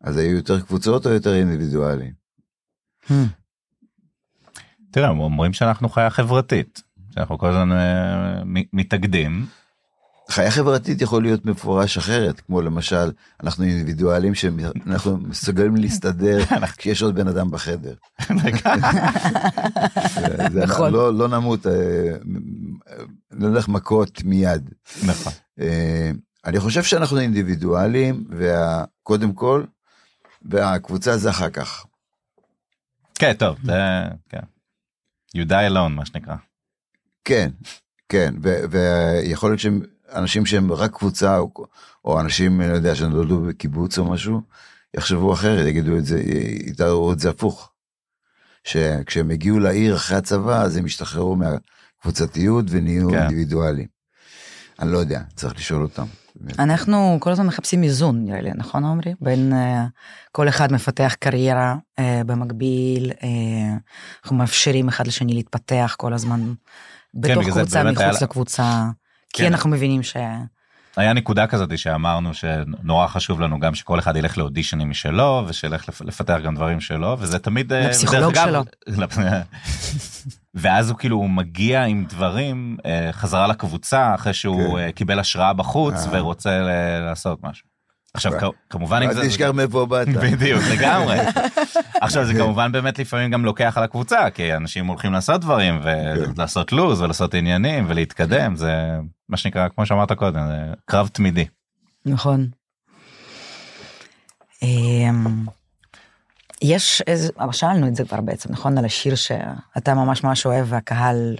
אז 0.00 0.16
היו 0.16 0.36
יותר 0.36 0.60
קבוצות 0.60 1.06
או 1.06 1.10
יותר 1.12 1.34
אינדיבידואלים? 1.34 2.12
Hmm. 3.08 3.12
תראה, 4.90 5.08
אומרים 5.08 5.52
שאנחנו 5.52 5.88
חיה 5.88 6.10
חברתית, 6.10 6.82
שאנחנו 7.14 7.38
כל 7.38 7.48
הזמן 7.50 7.72
אה, 7.72 8.42
מתאגדים. 8.72 9.46
חיה 10.30 10.50
חברתית 10.50 11.00
יכול 11.02 11.22
להיות 11.22 11.44
מפורש 11.44 11.96
אחרת, 11.98 12.40
כמו 12.40 12.62
למשל, 12.62 13.10
אנחנו 13.42 13.64
אינדיבידואלים 13.64 14.34
שאנחנו 14.34 15.16
מסוגלים 15.18 15.76
להסתדר 15.76 16.38
כשיש 16.76 17.02
עוד 17.02 17.14
בן 17.14 17.28
אדם 17.28 17.50
בחדר. 17.50 17.94
זה- 20.52 20.64
נכון. 20.66 20.92
לא, 20.92 21.14
לא 21.14 21.28
נמות, 21.28 21.66
אה, 21.66 21.72
לא 23.30 23.48
נלך 23.50 23.68
מכות 23.68 24.24
מיד. 24.24 24.70
נכון. 25.06 25.32
אה, 25.60 26.10
אני 26.44 26.60
חושב 26.60 26.82
שאנחנו 26.82 27.18
אינדיבידואלים, 27.20 28.24
וקודם 28.30 29.32
כל, 29.32 29.64
והקבוצה 30.42 31.16
זה 31.16 31.30
אחר 31.30 31.50
כך. 31.50 31.84
כן, 33.14 33.32
טוב, 33.32 33.56
זה, 33.64 33.72
כן. 34.28 34.40
You 35.36 35.48
die 35.48 35.70
alone, 35.72 35.88
מה 35.88 36.06
שנקרא. 36.06 36.34
כן, 37.24 37.50
כן, 38.08 38.34
ויכול 38.70 39.50
להיות 39.50 39.60
שהם 39.60 39.80
אנשים 40.12 40.46
שהם 40.46 40.72
רק 40.72 40.96
קבוצה, 40.96 41.38
או, 41.38 41.50
או 42.04 42.20
אנשים, 42.20 42.60
אני 42.60 42.70
לא 42.70 42.74
יודע, 42.74 42.94
שנולדו 42.94 43.40
בקיבוץ 43.40 43.98
או 43.98 44.04
משהו, 44.04 44.40
יחשבו 44.96 45.32
אחרת, 45.32 45.66
יגידו 45.66 45.96
את 45.96 46.04
זה, 46.04 46.20
יתארו 46.66 47.12
את 47.12 47.18
זה 47.18 47.30
הפוך. 47.30 47.70
שכשהם 48.64 49.30
הגיעו 49.30 49.58
לעיר 49.58 49.96
אחרי 49.96 50.16
הצבא, 50.16 50.62
אז 50.62 50.76
הם 50.76 50.84
השתחררו 50.84 51.36
מהקבוצתיות 51.36 52.64
ונהיו 52.68 53.10
כן. 53.10 53.18
אינדיבידואלים. 53.18 53.86
אני 54.80 54.92
לא 54.92 54.98
יודע, 54.98 55.20
צריך 55.34 55.54
לשאול 55.56 55.82
אותם. 55.82 56.04
אנחנו 56.58 57.16
כל 57.20 57.30
הזמן 57.30 57.46
מחפשים 57.46 57.82
איזון 57.82 58.24
נראה 58.24 58.40
לי, 58.40 58.50
נכון 58.54 58.84
עמרי? 58.84 59.14
בין 59.20 59.52
אה, 59.52 59.86
כל 60.32 60.48
אחד 60.48 60.72
מפתח 60.72 61.14
קריירה 61.18 61.76
אה, 61.98 62.22
במקביל, 62.26 63.10
אה, 63.22 63.76
אנחנו 64.22 64.36
מאפשרים 64.36 64.88
אחד 64.88 65.06
לשני 65.06 65.34
להתפתח 65.34 65.94
כל 65.98 66.12
הזמן 66.12 66.52
בתוך 67.14 67.38
בגלל 67.42 67.52
זה 67.54 67.60
קבוצה, 67.60 67.80
היה 67.80 67.90
מחוץ 67.92 68.00
לה- 68.04 68.18
לקבוצה, 68.22 68.84
כי 69.32 69.42
כן. 69.42 69.52
אנחנו 69.52 69.70
מבינים 69.70 70.02
ש... 70.02 70.16
היה 70.96 71.12
נקודה 71.12 71.46
כזאת 71.46 71.78
שאמרנו 71.78 72.30
שנורא 72.34 73.06
חשוב 73.06 73.40
לנו 73.40 73.60
גם 73.60 73.74
שכל 73.74 73.98
אחד 73.98 74.16
ילך 74.16 74.38
לאודישנים 74.38 74.90
משלו 74.90 75.44
ושילך 75.48 75.88
לפ- 75.88 76.00
לפתח 76.00 76.36
גם 76.44 76.54
דברים 76.54 76.80
שלו 76.80 77.16
וזה 77.18 77.38
תמיד 77.38 77.72
אה, 77.72 77.88
לפסיכולוג 77.88 78.32
דרך 78.34 78.46
אגב- 78.48 78.64
ואז 80.54 80.90
הוא 80.90 80.98
כאילו 80.98 81.16
הוא 81.16 81.30
מגיע 81.30 81.84
עם 81.84 82.04
דברים 82.08 82.76
אה, 82.86 83.08
חזרה 83.12 83.46
לקבוצה 83.46 84.14
אחרי 84.14 84.32
שהוא 84.34 84.78
כן. 84.78 84.84
אה, 84.84 84.92
קיבל 84.92 85.18
השראה 85.18 85.52
בחוץ 85.52 85.94
אה. 85.94 86.08
ורוצה 86.12 86.50
אה, 86.50 87.00
לעשות 87.00 87.38
משהו. 87.42 87.73
עכשיו 88.14 88.32
כ- 88.40 88.70
כמובן 88.70 89.00
אם 89.02 89.08
אל 89.08 89.14
זה 89.14 89.28
תשכח 89.28 89.50
מאיפה 89.54 89.86
באת. 89.86 90.08
בדיוק 90.22 90.62
לגמרי 90.72 91.18
עכשיו 92.00 92.24
זה 92.24 92.34
כמובן 92.34 92.72
באמת 92.72 92.98
לפעמים 92.98 93.30
גם 93.30 93.44
לוקח 93.44 93.78
על 93.78 93.84
הקבוצה 93.84 94.30
כי 94.30 94.54
אנשים 94.54 94.86
הולכים 94.86 95.12
לעשות 95.12 95.40
דברים 95.40 95.80
ולעשות 95.84 96.72
לו"ז 96.72 97.00
ולעשות 97.00 97.34
עניינים 97.34 97.84
ולהתקדם 97.88 98.56
זה 98.56 98.72
מה 99.28 99.36
שנקרא 99.36 99.68
כמו 99.68 99.86
שאמרת 99.86 100.12
קודם 100.12 100.46
זה 100.46 100.72
קרב 100.84 101.08
תמידי. 101.08 101.44
נכון. 102.06 102.46
אמ, 104.62 105.44
יש 106.62 107.02
איזה, 107.06 107.28
אבל 107.38 107.52
שאלנו 107.52 107.88
את 107.88 107.96
זה 107.96 108.04
כבר 108.04 108.20
בעצם, 108.20 108.52
נכון? 108.52 108.78
על 108.78 108.84
השיר 108.84 109.14
שאתה 109.14 109.94
ממש 109.94 110.24
ממש 110.24 110.46
אוהב 110.46 110.66
והקהל, 110.68 111.36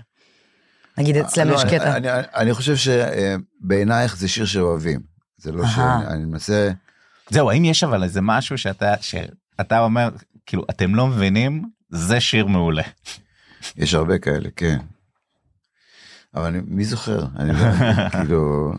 נגיד 0.99 1.17
אצלנו 1.17 1.51
לא, 1.51 1.57
יש 1.57 1.65
קטע. 1.65 1.99
אני 2.35 2.55
חושב 2.55 2.75
שבעינייך 2.77 4.17
זה 4.17 4.29
שיר 4.29 4.45
שאוהבים. 4.45 5.14
זה 5.45 5.53
לא. 5.53 5.67
שאני 5.67 6.25
מנסה, 6.25 6.71
זהו 7.31 7.51
האם 7.51 7.65
יש 7.65 7.85
אבל 7.85 8.03
איזה 8.03 8.21
משהו 8.21 8.59
שאתה 8.59 8.95
שאתה 9.01 9.81
אומר 9.81 10.11
כאילו 10.47 10.65
אתם 10.71 10.95
לא 10.95 11.07
מבינים 11.07 11.65
זה 11.89 12.21
שיר 12.21 12.47
מעולה. 12.47 12.83
יש 13.77 13.95
הרבה 13.95 14.19
כאלה, 14.19 14.49
כן. 14.57 14.79
אבל 16.35 16.47
אני, 16.47 16.59
מי 16.67 16.85
זוכר? 16.85 17.27
אני 17.37 17.53
לא, 17.53 17.59
כאילו, 18.13 18.73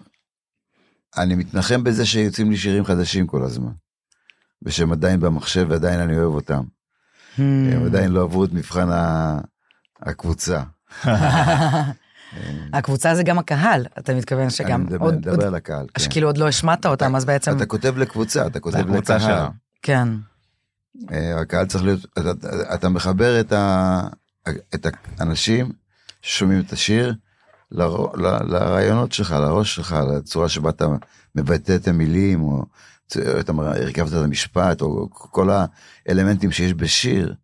אני 1.18 1.36
מתנחם 1.36 1.84
בזה 1.84 2.06
שיוצאים 2.06 2.52
לי 2.52 2.58
שירים 2.58 2.86
חדשים 2.86 3.28
כל 3.28 3.44
הזמן. 3.44 3.72
ושהם 4.64 4.92
עדיין 4.92 5.20
במחשב 5.20 5.68
ועדיין 5.70 6.00
אני 6.00 6.18
אוהב 6.18 6.34
אותם. 6.34 6.64
Hmm. 7.38 7.42
הם 7.42 7.86
עדיין 7.86 8.12
לא 8.12 8.22
עברו 8.24 8.46
את 8.46 8.54
מבחן. 8.54 8.88
הקבוצה. 10.02 10.64
הקבוצה 12.74 13.16
זה 13.16 13.24
גם 13.24 13.40
הקהל, 13.40 13.86
אתה 14.00 14.14
מתכוון 14.16 14.42
אני 14.42 14.50
שגם 14.50 14.84
מדבר, 14.84 15.06
עוד, 15.06 15.14
מדבר 15.16 15.32
עוד 15.32 15.44
על 15.44 15.56
הקהל. 15.56 15.86
כן. 15.94 16.04
שכאילו 16.04 16.28
עוד 16.28 16.38
לא 16.38 16.48
השמעת 16.48 16.86
אותם, 16.86 17.16
אז 17.16 17.26
בעצם, 17.26 17.58
אתה 17.58 17.66
כותב 17.66 17.98
לקבוצה, 17.98 18.48
אתה 18.48 18.60
כותב 18.60 18.78
לקבוצה 18.78 19.18
לקהל. 19.18 19.48
כן, 19.82 20.08
אה, 21.12 21.40
הקהל 21.42 21.66
צריך 21.66 21.84
להיות, 21.84 22.06
אתה, 22.20 22.32
אתה- 22.74 22.90
מחבר 22.90 23.40
את, 23.40 23.52
ה, 23.52 24.02
את 24.76 24.88
האנשים 25.18 25.72
ששומעים 26.22 26.60
את 26.60 26.74
השיר 26.74 27.14
לר, 27.72 28.06
ל, 28.16 28.22
לרעיונות 28.54 29.12
שלך, 29.12 29.32
לראש 29.32 29.76
שלך, 29.76 29.96
לצורה 30.16 30.50
שבה 30.50 30.70
אתה 30.70 30.86
מבטא 31.36 31.76
את 31.76 31.88
המילים, 31.88 32.44
או 32.44 32.66
אתה 33.40 33.52
הרכבת 33.58 34.08
את 34.14 34.24
המשפט, 34.24 34.82
או 34.82 35.10
כל 35.12 35.50
האלמנטים 36.08 36.52
שיש 36.52 36.74
בשיר. 36.74 37.36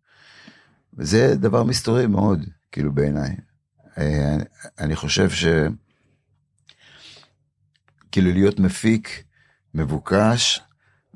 וזה 0.98 1.34
דבר 1.36 1.62
מסתורי 1.62 2.06
מאוד, 2.06 2.44
כאילו 2.72 2.92
בעיניי. 2.92 3.36
אה, 3.98 4.36
אני 4.78 4.96
חושב 4.96 5.30
ש... 5.30 5.44
כאילו 8.12 8.32
להיות 8.32 8.60
מפיק, 8.60 9.24
מבוקש, 9.74 10.60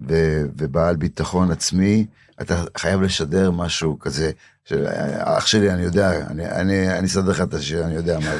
ו- 0.08 0.42
ובעל 0.56 0.96
ביטחון 0.96 1.50
עצמי, 1.50 2.06
אתה 2.40 2.64
חייב 2.76 3.02
לשדר 3.02 3.50
משהו 3.50 3.98
כזה, 3.98 4.30
של 4.64 4.86
אח 5.18 5.46
שלי, 5.46 5.70
אני 5.70 5.82
יודע, 5.82 6.26
אני, 6.26 6.50
אני, 6.50 6.98
אני 6.98 7.06
אסדר 7.06 7.30
לך 7.30 7.40
את 7.40 7.54
השיר, 7.54 7.84
אני 7.84 7.94
יודע 7.94 8.18
מה, 8.18 8.34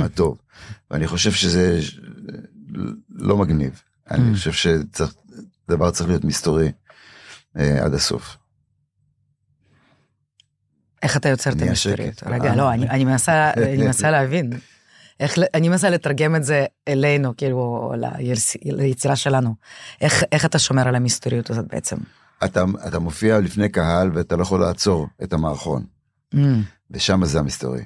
מה 0.00 0.08
טוב. 0.20 0.38
ואני 0.90 1.06
חושב 1.06 1.32
שזה 1.32 1.80
לא 3.10 3.36
מגניב. 3.36 3.82
אני 4.10 4.34
חושב 4.34 4.52
שצריך, 4.52 5.14
דבר 5.68 5.90
צריך 5.90 6.08
להיות 6.08 6.24
מסתורי 6.24 6.72
אה, 7.56 7.84
עד 7.84 7.94
הסוף. 7.94 8.36
איך 11.02 11.16
אתה 11.16 11.28
יוצר 11.28 11.50
את 11.50 11.62
המסתוריות? 11.62 12.18
שקט. 12.18 12.26
רגע, 12.26 12.50
אה. 12.50 12.56
לא, 12.56 12.72
אני 12.72 12.88
אני 12.88 13.04
מנסה 13.04 13.50
אני 13.56 13.76
מנסה 13.76 14.10
להבין. 14.16 14.50
איך, 15.20 15.38
אני 15.54 15.68
מנסה 15.68 15.90
לתרגם 15.90 16.36
את 16.36 16.44
זה 16.44 16.66
אלינו, 16.88 17.36
כאילו, 17.36 17.92
ליצירה 18.64 19.16
שלנו. 19.16 19.54
איך, 20.00 20.24
איך 20.32 20.44
אתה 20.44 20.58
שומר 20.58 20.88
על 20.88 20.94
המסתוריות 20.94 21.50
הזאת 21.50 21.64
בעצם? 21.68 21.96
אתה, 22.44 22.64
אתה 22.88 22.98
מופיע 22.98 23.38
לפני 23.38 23.68
קהל 23.68 24.10
ואתה 24.14 24.36
לא 24.36 24.42
יכול 24.42 24.60
לעצור 24.60 25.06
את 25.22 25.32
המערכון, 25.32 25.84
Mm, 26.34 26.38
ושם 26.90 27.24
זה 27.24 27.38
המסתורי. 27.38 27.84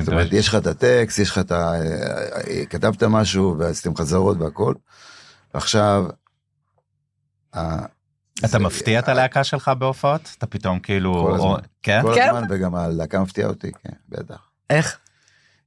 זאת 0.00 0.08
אומרת, 0.08 0.32
יש 0.32 0.48
לך 0.48 0.54
את 0.54 0.66
הטקסט, 0.66 1.18
יש 1.18 1.30
לך 1.30 1.38
את 1.38 1.52
ה... 1.52 1.72
אה, 1.74 2.66
כתבת 2.66 3.02
משהו 3.02 3.56
ועשיתם 3.58 3.96
חזרות 3.96 4.36
והכל, 4.40 4.74
ועכשיו... 5.54 6.04
אתה 8.44 8.58
מפתיע 8.58 8.98
את 8.98 9.08
הלהקה 9.08 9.44
שלך 9.44 9.70
בהופעות 9.78 10.34
אתה 10.38 10.46
פתאום 10.46 10.78
כאילו 10.78 11.12
כל 11.14 11.34
הזמן. 11.34 11.58
כן 11.82 12.00
כל 12.02 12.14
כן? 12.14 12.28
הזמן, 12.34 12.46
וגם 12.50 12.74
הלהקה 12.74 13.20
מפתיעה 13.20 13.48
אותי, 13.48 13.70
כן, 13.82 13.92
בטח. 14.08 14.36
איך? 14.70 14.98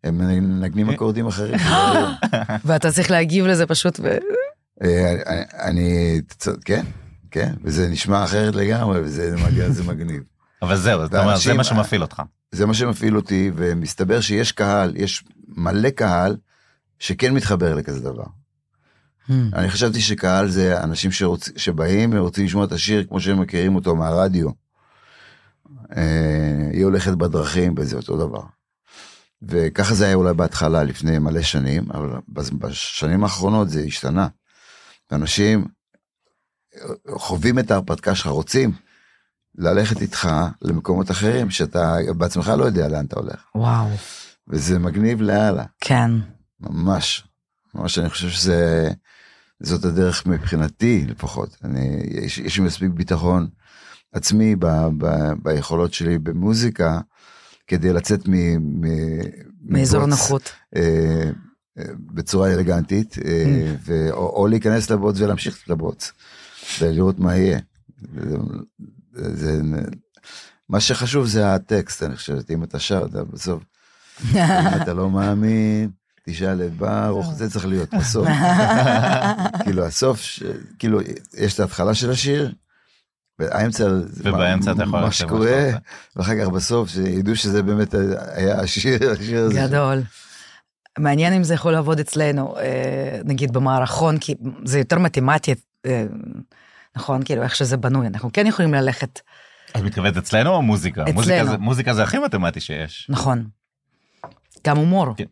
הם 0.03 0.17
מנגנים 0.17 0.89
אקורדים 0.89 1.27
אחרים. 1.27 1.59
ואתה 2.65 2.91
צריך 2.91 3.11
להגיב 3.11 3.45
לזה 3.45 3.65
פשוט, 3.65 3.99
ו... 4.03 4.17
אה, 4.83 5.15
אני- 5.63 6.21
כן, 6.65 6.85
כן, 7.31 7.53
וזה 7.63 7.87
נשמע 7.89 8.23
אחרת 8.23 8.55
לגמרי, 8.55 8.99
וזה 9.01 9.35
מג- 9.37 9.67
זה 9.69 9.83
מגניב. 9.83 10.23
אבל 10.61 10.75
זהו 10.75 11.05
אתה 11.05 11.21
אומר 11.21 11.37
זה 11.37 11.53
מה 11.53 11.63
שמפעיל 11.63 12.01
אותך. 12.01 12.21
זה 12.51 12.65
מה 12.65 12.73
שמפעיל 12.73 13.15
אותי, 13.15 13.51
ומסתבר 13.55 14.21
שיש 14.21 14.51
קהל, 14.51 14.93
יש 14.97 15.23
מלא 15.47 15.89
קהל 15.89 16.37
שכן 16.99 17.33
מתחבר 17.33 17.75
לכזה 17.75 17.99
דבר. 17.99 18.23
Hmm, 19.29 19.33
אני 19.53 19.69
חשבתי 19.69 20.01
שקהל 20.01 20.49
זה 20.49 20.83
אנשים 20.83 21.11
שרוצ... 21.11 21.49
שבאים 21.57 22.09
ורוצים 22.13 22.45
לשמוע 22.45 22.65
את 22.65 22.71
השיר 22.71 23.03
כמו 23.03 23.21
שהם 23.21 23.41
מכירים 23.41 23.75
אותו 23.75 23.95
מהרדיו. 23.95 24.49
אה, 25.97 26.69
היא 26.71 26.83
הולכת 26.83 27.11
בדרכים 27.11 27.75
וזה 27.77 27.95
אותו 27.95 28.17
דבר. 28.17 28.43
וככה 29.41 29.93
זה 29.93 30.05
היה 30.05 30.15
אולי 30.15 30.33
בהתחלה, 30.33 30.83
לפני 30.83 31.19
מלא 31.19 31.41
שנים, 31.41 31.91
אבל 31.91 32.09
בשנים 32.59 33.23
האחרונות 33.23 33.69
זה 33.69 33.81
השתנה. 33.81 34.27
אנשים 35.11 35.65
חווים 37.15 37.59
את 37.59 37.71
ההרפתקה 37.71 38.15
שלך, 38.15 38.27
רוצים 38.27 38.71
ללכת 39.55 40.01
איתך 40.01 40.29
למקומות 40.61 41.11
אחרים, 41.11 41.49
שאתה 41.49 41.95
בעצמך 42.17 42.47
לא 42.47 42.65
יודע 42.65 42.87
לאן 42.87 43.05
אתה 43.05 43.19
הולך. 43.19 43.45
וואו, 43.55 43.87
וזה 44.47 44.79
מגניב 44.79 45.21
לאללה, 45.21 45.63
כן. 45.81 46.11
ממש. 46.59 47.23
ממש 47.75 47.99
אני 47.99 48.09
חושב 48.09 48.29
שזה, 48.29 48.89
זאת 49.63 49.85
הדרך 49.85 50.25
מבחינתי 50.25 51.05
לפחות. 51.07 51.57
אני, 51.63 52.03
יש, 52.11 52.37
יש 52.37 52.57
לי 52.57 52.63
מספיק 52.63 52.89
ביטחון 52.89 53.47
עצמי 54.13 54.55
ב, 54.55 54.65
ב, 54.97 55.31
ביכולות 55.43 55.93
שלי 55.93 56.17
במוזיקה, 56.17 56.99
כדי 57.67 57.93
לצאת 57.93 58.27
מ... 58.27 58.33
מ 58.57 58.85
מאזור 59.61 60.05
נוחות. 60.05 60.51
אה, 60.75 61.29
אה, 61.77 61.83
בצורה 62.13 62.53
אלגנטית, 62.53 63.15
אה, 63.25 63.75
ו, 63.85 64.11
או, 64.11 64.29
או 64.29 64.47
להיכנס 64.47 64.89
לבוץ 64.89 65.19
ולהמשיך 65.19 65.69
לבוץ, 65.69 66.11
ולראות 66.79 67.19
מה 67.19 67.35
יהיה. 67.35 67.59
זה, 69.13 69.35
זה, 69.35 69.61
מה 70.69 70.79
שחשוב 70.79 71.25
זה 71.25 71.53
הטקסט, 71.53 72.03
אני 72.03 72.15
חושב, 72.15 72.37
אם 72.49 72.63
אתה 72.63 72.79
שר, 72.79 73.05
אתה 73.05 73.23
בסוף, 73.23 73.63
אם 74.35 74.81
אתה 74.81 74.93
לא 74.93 75.09
מאמין, 75.09 75.89
את 76.65 76.73
ברוך, 76.77 77.33
זה 77.33 77.49
צריך 77.49 77.65
להיות 77.65 77.93
בסוף. 77.93 78.27
כאילו 79.63 79.85
הסוף, 79.85 80.21
כאילו 80.79 80.99
יש 81.37 81.53
את 81.55 81.59
ההתחלה 81.59 81.93
של 81.93 82.11
השיר, 82.11 82.51
והאמצע, 83.39 83.83
ובאמצע 84.17 84.71
אתה 84.71 84.83
יכול 84.83 85.01
מה 85.01 85.11
שקורה, 85.11 85.69
ואחר 86.15 86.33
כך 86.41 86.47
בסוף, 86.47 86.89
שידעו 86.89 87.35
שזה 87.35 87.63
באמת 87.63 87.93
היה 88.35 88.59
השיר, 88.59 89.11
השיר 89.11 89.43
הזה. 89.43 89.61
גדול. 89.67 90.01
מעניין 90.99 91.33
אם 91.33 91.43
זה 91.43 91.53
יכול 91.53 91.71
לעבוד 91.71 91.99
אצלנו, 91.99 92.57
אה, 92.57 93.19
נגיד 93.25 93.53
במערכון, 93.53 94.17
כי 94.17 94.35
זה 94.65 94.79
יותר 94.79 94.99
מתמטי, 94.99 95.53
אה, 95.85 96.05
נכון? 96.95 97.23
כאילו, 97.23 97.43
איך 97.43 97.55
שזה 97.55 97.77
בנוי. 97.77 98.07
אנחנו 98.07 98.29
כן 98.33 98.47
יכולים 98.47 98.73
ללכת, 98.73 99.19
את 99.77 99.81
מתכוונת 99.81 100.17
אצלנו 100.17 100.49
או 100.49 100.61
מוזיקה? 100.61 101.01
אצלנו. 101.03 101.15
מוזיקה 101.15 101.45
זה- 101.45 101.57
מוזיקה 101.57 101.93
זה 101.93 102.03
הכי 102.03 102.17
מתמטי 102.19 102.59
שיש. 102.59 103.07
נכון. 103.09 103.47
גם 104.67 104.77
הומור. 104.77 105.13
כן. 105.17 105.23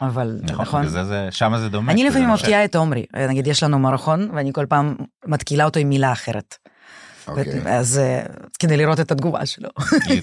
אבל, 0.00 0.38
נכון, 0.42 0.60
נכון? 0.64 0.86
זה 0.86 1.04
זה, 1.04 1.28
שמה 1.30 1.60
זה 1.60 1.68
דומה. 1.68 1.92
אני 1.92 2.04
לפעמים 2.04 2.28
זה- 2.28 2.34
מפתיעה 2.34 2.64
את 2.64 2.76
עומרי, 2.76 3.06
נגיד 3.28 3.46
יש 3.46 3.62
לנו 3.62 3.78
מערכון, 3.78 4.30
ואני 4.34 4.52
כל 4.52 4.66
פעם 4.68 4.94
מתקילה 5.26 5.64
אותו 5.64 5.80
עם 5.80 5.88
מילה 5.88 6.12
אחרת. 6.12 6.54
אוקיי. 7.28 7.60
אז 7.78 7.98
אה, 7.98 8.22
כדי 8.58 8.76
לראות 8.76 9.00
את 9.00 9.10
התגובה 9.10 9.46
שלו. 9.46 9.68
היא- 10.04 10.22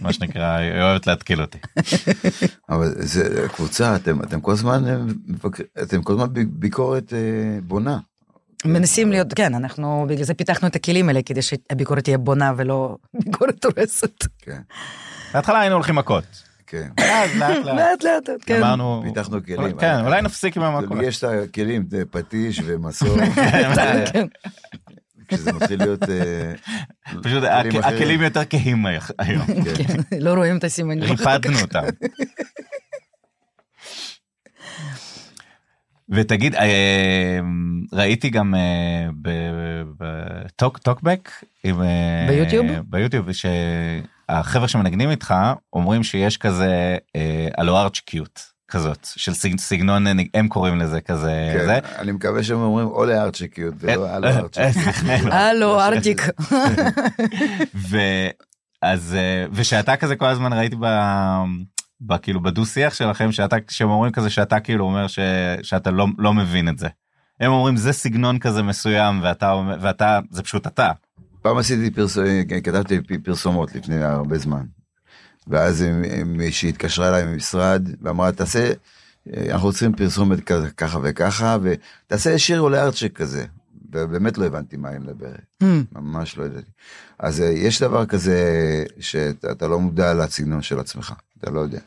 מה 0.00 0.12
שנקרא, 0.12 0.56
היא 0.56 0.82
אוהבת 0.82 1.06
להתקיל 1.06 1.40
אותי. 1.40 1.58
אבל 2.68 2.94
זה 2.98 3.46
קבוצה, 3.54 3.96
אתם, 3.96 4.22
אתם 4.22 4.40
כל 4.40 4.52
הזמן, 4.52 4.84
אה, 4.88 4.96
אתם 5.82 6.02
כל 6.02 6.12
הזמן 6.12 6.26
ביקורת 6.46 7.12
אה, 7.12 7.18
בונה. 7.62 7.98
מנסים 8.64 9.10
להיות, 9.10 9.34
כן, 9.34 9.54
אנחנו 9.54 10.06
בגלל 10.08 10.24
זה 10.24 10.34
פיתחנו 10.34 10.68
את 10.68 10.76
הכלים 10.76 11.08
האלה, 11.08 11.20
כדי 11.22 11.42
שהביקורת 11.42 12.04
תהיה 12.04 12.18
בונה 12.18 12.52
ולא 12.56 12.96
ביקורת 13.24 13.64
הורסת. 13.64 14.24
כן, 14.38 14.60
בהתחלה 15.34 15.60
היינו 15.60 15.74
הולכים 15.74 15.94
מכות. 15.94 16.24
כן. 16.70 16.88
אז 16.96 17.36
לאט 17.36 17.64
לאט. 17.64 17.76
לאט 18.04 18.04
לאט, 18.04 18.40
כן. 18.46 18.56
אמרנו, 18.56 19.02
פיתחנו 19.04 19.44
כלים. 19.44 19.78
כן, 19.78 20.00
אולי 20.04 20.22
נפסיק 20.22 20.56
עם 20.56 20.62
המכות. 20.62 20.98
יש 21.02 21.18
את 21.18 21.24
הכלים, 21.24 21.88
פטיש 22.10 22.60
ומסור, 22.64 23.16
כן. 24.12 24.26
כשזה 25.28 25.52
מתחיל 25.52 25.78
להיות... 25.78 26.02
אה, 26.02 26.52
פשוט. 27.22 27.44
הכלים 27.82 28.22
יותר 28.22 28.44
כהים 28.50 28.86
היום. 29.18 29.46
כן. 29.64 29.84
כן, 29.84 30.18
לא 30.20 30.34
רואים 30.34 30.58
את 30.58 30.64
הסימנים. 30.64 31.10
ריפדנו 31.10 31.60
אותם. 31.60 31.84
ותגיד, 36.08 36.54
אה, 36.54 37.40
ראיתי 37.92 38.30
גם 38.30 38.54
אה, 38.54 39.08
בטוק 39.98 40.78
טוקבק, 40.78 41.30
עם, 41.64 41.82
אה, 41.82 42.26
ביוטיוב? 42.28 42.66
ביוטיוב, 42.88 43.26
שהחבר'ה 44.30 44.68
שמנגנים 44.68 45.10
איתך 45.10 45.34
אומרים 45.72 46.02
שיש 46.02 46.36
כזה 46.36 46.96
אה, 47.16 47.48
הלו 47.58 47.78
ארצ'קיוט 47.78 48.40
כזאת, 48.68 49.06
של 49.16 49.34
סג- 49.34 49.58
סגנון, 49.58 50.06
אה, 50.06 50.12
הם 50.34 50.48
קוראים 50.48 50.78
לזה 50.78 51.00
כזה, 51.00 51.52
כן, 51.58 51.66
זה. 51.66 51.78
אני 51.98 52.12
מקווה 52.12 52.42
שהם 52.42 52.58
אומרים 52.58 52.86
או 52.86 53.04
לארצ'יקיות 53.04 53.74
ולא 53.78 54.08
הלו 54.08 54.26
אה, 54.28 54.38
ארצ'יקיות. 54.38 55.32
הלו, 55.32 55.80
ארטיק. 55.80 56.22
ואז 58.82 59.14
אה, 59.14 59.44
ושאתה 59.52 59.96
כזה 59.96 60.16
כל 60.16 60.26
הזמן 60.26 60.52
ראיתי 60.52 60.76
ב... 60.80 62.16
כאילו 62.22 62.42
בדו 62.42 62.66
שיח 62.66 62.94
שלכם 62.94 63.32
שאתה 63.32 63.56
שהם 63.70 63.90
אומרים 63.90 64.12
כזה 64.12 64.30
שאתה 64.30 64.60
כאילו 64.60 64.84
אומר 64.84 65.06
ש, 65.06 65.18
שאתה 65.62 65.90
לא, 65.90 66.06
לא 66.18 66.34
מבין 66.34 66.68
את 66.68 66.78
זה. 66.78 66.88
הם 67.40 67.52
אומרים 67.52 67.76
זה 67.76 67.92
סגנון 67.92 68.38
כזה 68.38 68.62
מסוים 68.62 69.20
ואתה 69.22 69.54
ואתה 69.80 70.18
זה 70.30 70.42
פשוט 70.42 70.66
אתה. 70.66 70.90
פעם 71.42 71.56
עשיתי 71.56 71.90
פרסומות, 71.90 72.28
כתבתי 72.64 73.00
פרסומות 73.24 73.74
לפני 73.74 74.02
הרבה 74.04 74.38
זמן. 74.38 74.64
ואז 75.46 75.84
מישהי 76.26 76.68
התקשרה 76.68 77.08
אליי 77.08 77.26
ממשרד 77.26 77.88
ואמרה 78.02 78.32
תעשה, 78.32 78.72
אנחנו 79.48 79.70
צריכים 79.70 79.92
פרסומת 79.96 80.40
ככה 80.76 80.98
וככה 81.02 81.56
ותעשה 81.62 82.38
שיר 82.38 82.60
עולה 82.60 82.82
ארצ'ק 82.82 83.12
כזה. 83.12 83.44
ובאמת 83.92 84.38
לא 84.38 84.44
הבנתי 84.44 84.76
מה 84.76 84.88
היא 84.88 84.98
מדברת, 84.98 85.40
Hmm, 85.62 85.66
ממש 85.92 86.38
לא 86.38 86.44
ידעתי. 86.44 86.70
אז 87.18 87.40
אה, 87.40 87.46
יש 87.46 87.82
דבר 87.82 88.06
כזה 88.06 88.38
שאתה 89.00 89.52
אתה 89.52 89.68
לא 89.68 89.80
מודע 89.80 90.14
לסגנון 90.14 90.62
של 90.62 90.78
עצמך, 90.78 91.14
אתה 91.38 91.50
לא 91.50 91.60
יודע. 91.60 91.80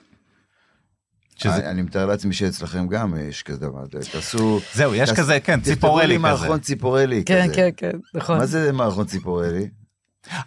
שזה, 1.44 1.56
אני, 1.56 1.70
אני 1.70 1.82
מתאר 1.82 2.06
לעצמי 2.06 2.34
שאצלכם 2.34 2.88
גם 2.88 3.14
יש 3.30 3.44
כזה 3.44 3.60
דבר, 3.60 3.86
תעשו... 4.12 4.60
זהו 4.74 4.96
יש 4.96 5.10
תעש- 5.10 5.18
כזה 5.18 5.40
כן 5.40 5.60
ציפורלי 5.62 6.08
לי 6.08 6.14
כזה. 6.16 6.22
מערכון 6.22 6.60
ציפורלי 6.60 7.24
כן, 7.26 7.44
כזה. 7.44 7.54
כן, 7.56 7.70
כן, 7.78 7.98
נכון. 8.14 8.38
מה 8.38 8.46
זה 8.46 8.72
מערכון 8.72 9.06
ציפורלי? 9.06 9.68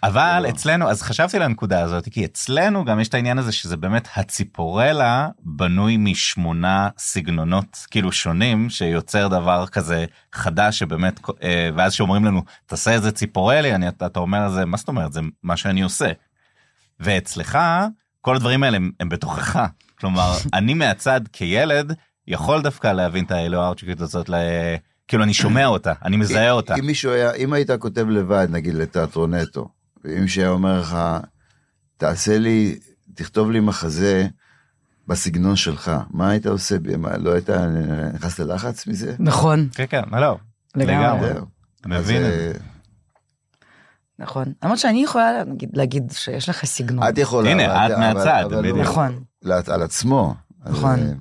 אבל 0.03 0.41
לא. 0.43 0.49
אצלנו 0.49 0.91
אז 0.91 1.03
חשבתי 1.03 1.39
לנקודה 1.39 1.81
הזאת 1.81 2.09
כי 2.09 2.25
אצלנו 2.25 2.85
גם 2.85 3.01
יש 3.01 3.09
את 3.09 3.15
העניין 3.15 3.39
הזה 3.39 3.53
שזה 3.53 3.77
באמת 3.77 4.09
הציפורלה 4.17 5.29
בנוי 5.41 5.97
משמונה 5.97 6.89
סגנונות 6.99 7.87
כאילו 7.91 8.13
שונים 8.13 8.71
שיוצר 8.71 9.29
דבר 9.29 9.67
כזה 9.67 10.05
חדש 10.33 10.79
שבאמת 10.79 11.21
אה, 11.43 11.71
ואז 11.77 11.93
שאומרים 11.93 12.25
לנו 12.25 12.43
תעשה 12.67 12.93
איזה 12.93 13.13
ציפורלי 13.13 13.75
אני 13.75 13.89
אתה 13.89 14.07
אתה 14.07 14.21
אומר 14.21 14.49
זה 14.49 14.65
מה 14.65 14.77
זאת 14.77 14.89
אומרת 14.89 15.13
זה 15.13 15.21
מה 15.43 15.57
שאני 15.57 15.83
עושה. 15.83 16.13
ואצלך 17.01 17.59
כל 18.21 18.37
הדברים 18.37 18.63
האלה 18.63 18.77
הם, 18.77 18.91
הם 19.01 19.09
בתוכך 19.09 19.67
כלומר 19.99 20.37
אני 20.53 20.75
מהצד 20.75 21.21
כילד 21.33 21.93
יכול 22.27 22.63
דווקא 22.63 22.93
להבין 22.93 23.25
את 23.25 23.31
האלו 23.31 23.63
הארצ'יקית 23.63 24.01
הזאת 24.01 24.29
ל... 24.29 24.35
כאילו 25.09 25.23
אני 25.23 25.35
שומע 25.35 25.67
אותה 25.67 25.93
אני 26.05 26.17
מזהה 26.17 26.51
אותה. 26.51 26.75
אם 26.75 26.87
מישהו 26.87 27.13
היה, 27.13 27.33
אם 27.33 27.53
היית 27.53 27.71
כותב 27.71 28.09
לבד, 28.09 28.47
נגיד 28.51 28.75
לתיאטרון 28.75 29.35
נטו, 29.35 29.69
ואם 30.05 30.21
מישהו 30.21 30.43
היה 30.43 30.51
אומר 30.51 30.81
לך, 30.81 30.99
תעשה 31.97 32.39
לי, 32.39 32.79
תכתוב 33.15 33.51
לי 33.51 33.61
מחזה 33.61 34.27
בסגנון 35.09 35.57
שלך, 35.57 35.93
מה 36.11 36.31
היית 36.31 36.47
עושה? 36.47 36.77
מה, 36.99 37.17
לא 37.17 37.33
היית 37.33 37.51
נכנס 38.15 38.39
ללחץ 38.39 38.87
מזה? 38.87 39.15
נכון, 39.19 39.69
כן 39.75 39.85
כן 39.89 40.03
לא 40.13 40.39
לגמרי. 40.75 41.33
זהו. 41.33 41.47
מבין 41.87 42.23
זה. 42.23 42.53
נכון. 44.19 44.53
למרות 44.63 44.79
שאני 44.79 45.03
יכולה 45.05 45.33
להגיד- 45.45 45.77
להגיד 45.77 46.11
שיש 46.13 46.49
לך 46.49 46.65
סגנון. 46.65 47.09
את 47.09 47.19
יכולה. 47.19 47.51
הנה, 47.51 47.87
את 47.87 47.91
מהצד, 47.99 48.45
בדיוק. 48.59 48.79
נכון, 48.79 49.25
על 49.69 49.83
עצמו. 49.83 50.35
נכון. 50.67 50.99
אה, 51.01 51.13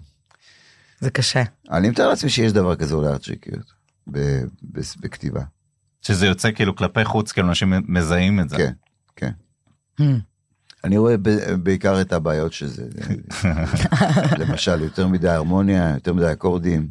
זה 1.00 1.10
קשה. 1.10 1.44
אני 1.72 1.90
מתאר 1.90 2.08
לעצמי 2.10 2.30
שיש 2.30 2.52
דבר 2.54 2.76
כזה 2.76 2.96
אולי 2.96 3.08
ארצ'יקיות 3.08 3.74
ב- 4.12 4.44
ב- 4.72 4.80
בכתיבה. 5.00 5.42
שזה 6.02 6.26
יוצא 6.28 6.52
כאילו 6.52 6.76
כלפי 6.76 7.06
חוץ 7.06 7.32
כאילו 7.32 7.48
אנשים 7.50 7.74
מזהים 7.88 8.40
את 8.40 8.50
זה. 8.50 8.70
כן. 9.16 9.32
Hmm. 10.02 10.04
אני 10.84 10.98
רואה 10.98 11.18
ב- 11.18 11.54
בעיקר 11.64 12.02
את 12.02 12.14
הבעיות 12.14 12.54
של 12.54 12.68
זה. 12.68 12.86
למשל, 14.40 14.82
יותר 14.82 15.08
מדי 15.08 15.30
הרמוניה, 15.30 15.92
יותר 15.94 16.14
מדי 16.14 16.32
אקורדים. 16.32 16.90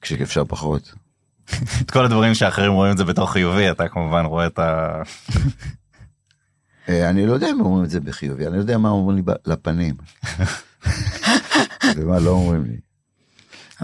כשאפשר 0.00 0.44
פחות. 0.44 0.94
את 1.82 1.90
כל 1.90 2.04
הדברים 2.04 2.34
שאחרים 2.34 2.72
רואים 2.72 2.92
את 2.92 2.98
זה 2.98 3.04
בתור 3.04 3.32
חיובי 3.32 3.70
אתה 3.70 3.88
כמובן 3.88 4.24
רואה 4.24 4.46
את 4.46 4.58
ה... 4.58 5.02
אה, 6.88 7.10
אני 7.10 7.26
לא 7.26 7.32
יודע 7.32 7.50
אם 7.50 7.60
אומרים 7.60 7.84
את 7.84 7.90
זה 7.90 8.00
בחיובי, 8.00 8.46
אני 8.46 8.54
לא 8.54 8.60
יודע 8.60 8.78
מה 8.78 8.88
אומרים 8.88 9.16
לי 9.16 9.34
לפנים. 9.46 9.94
ומה 11.96 12.18
לא 12.18 12.30
אומרים 12.30 12.64
לי. 12.64 12.76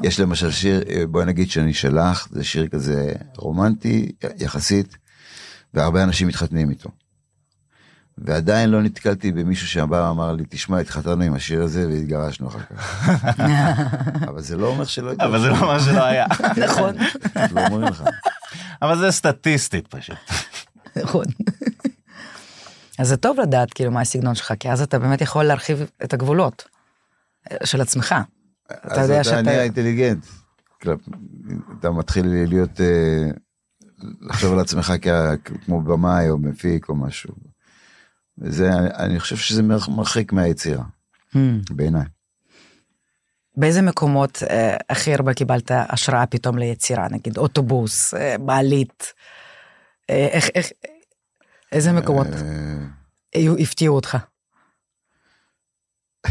יש 0.02 0.20
למשל 0.20 0.50
שיר, 0.50 0.82
אה, 0.88 1.06
בואי 1.06 1.24
נגיד 1.24 1.50
שאני 1.50 1.74
שלך, 1.74 2.28
זה 2.30 2.44
שיר 2.44 2.68
כזה 2.68 3.12
רומנטי 3.36 4.12
יחסית, 4.38 4.96
והרבה 5.74 6.02
אנשים 6.02 6.28
מתחתנים 6.28 6.70
איתו. 6.70 6.90
ועדיין 8.24 8.70
לא 8.70 8.82
נתקלתי 8.82 9.32
במישהו 9.32 9.68
שבא 9.68 9.96
ואמר 10.08 10.32
לי, 10.32 10.44
תשמע, 10.48 10.78
התחתנו 10.78 11.22
עם 11.22 11.34
השיר 11.34 11.62
הזה 11.62 11.88
והתגרשנו 11.88 12.48
אחר 12.48 12.58
כך. 12.60 13.08
אבל 14.28 14.42
זה 14.42 14.56
לא 14.56 14.66
אומר 14.66 14.84
שלא 14.84 15.12
התגרשנו. 15.12 15.30
אבל 15.36 15.40
זה 15.42 15.48
לא 15.48 15.60
מה 15.66 15.80
שלא 15.80 16.04
היה. 16.04 16.26
נכון, 16.66 16.94
לא 17.54 17.66
אומרים 17.66 17.88
לך. 17.88 18.02
אבל 18.82 18.98
זה 18.98 19.10
סטטיסטית 19.10 19.86
פשוט. 19.86 20.16
נכון. 20.96 21.24
אז 22.98 23.08
זה 23.08 23.16
טוב 23.16 23.40
לדעת 23.40 23.72
כאילו 23.72 23.90
מה 23.90 24.00
הסגנון 24.00 24.34
שלך, 24.34 24.52
כי 24.60 24.70
אז 24.70 24.82
אתה 24.82 24.98
באמת 24.98 25.20
יכול 25.20 25.44
להרחיב 25.44 25.78
את 26.04 26.12
הגבולות 26.14 26.68
אה, 27.52 27.66
של 27.66 27.80
עצמך. 27.80 28.14
אתה 28.66 29.00
יודע 29.00 29.02
אז 29.02 29.10
אתה 29.10 29.24
שאתה- 29.24 29.42
נהיה 29.42 29.62
אינטליגנט. 29.62 30.26
אתה 31.80 31.90
מתחיל 31.90 32.26
להיות, 32.48 32.80
אה, 32.80 33.30
לחשוב 34.20 34.52
על 34.52 34.60
עצמך 34.60 34.92
כמו 35.66 35.82
במאי 35.82 36.30
או 36.30 36.38
מפיק 36.38 36.88
או 36.88 36.96
משהו. 36.96 37.34
וזה, 38.40 38.70
אני- 38.72 39.20
חושב 39.20 39.36
שזה 39.36 39.62
מר- 39.62 39.90
מרחיק 39.96 40.32
מהיצירה, 40.32 40.84
Hmm. 41.32 41.36
בעיניי. 41.70 42.04
באיזה 43.56 43.82
מקומות 43.82 44.42
אה, 44.50 44.76
הכי 44.90 45.14
הרבה 45.14 45.34
קיבלת 45.34 45.70
השראה 45.74 46.26
פתאום 46.26 46.58
ליצירה, 46.58 47.08
נגיד 47.10 47.36
אוטובוס, 47.38 48.14
אה, 48.14 48.38
מעלית, 48.38 49.12
אה, 50.10 50.26
איך, 50.30 50.48
איך, 50.54 50.66
איזה 51.72 51.92
מקומות 51.92 52.26
אה, 53.36 53.40
הפתיעו 53.62 53.96
אותך? 53.96 54.16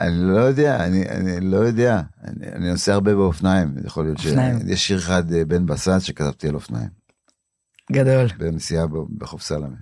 אני 0.00 0.14
לא 0.34 0.40
יודע, 0.40 0.84
אני, 0.84 1.08
אני 1.08 1.40
לא 1.50 1.56
יודע, 1.56 2.00
אני, 2.24 2.46
אני 2.52 2.70
נוסע 2.70 2.92
הרבה 2.94 3.14
באופניים, 3.14 3.74
יכול 3.84 4.04
להיות 4.04 4.18
אופניים. 4.18 4.58
שיש 4.68 4.86
שיר 4.86 4.98
אחד, 4.98 5.32
אה, 5.32 5.44
בן 5.44 5.66
בסט, 5.66 6.00
שכתבתי 6.00 6.48
על 6.48 6.54
אופניים, 6.54 6.88
גדול. 7.92 8.26
בנסיעה 8.38 8.84
בחוף 9.18 9.42
סלמה. 9.42 9.76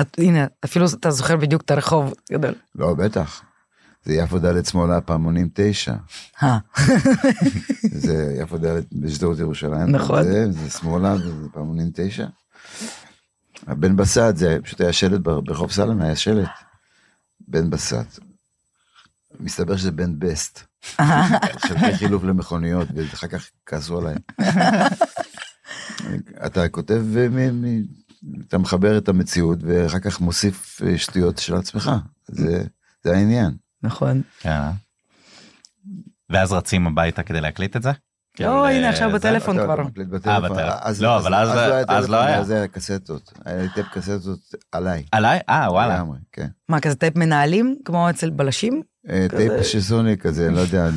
את, 0.00 0.16
הנה, 0.18 0.46
אפילו 0.64 0.86
אתה 1.00 1.10
זוכר 1.10 1.36
בדיוק 1.36 1.62
את 1.62 1.70
הרחוב, 1.70 2.14
גדול. 2.32 2.54
לא, 2.74 2.94
בטח. 2.94 3.42
זה 4.04 4.14
יפו 4.14 4.38
ד' 4.38 4.64
שמאלה, 4.64 5.00
פעמונים 5.00 5.48
תשע. 5.54 5.94
אה, 6.42 6.58
זה 8.04 8.36
יפו 8.42 8.58
ד' 8.58 8.64
בשדרות 8.92 9.38
ירושלים. 9.38 9.90
נכון. 9.90 10.22
זה, 10.22 10.52
זה 10.52 10.70
שמאלה 10.70 11.14
וזה 11.14 11.48
פעמונים 11.52 11.90
תשע. 11.94 12.26
הבן 13.66 13.96
בסט 13.96 14.36
זה 14.36 14.58
פשוט 14.64 14.80
היה 14.80 14.92
שלט 14.92 15.20
בר- 15.20 15.40
ברחוב 15.40 15.72
סלמה, 15.72 16.04
היה 16.04 16.16
שלט. 16.16 16.48
בן 17.48 17.70
בסט. 17.70 18.18
מסתבר 19.40 19.76
שזה 19.76 19.90
בן 19.90 20.18
בסט. 20.18 20.60
חלקי 21.66 21.96
חילוף 21.96 22.24
למכוניות, 22.24 22.88
ואחר 22.94 23.26
כך 23.26 23.48
כעסו 23.66 23.98
עליי. 23.98 24.14
אתה 26.46 26.68
כותב, 26.68 27.04
אה, 27.16 27.26
אתה 28.48 28.58
מחבר 28.58 28.98
את 28.98 29.08
המציאות, 29.08 29.58
ואחר 29.62 29.98
כך 29.98 30.20
מוסיף 30.20 30.82
אה, 30.86 30.98
שטויות 30.98 31.38
של 31.38 31.54
עצמך. 31.54 31.90
זה, 32.28 32.64
זה 33.04 33.16
העניין. 33.16 33.50
נכון. 33.82 34.22
אה? 34.46 34.70
ואז 36.30 36.52
רצים 36.52 36.86
הביתה 36.86 37.22
כדי 37.22 37.40
להקליט 37.40 37.76
את 37.76 37.82
זה? 37.82 37.88
לא, 37.88 37.94
כאילו, 38.36 38.66
הנה, 38.66 38.84
אה, 38.84 38.90
עכשיו 38.90 39.10
בטלפון 39.12 39.56
אתה- 39.56 39.64
כבר. 39.64 39.78
אה. 39.80 39.84
בטלפון. 40.40 40.56
לא, 41.00 41.16
אבל 41.18 41.34
אז- 41.34 41.56
היה 41.56 41.84
אז 41.88 42.08
לא 42.08 42.16
היה. 42.16 42.38
אז 42.38 42.50
היה 42.50 42.68
קסטות. 42.68 43.32
היה 43.44 43.62
לי 43.62 43.68
טייפ 43.74 43.86
קסטות 43.92 44.38
עליי. 44.72 45.04
עליי? 45.12 45.40
אה, 45.48 45.66
וואלה. 45.70 46.02
כן. 46.32 46.46
מה, 46.68 46.80
כזה 46.80 46.94
טייפ 46.94 47.16
מנהלים, 47.16 47.76
כמו 47.84 48.10
אצל 48.10 48.30
בלשים? 48.30 48.82
טייפ 49.30 49.52
של 49.62 49.80
סוני 49.80 50.16
כזה, 50.16 50.50
לא 50.50 50.60
יודע, 50.60 50.88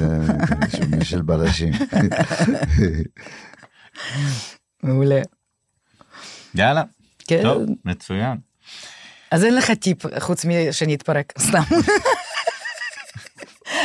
של 1.03 1.21
בלשים. 1.21 1.73
מעולה. 4.83 5.21
יאללה. 6.55 6.83
כן. 7.29 7.41
טוב, 7.43 7.63
מצוין. 7.85 8.37
אז 9.31 9.43
אין 9.43 9.55
לך 9.55 9.71
טיפ 9.71 10.19
חוץ 10.19 10.45
משנתפרק, 10.45 11.33
סתם. 11.39 11.61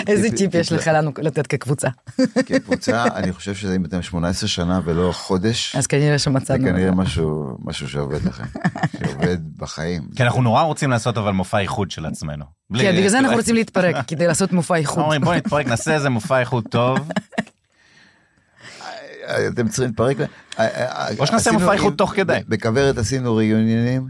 איזה 0.06 0.28
טיפ- 0.36 0.54
יש 0.58 0.72
לך 0.72 0.86
לנו 0.86 1.10
לתת 1.18 1.46
כקבוצה? 1.46 1.88
כקבוצה, 2.46 3.04
אני 3.04 3.32
חושב 3.32 3.54
שזה 3.54 3.76
אם 3.76 3.84
אתם 3.84 4.02
18 4.02 4.48
שנה 4.48 4.80
ולא 4.84 5.12
חודש, 5.12 5.76
אז 5.76 5.86
כנראה 5.86 6.12
זה 6.12 6.18
שמצאנו. 6.18 6.64
כנראה 6.64 6.90
משהו 6.90 7.56
משהו 7.64 7.88
שעובד 7.88 8.24
לכם, 8.26 8.44
שעובד 8.98 9.38
בחיים. 9.56 10.02
כי 10.16 10.22
אנחנו 10.22 10.42
נורא 10.42 10.62
רוצים 10.62 10.90
לעשות 10.90 11.18
אבל 11.18 11.32
מופע 11.32 11.58
איחוד 11.58 11.90
של 11.90 12.06
עצמנו. 12.06 12.44
כן, 12.78 12.96
בגלל 12.96 13.08
זה 13.08 13.18
אנחנו 13.18 13.36
רוצים 13.36 13.54
להתפרק, 13.54 13.96
כדי 14.06 14.26
לעשות 14.26 14.52
מופע 14.52 14.74
איחוד. 14.76 15.02
אומרים 15.02 15.20
בוא 15.20 15.34
נתפרק, 15.34 15.66
נעשה 15.66 15.94
איזה 15.94 16.08
מופע 16.10 16.40
איחוד 16.40 16.64
טוב. 16.70 16.98
אתם 19.48 19.68
צריכים 19.68 19.86
להתפרק. 19.86 20.16
או 21.18 21.26
שנעשה 21.26 21.36
עשינו- 21.36 21.60
מופע 21.60 21.72
איחוד 21.72 21.94
תוך 21.96 22.12
כדי. 22.16 22.38
בכוורת 22.48 22.98
עשינו 22.98 23.36
ריוניונים. 23.36 24.08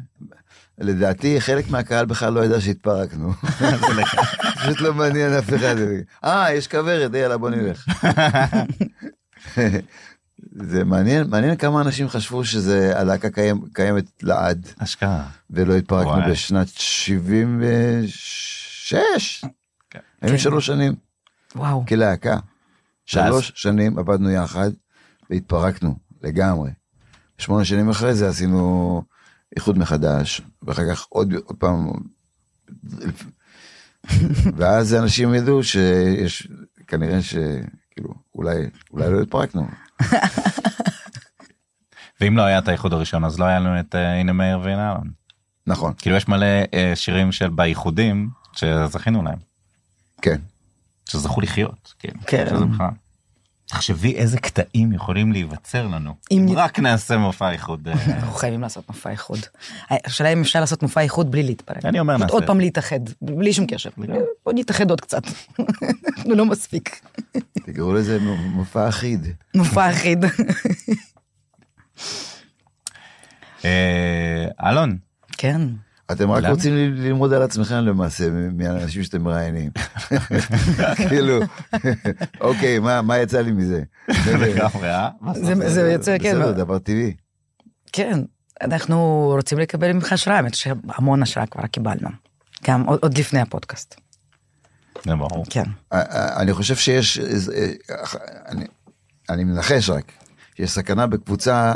לדעתי 0.79 1.41
חלק 1.41 1.71
מהקהל 1.71 2.07
בכלל 2.07 2.33
לא 2.33 2.45
ידע 2.45 2.61
שהתפרקנו. 2.61 3.33
פשוט 4.57 4.81
לא 4.81 4.95
מעניין 4.95 5.33
אף 5.33 5.55
אחד. 5.55 5.75
אה, 6.25 6.53
יש 6.53 6.69
כוורת, 6.69 7.15
יאללה 7.15 7.37
בוא 7.37 7.51
נלך. 7.51 7.87
זה 10.63 10.85
מעניין, 10.85 11.27
מעניין 11.31 11.57
כמה 11.57 11.81
אנשים 11.81 12.09
חשבו 12.09 12.45
שזה 12.45 13.01
הלהקה 13.01 13.31
קיים, 13.31 13.61
קיימת 13.73 14.05
לעד, 14.23 14.69
אשכרה. 14.79 15.25
ולא 15.51 15.77
התפרקנו 15.77 16.11
וואי. 16.11 16.31
בשנת 16.31 16.69
76. 16.69 19.45
כן. 19.91 19.99
היינו. 20.23 20.39
שלוש 20.39 20.67
שנים 20.67 20.95
וואו. 21.57 21.85
כלהקה. 21.89 22.37
שלוש 23.07 23.53
שנים 23.55 23.99
עבדנו 23.99 24.31
יחד 24.31 24.71
והתפרקנו 25.31 25.97
לגמרי. 26.23 26.71
שמונה 27.39 27.65
שנים 27.65 27.89
אחרי 27.89 28.15
זה 28.15 28.29
עשינו 28.29 29.03
איחוד 29.57 29.79
מחדש, 29.79 30.41
ואחר 30.63 30.95
כך 30.95 31.07
עוד, 31.09 31.35
עוד 31.45 31.57
פעם. 31.59 31.91
ואז 34.57 34.95
אנשים 34.95 35.35
ידעו 35.35 35.63
שיש, 35.63 36.49
כנראה 36.87 37.23
שכאילו, 37.23 38.15
אולי, 38.35 38.71
אולי 38.91 39.13
לא 39.13 39.21
התפרקנו. 39.21 39.67
ואם 42.21 42.37
לא 42.37 42.43
היה 42.43 42.59
את 42.59 42.69
האיחוד 42.69 42.93
הראשון 42.93 43.25
אז 43.25 43.39
לא 43.39 43.45
היה 43.45 43.61
לנו 43.61 43.81
את 43.81 43.95
אה, 43.95 44.21
הנה 44.21 44.33
מאיר 44.33 44.61
והנה 44.61 44.93
אלון. 44.93 45.11
נכון, 45.67 45.93
כאילו 45.99 46.17
יש 46.17 46.29
מלא 46.29 46.47
אה, 46.75 46.93
שירים 46.95 47.33
של 47.33 47.49
באיחודים 47.49 48.29
שזכינו 48.53 49.23
להם. 49.23 49.39
כן. 50.23 50.41
שזכו 51.05 51.41
לחיות. 51.41 51.95
כאילו, 51.99 52.21
כן. 52.27 52.47
שזה 52.51 52.65
בכלל. 52.65 52.91
תחשבי 53.67 54.15
איזה 54.15 54.39
קטעים 54.39 54.93
יכולים 54.93 55.33
להיווצר 55.33 55.87
לנו. 55.87 56.15
אם- 56.31 56.47
רק 56.57 56.79
נעשה 56.79 57.17
מופע 57.17 57.51
איחוד. 57.51 57.89
אה, 57.89 57.93
אנחנו 58.17 58.33
חייבים 58.35 58.61
לעשות 58.61 58.89
מופע 58.89 59.11
איחוד. 59.11 59.39
השאלה 59.91 60.33
אם 60.33 60.41
אפשר 60.41 60.61
לעשות 60.61 60.83
מופע 60.83 61.01
איחוד 61.01 61.31
בלי 61.31 61.43
להתפרק. 61.43 61.85
אני 61.85 62.01
אומר, 62.01 62.17
נעשה. 62.17 62.33
עוד 62.33 62.47
פעם 62.47 62.61
להתאחד, 62.61 63.01
בלי 63.23 63.53
שום 63.53 63.67
קשר. 63.67 63.91
בוא 64.45 64.53
נתאחד 64.55 64.91
עוד 64.91 65.01
קצת. 65.01 65.23
אנחנו 66.17 66.35
לא 66.35 66.47
מספיק. 66.47 67.01
תקראו 67.53 67.95
לזה 67.95 68.19
מופע 68.55 68.89
אחיד. 68.89 69.27
מופע 69.55 69.91
אחיד. 69.91 70.25
אה, 73.65 74.47
אלון, 74.71 74.99
כן. 75.33 75.61
אתם 76.13 76.31
רק 76.31 76.43
למה? 76.43 76.53
רוצים 76.55 76.75
ללמוד 76.77 77.33
על 77.33 77.43
עצמכם 77.43 77.75
למעשה, 77.75 78.29
מהאנשים 78.31 79.03
שאתם 79.03 79.23
מראיינים. 79.23 79.71
כאילו, 81.09 81.39
אוקיי, 82.41 82.79
מה 82.79 83.03
מה 83.03 83.19
יצא 83.19 83.41
לי 83.41 83.53
מזה? 83.53 83.83
אה? 84.85 85.09
זה- 85.35 85.69
זה 85.69 85.93
יוצא, 85.93 86.17
כן. 86.19 86.35
בסדר, 86.37 86.53
דבר 86.53 86.79
טבעי. 86.79 87.15
כן, 87.93 88.21
אנחנו 88.63 88.97
רוצים 89.37 89.59
לקבל 89.59 89.93
ממך 89.93 90.13
השראה, 90.13 90.37
האמת 90.37 90.55
שהמון 90.55 91.23
השראה 91.23 91.47
כבר 91.47 91.67
קיבלנו. 91.67 92.09
גם 92.67 92.83
עוד, 92.83 92.99
עוד 93.03 93.19
לפני 93.19 93.41
הפודקאסט. 93.41 93.95
זה 95.05 95.15
ברור. 95.17 95.45
כן. 95.51 95.65
אני 96.37 96.53
חושב 96.53 96.77
שיש, 96.77 97.19
איזה- 97.19 97.53
אה, 97.91 97.97
אני- 98.49 98.67
אני 99.31 99.45
מנחש 99.45 99.91
רק, 99.91 100.13
יש 100.59 100.71
סכנה 100.71 101.07
בקבוצה 101.07 101.75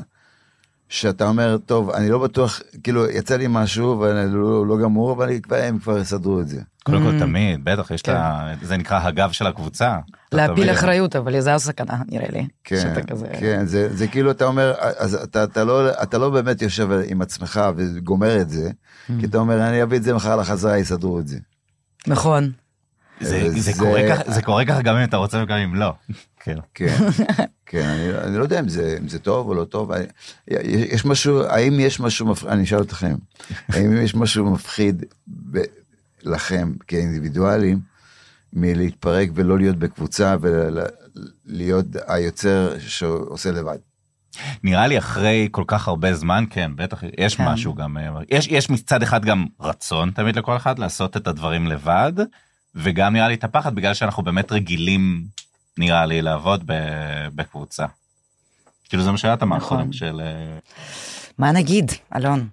שאתה 0.88 1.28
אומר, 1.28 1.56
טוב, 1.66 1.90
אני 1.90 2.08
לא 2.08 2.18
בטוח, 2.18 2.60
כאילו, 2.82 3.10
יצא 3.10 3.36
לי 3.36 3.46
משהו 3.48 4.00
ואני 4.00 4.32
לא 4.34 4.66
לא 4.66 4.78
גמור, 4.78 5.12
אבל 5.12 5.28
הם 5.50 5.78
כבר 5.78 5.98
יסדרו 5.98 6.40
את 6.40 6.48
זה. 6.48 6.60
קודם 6.84 7.02
Mm. 7.06 7.10
כל 7.12 7.18
תמיד, 7.18 7.64
בטח, 7.64 7.90
יש 7.90 8.02
כן. 8.02 8.14
ה... 8.16 8.52
זה 8.62 8.76
נקרא 8.76 9.00
הגב 9.02 9.30
של 9.32 9.46
הקבוצה. 9.46 9.96
להפיל 10.32 10.70
אחריות, 10.70 11.16
אבל 11.16 11.40
זה 11.40 11.54
הסכנה, 11.54 12.02
נראה 12.08 12.28
לי. 12.32 12.46
כן. 12.64 12.76
כן, 13.40 13.66
זה, 13.66 13.96
זה 13.96 14.06
כאילו 14.06 14.30
אתה 14.30 14.44
אומר, 14.44 14.74
אז 14.98 15.14
אתה, 15.14 15.44
אתה, 15.44 15.64
לא, 15.64 16.02
אתה 16.02 16.18
לא 16.18 16.30
באמת 16.30 16.62
יושב 16.62 16.88
עם 17.08 17.22
עצמך 17.22 17.60
וגומר 17.76 18.40
את 18.40 18.50
זה, 18.50 18.70
Mm. 18.70 19.12
כי 19.20 19.26
אתה 19.26 19.38
אומר, 19.38 19.68
אני 19.68 19.82
אביא 19.82 19.98
את 19.98 20.02
זה 20.02 20.14
מחר 20.14 20.36
לחזרה, 20.36 20.78
יסדרו 20.78 21.18
את 21.18 21.28
זה. 21.28 21.38
נכון. 22.06 22.50
זה- 23.20 23.50
זה 23.50 23.60
זה- 23.60 23.72
קורה 23.78 24.00
ככה- 24.08 24.32
זה 24.32 24.42
קורה 24.42 24.64
ככה 24.64 24.82
גם 24.82 24.96
אם 24.96 25.04
אתה 25.04 25.16
רוצה 25.16 25.42
וגם 25.42 25.56
אם 25.58 25.74
לא. 25.74 25.92
כאילו. 26.42 26.60
כן, 26.74 26.96
כן, 27.66 27.82
אני, 27.88 28.18
אני 28.28 28.36
לא 28.38 28.42
יודע 28.42 28.60
אם 28.60 28.68
זה, 28.68 28.96
אם 29.02 29.08
זה 29.08 29.18
טוב 29.18 29.48
או 29.48 29.54
לא 29.54 29.64
טוב, 29.64 29.92
אני, 29.92 30.04
יש 30.90 31.04
משהו, 31.04 31.42
האם 31.42 31.80
יש 31.80 32.00
משהו 32.00 32.26
מפחיד, 32.26 32.48
אני 32.50 32.62
אשאל 32.64 32.82
אתכם, 32.82 33.14
האם 33.72 33.96
יש 33.96 34.14
משהו 34.14 34.50
מפחיד 34.50 35.04
ב, 35.50 35.58
לכם 36.22 36.72
כאינדיבידואלים 36.86 37.80
מלהתפרק 38.52 39.28
ולא 39.34 39.58
להיות 39.58 39.76
בקבוצה 39.76 40.36
ולהיות 40.40 41.86
היוצר 42.06 42.74
שעושה 42.78 43.50
לבד? 43.50 43.78
נראה 44.64 44.86
לי 44.86 44.98
אחרי 44.98 45.48
כל 45.50 45.64
כך 45.66 45.88
הרבה 45.88 46.14
זמן 46.14 46.44
כן 46.50 46.70
בטח 46.76 47.00
יש 47.18 47.36
כן. 47.36 47.44
משהו 47.48 47.74
גם 47.74 47.98
אה, 47.98 48.08
יש 48.30 48.46
יש 48.48 48.70
מצד 48.70 49.02
אחד 49.02 49.24
גם 49.24 49.46
רצון 49.60 50.10
תמיד 50.10 50.36
לכל 50.36 50.56
אחד 50.56 50.78
לעשות 50.78 51.16
את 51.16 51.26
הדברים 51.26 51.66
לבד 51.66 52.12
וגם 52.74 53.12
נראה 53.12 53.28
לי 53.28 53.34
את 53.34 53.44
הפחד 53.44 53.74
בגלל 53.74 53.94
שאנחנו 53.94 54.22
באמת 54.22 54.52
רגילים 54.52 55.24
נראה 55.78 56.06
לי 56.06 56.22
לעבוד 56.22 56.64
בקבוצה. 57.34 57.86
כאילו 58.88 59.02
זה 59.02 59.10
מה 59.10 59.18
שאת 59.18 59.42
אמרת 59.42 59.60
נכון. 59.62 59.78
קודם 59.78 59.92
של 59.92 60.20
אה, 60.24 60.58
מה 61.38 61.52
נגיד, 61.52 61.92
אלון? 62.16 62.48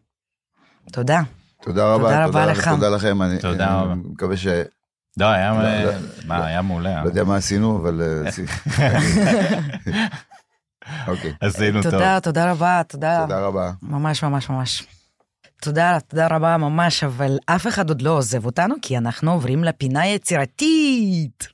תודה. 0.92 1.22
תודה 1.62 1.94
רבה, 1.94 2.04
תודה 2.04 2.26
רבה 2.26 2.46
לך. 2.46 2.68
תודה 2.68 2.90
לכם, 2.90 3.22
אני 3.22 3.40
תודה 3.40 3.68
אני 3.68 3.84
רבה. 3.84 3.96
מקווה 3.96 4.38
ש... 4.38 4.48
לא, 5.18 5.26
היה 5.26 5.52
לא, 5.84 5.92
מה, 6.26 6.46
היה 6.46 6.62
מעולה. 6.62 7.04
לא 7.04 7.08
יודע 7.10 7.24
מה 7.24 7.36
עשינו, 7.36 7.78
אבל... 7.78 8.02
אה, 8.02 8.30
אוקיי, 11.08 11.34
עשינו 11.42 11.82
טוב. 11.82 11.92
תודה, 11.92 12.20
תודה 12.20 12.52
רבה, 12.52 12.82
תודה. 12.88 13.22
תודה 13.22 13.40
רבה. 13.40 13.72
ממש 13.82 14.24
ממש 14.24 14.50
ממש. 14.50 14.84
תודה, 15.66 15.98
תודה 16.08 16.28
רבה 16.32 16.58
ממש, 16.58 17.04
אבל 17.04 17.38
אף 17.46 17.68
אחד 17.68 17.90
עוד 17.90 18.02
לא 18.02 18.10
עוזב 18.10 18.46
אותנו, 18.46 18.76
כי 18.82 18.98
אנחנו 18.98 19.32
עוברים 19.32 19.64
לפינה 19.64 20.08
יצירתית. 20.08 21.48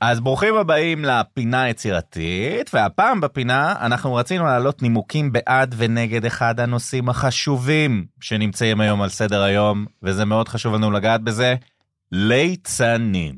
אז 0.00 0.20
ברוכים 0.20 0.54
הבאים 0.54 1.04
לפינה 1.04 1.62
היצירתית, 1.62 2.70
והפעם 2.74 3.20
בפינה 3.20 3.74
אנחנו 3.80 4.14
רצינו 4.14 4.44
להעלות 4.44 4.82
נימוקים 4.82 5.32
בעד 5.32 5.74
ונגד 5.78 6.24
אחד 6.24 6.60
הנושאים 6.60 7.08
החשובים 7.08 8.06
שנמצאים 8.20 8.80
היום 8.80 9.02
על 9.02 9.08
סדר 9.08 9.42
היום, 9.42 9.86
וזה 10.02 10.24
מאוד 10.24 10.48
חשוב 10.48 10.74
לנו 10.74 10.90
לגעת 10.90 11.22
בזה, 11.22 11.54
ליצנים. 12.12 13.34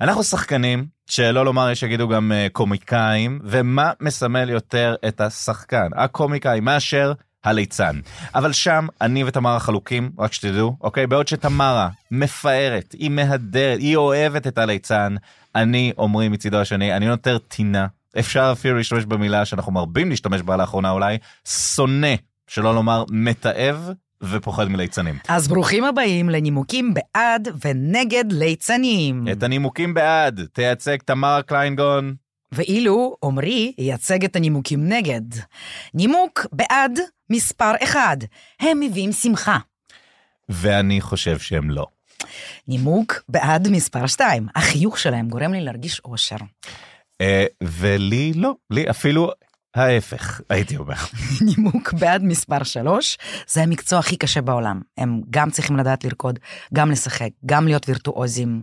אנחנו 0.00 0.22
שחקנים, 0.22 0.86
שלא 1.06 1.44
לומר 1.44 1.70
יש 1.70 1.80
שיגידו 1.80 2.08
גם 2.08 2.32
uh, 2.32 2.52
קומיקאים, 2.52 3.40
ומה 3.44 3.92
מסמל 4.00 4.50
יותר 4.50 4.94
את 5.08 5.20
השחקן, 5.20 5.88
הקומיקאי, 5.96 6.60
מאשר 6.60 7.12
הליצן. 7.44 8.00
אבל 8.34 8.52
שם 8.52 8.86
אני 9.00 9.24
ותמרה 9.24 9.60
חלוקים, 9.60 10.10
רק 10.18 10.32
שתדעו, 10.32 10.76
אוקיי? 10.80 11.06
בעוד 11.06 11.28
שתמרה 11.28 11.88
מפארת, 12.10 12.94
היא 12.98 13.10
מהדרת, 13.10 13.78
היא 13.78 13.96
אוהבת 13.96 14.46
את 14.46 14.58
הליצן, 14.58 15.14
אני, 15.54 15.92
אומרים 15.98 16.32
מצידו 16.32 16.60
השני, 16.60 16.96
אני 16.96 17.06
יותר 17.06 17.38
טינה. 17.38 17.86
אפשר 18.18 18.48
אפילו 18.52 18.76
להשתמש 18.76 19.04
במילה 19.04 19.44
שאנחנו 19.44 19.72
מרבים 19.72 20.10
להשתמש 20.10 20.42
בה 20.42 20.56
לאחרונה 20.56 20.90
אולי, 20.90 21.18
שונא, 21.48 22.14
שלא 22.46 22.74
לומר 22.74 23.04
מתעב 23.10 23.90
ופוחד 24.22 24.68
מליצנים. 24.68 25.18
אז 25.28 25.48
ברוכים 25.48 25.84
הבאים 25.84 26.30
לנימוקים 26.30 26.94
בעד 26.94 27.48
ונגד 27.64 28.24
ליצנים. 28.32 29.24
את 29.32 29.42
הנימוקים 29.42 29.94
בעד 29.94 30.40
תייצג 30.52 30.96
תמרה 30.96 31.42
קליינגון. 31.42 32.14
ואילו 32.52 33.16
עמרי 33.24 33.72
ייצג 33.78 34.24
את 34.24 34.36
הנימוקים 34.36 34.88
נגד. 34.88 35.22
נימוק 35.94 36.46
בעד 36.52 36.98
מספר 37.30 37.72
אחד, 37.82 38.16
הם 38.60 38.80
מביאים 38.80 39.12
שמחה. 39.12 39.58
ואני 40.48 41.00
חושב 41.00 41.38
שהם 41.38 41.70
לא. 41.70 41.86
נימוק 42.68 43.22
בעד 43.28 43.68
מספר 43.68 44.06
שתיים, 44.06 44.46
החיוך 44.56 44.98
שלהם 44.98 45.28
גורם 45.28 45.52
לי 45.52 45.60
להרגיש 45.60 46.00
אושר. 46.04 46.36
אה, 47.20 47.44
ולי 47.62 48.32
לא, 48.34 48.54
לי 48.70 48.90
אפילו 48.90 49.30
ההפך, 49.74 50.40
הייתי 50.50 50.76
אומר. 50.76 50.94
נימוק 51.46 51.92
בעד 51.92 52.22
מספר 52.22 52.62
שלוש, 52.62 53.18
זה 53.48 53.62
המקצוע 53.62 53.98
הכי 53.98 54.16
קשה 54.16 54.40
בעולם. 54.40 54.80
הם 54.98 55.20
גם 55.30 55.50
צריכים 55.50 55.76
לדעת 55.76 56.04
לרקוד, 56.04 56.38
גם 56.74 56.90
לשחק, 56.90 57.30
גם 57.46 57.66
להיות 57.66 57.88
וירטואוזים. 57.88 58.62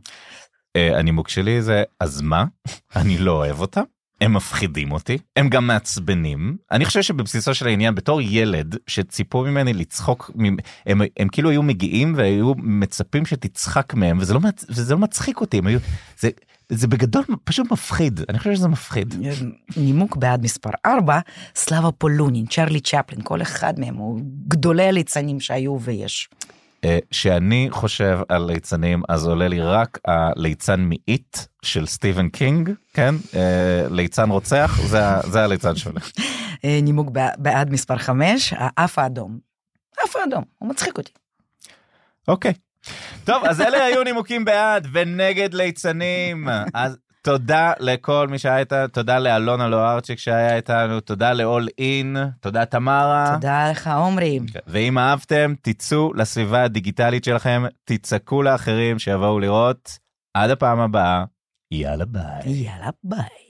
אה, 0.76 1.00
הנימוק 1.00 1.30
שלי 1.30 1.62
זה, 1.62 1.84
אז 2.00 2.22
מה? 2.22 2.46
אני 2.96 3.18
לא 3.18 3.32
אוהב 3.32 3.60
אותם. 3.62 3.82
הם 4.22 4.34
מפחידים 4.34 4.92
אותי, 4.92 5.18
הם 5.36 5.50
גם 5.50 5.68
מעצבנים. 5.68 6.58
אני 6.72 6.86
חושב 6.86 7.02
שבבסיסו 7.02 7.54
של 7.54 7.68
העניין, 7.68 7.96
בתור 7.96 8.22
ילד 8.22 8.76
שציפו 8.88 9.42
ממני 9.44 9.74
לצחוק, 9.74 10.32
ממ- 10.36 10.58
הם, 10.86 11.02
הם 11.20 11.28
כאילו 11.28 11.50
היו 11.50 11.64
מגיעים 11.64 12.14
והיו 12.18 12.54
מצפים 12.58 13.26
שתצחק 13.26 13.94
מהם, 13.94 14.18
וזה 14.22 14.34
לא, 14.34 14.40
מצ- 14.40 14.66
וזה 14.70 14.94
לא 14.94 15.00
מצחיק 15.00 15.42
אותי, 15.42 15.58
הם 15.58 15.68
היו, 15.68 15.80
זה, 16.20 16.30
זה 16.70 16.88
בגדול 16.88 17.24
פשוט 17.44 17.72
מפחיד, 17.72 18.20
אני 18.30 18.40
חושב 18.40 18.56
שזה 18.56 18.68
מפחיד. 18.68 19.16
נימוק 19.78 20.16
בעד 20.18 20.44
מספר 20.44 20.70
ארבע, 20.86 21.20
סלאבה 21.56 21.92
פולונין, 21.92 22.46
צ'רלי 22.46 22.80
צ'פלין, 22.80 23.22
כל 23.24 23.42
אחד 23.42 23.80
מהם 23.80 23.96
הוא 23.96 24.20
גדולי 24.48 24.88
הליצנים 24.88 25.40
שהיו 25.40 25.78
ויש. 25.82 26.30
אה, 26.86 26.98
שאני 27.12 27.68
חושב 27.72 28.20
על 28.30 28.46
ליצנים 28.52 29.02
אז 29.10 29.28
עולה 29.28 29.48
לי 29.48 29.62
רק 29.62 30.00
הליצן 30.08 30.80
מ 30.90 31.06
It 31.06 31.38
של 31.62 31.86
סטיבן 31.86 32.30
קינג 32.30 32.72
כן 32.94 33.16
אה, 33.36 33.86
ליצן 33.92 34.30
רוצח 34.30 34.80
זה, 34.86 35.00
זה 35.32 35.44
הליצן 35.44 35.76
שעולה. 35.76 36.00
אה, 36.66 36.80
נימוק 36.84 37.10
בע- 37.10 37.36
בעד 37.38 37.70
מספר 37.72 37.98
חמש, 37.98 38.54
האף 38.58 39.00
האדום. 39.00 39.40
האף 40.02 40.16
האדום, 40.16 40.44
הוא 40.58 40.70
מצחיק 40.70 40.98
אותי. 40.98 41.12
אוקיי. 42.28 42.54
טוב 43.24 43.44
אז 43.46 43.62
אלה 43.62 43.86
היו 43.86 44.04
נימוקים 44.04 44.46
בעד 44.46 44.88
ונגד 44.94 45.54
ליצנים 45.54 46.48
אז 46.74 46.98
תודה 47.26 47.74
לכל 47.80 48.28
מי 48.28 48.40
שהיה 48.40 48.58
איתנו 48.58 48.88
תודה 48.88 49.20
לאלון 49.20 49.68
אולארצ'יק 49.68 50.20
שהיה 50.20 50.56
איתנו 50.56 51.00
תודה 51.00 51.34
לאלון 51.34 52.18
תודה 52.40 52.66
תמרה. 52.66 53.32
תודה 53.34 53.72
לך, 53.72 53.90
עומרי. 53.98 54.40
ואם 54.68 54.98
אהבתם 54.98 55.54
תצאו 55.62 56.14
לסביבה 56.14 56.64
הדיגיטלית 56.64 57.24
שלכם 57.24 57.64
תצעקו 57.84 58.44
לאחרים 58.44 59.00
שיבואו 59.00 59.40
לראות 59.40 60.00
עד 60.34 60.50
הפעם 60.50 60.80
הבאה 60.80 61.24
יאללה 61.72 62.06
ביי. 62.06 62.42
יאללה, 62.46 62.90
ביי. 63.04 63.45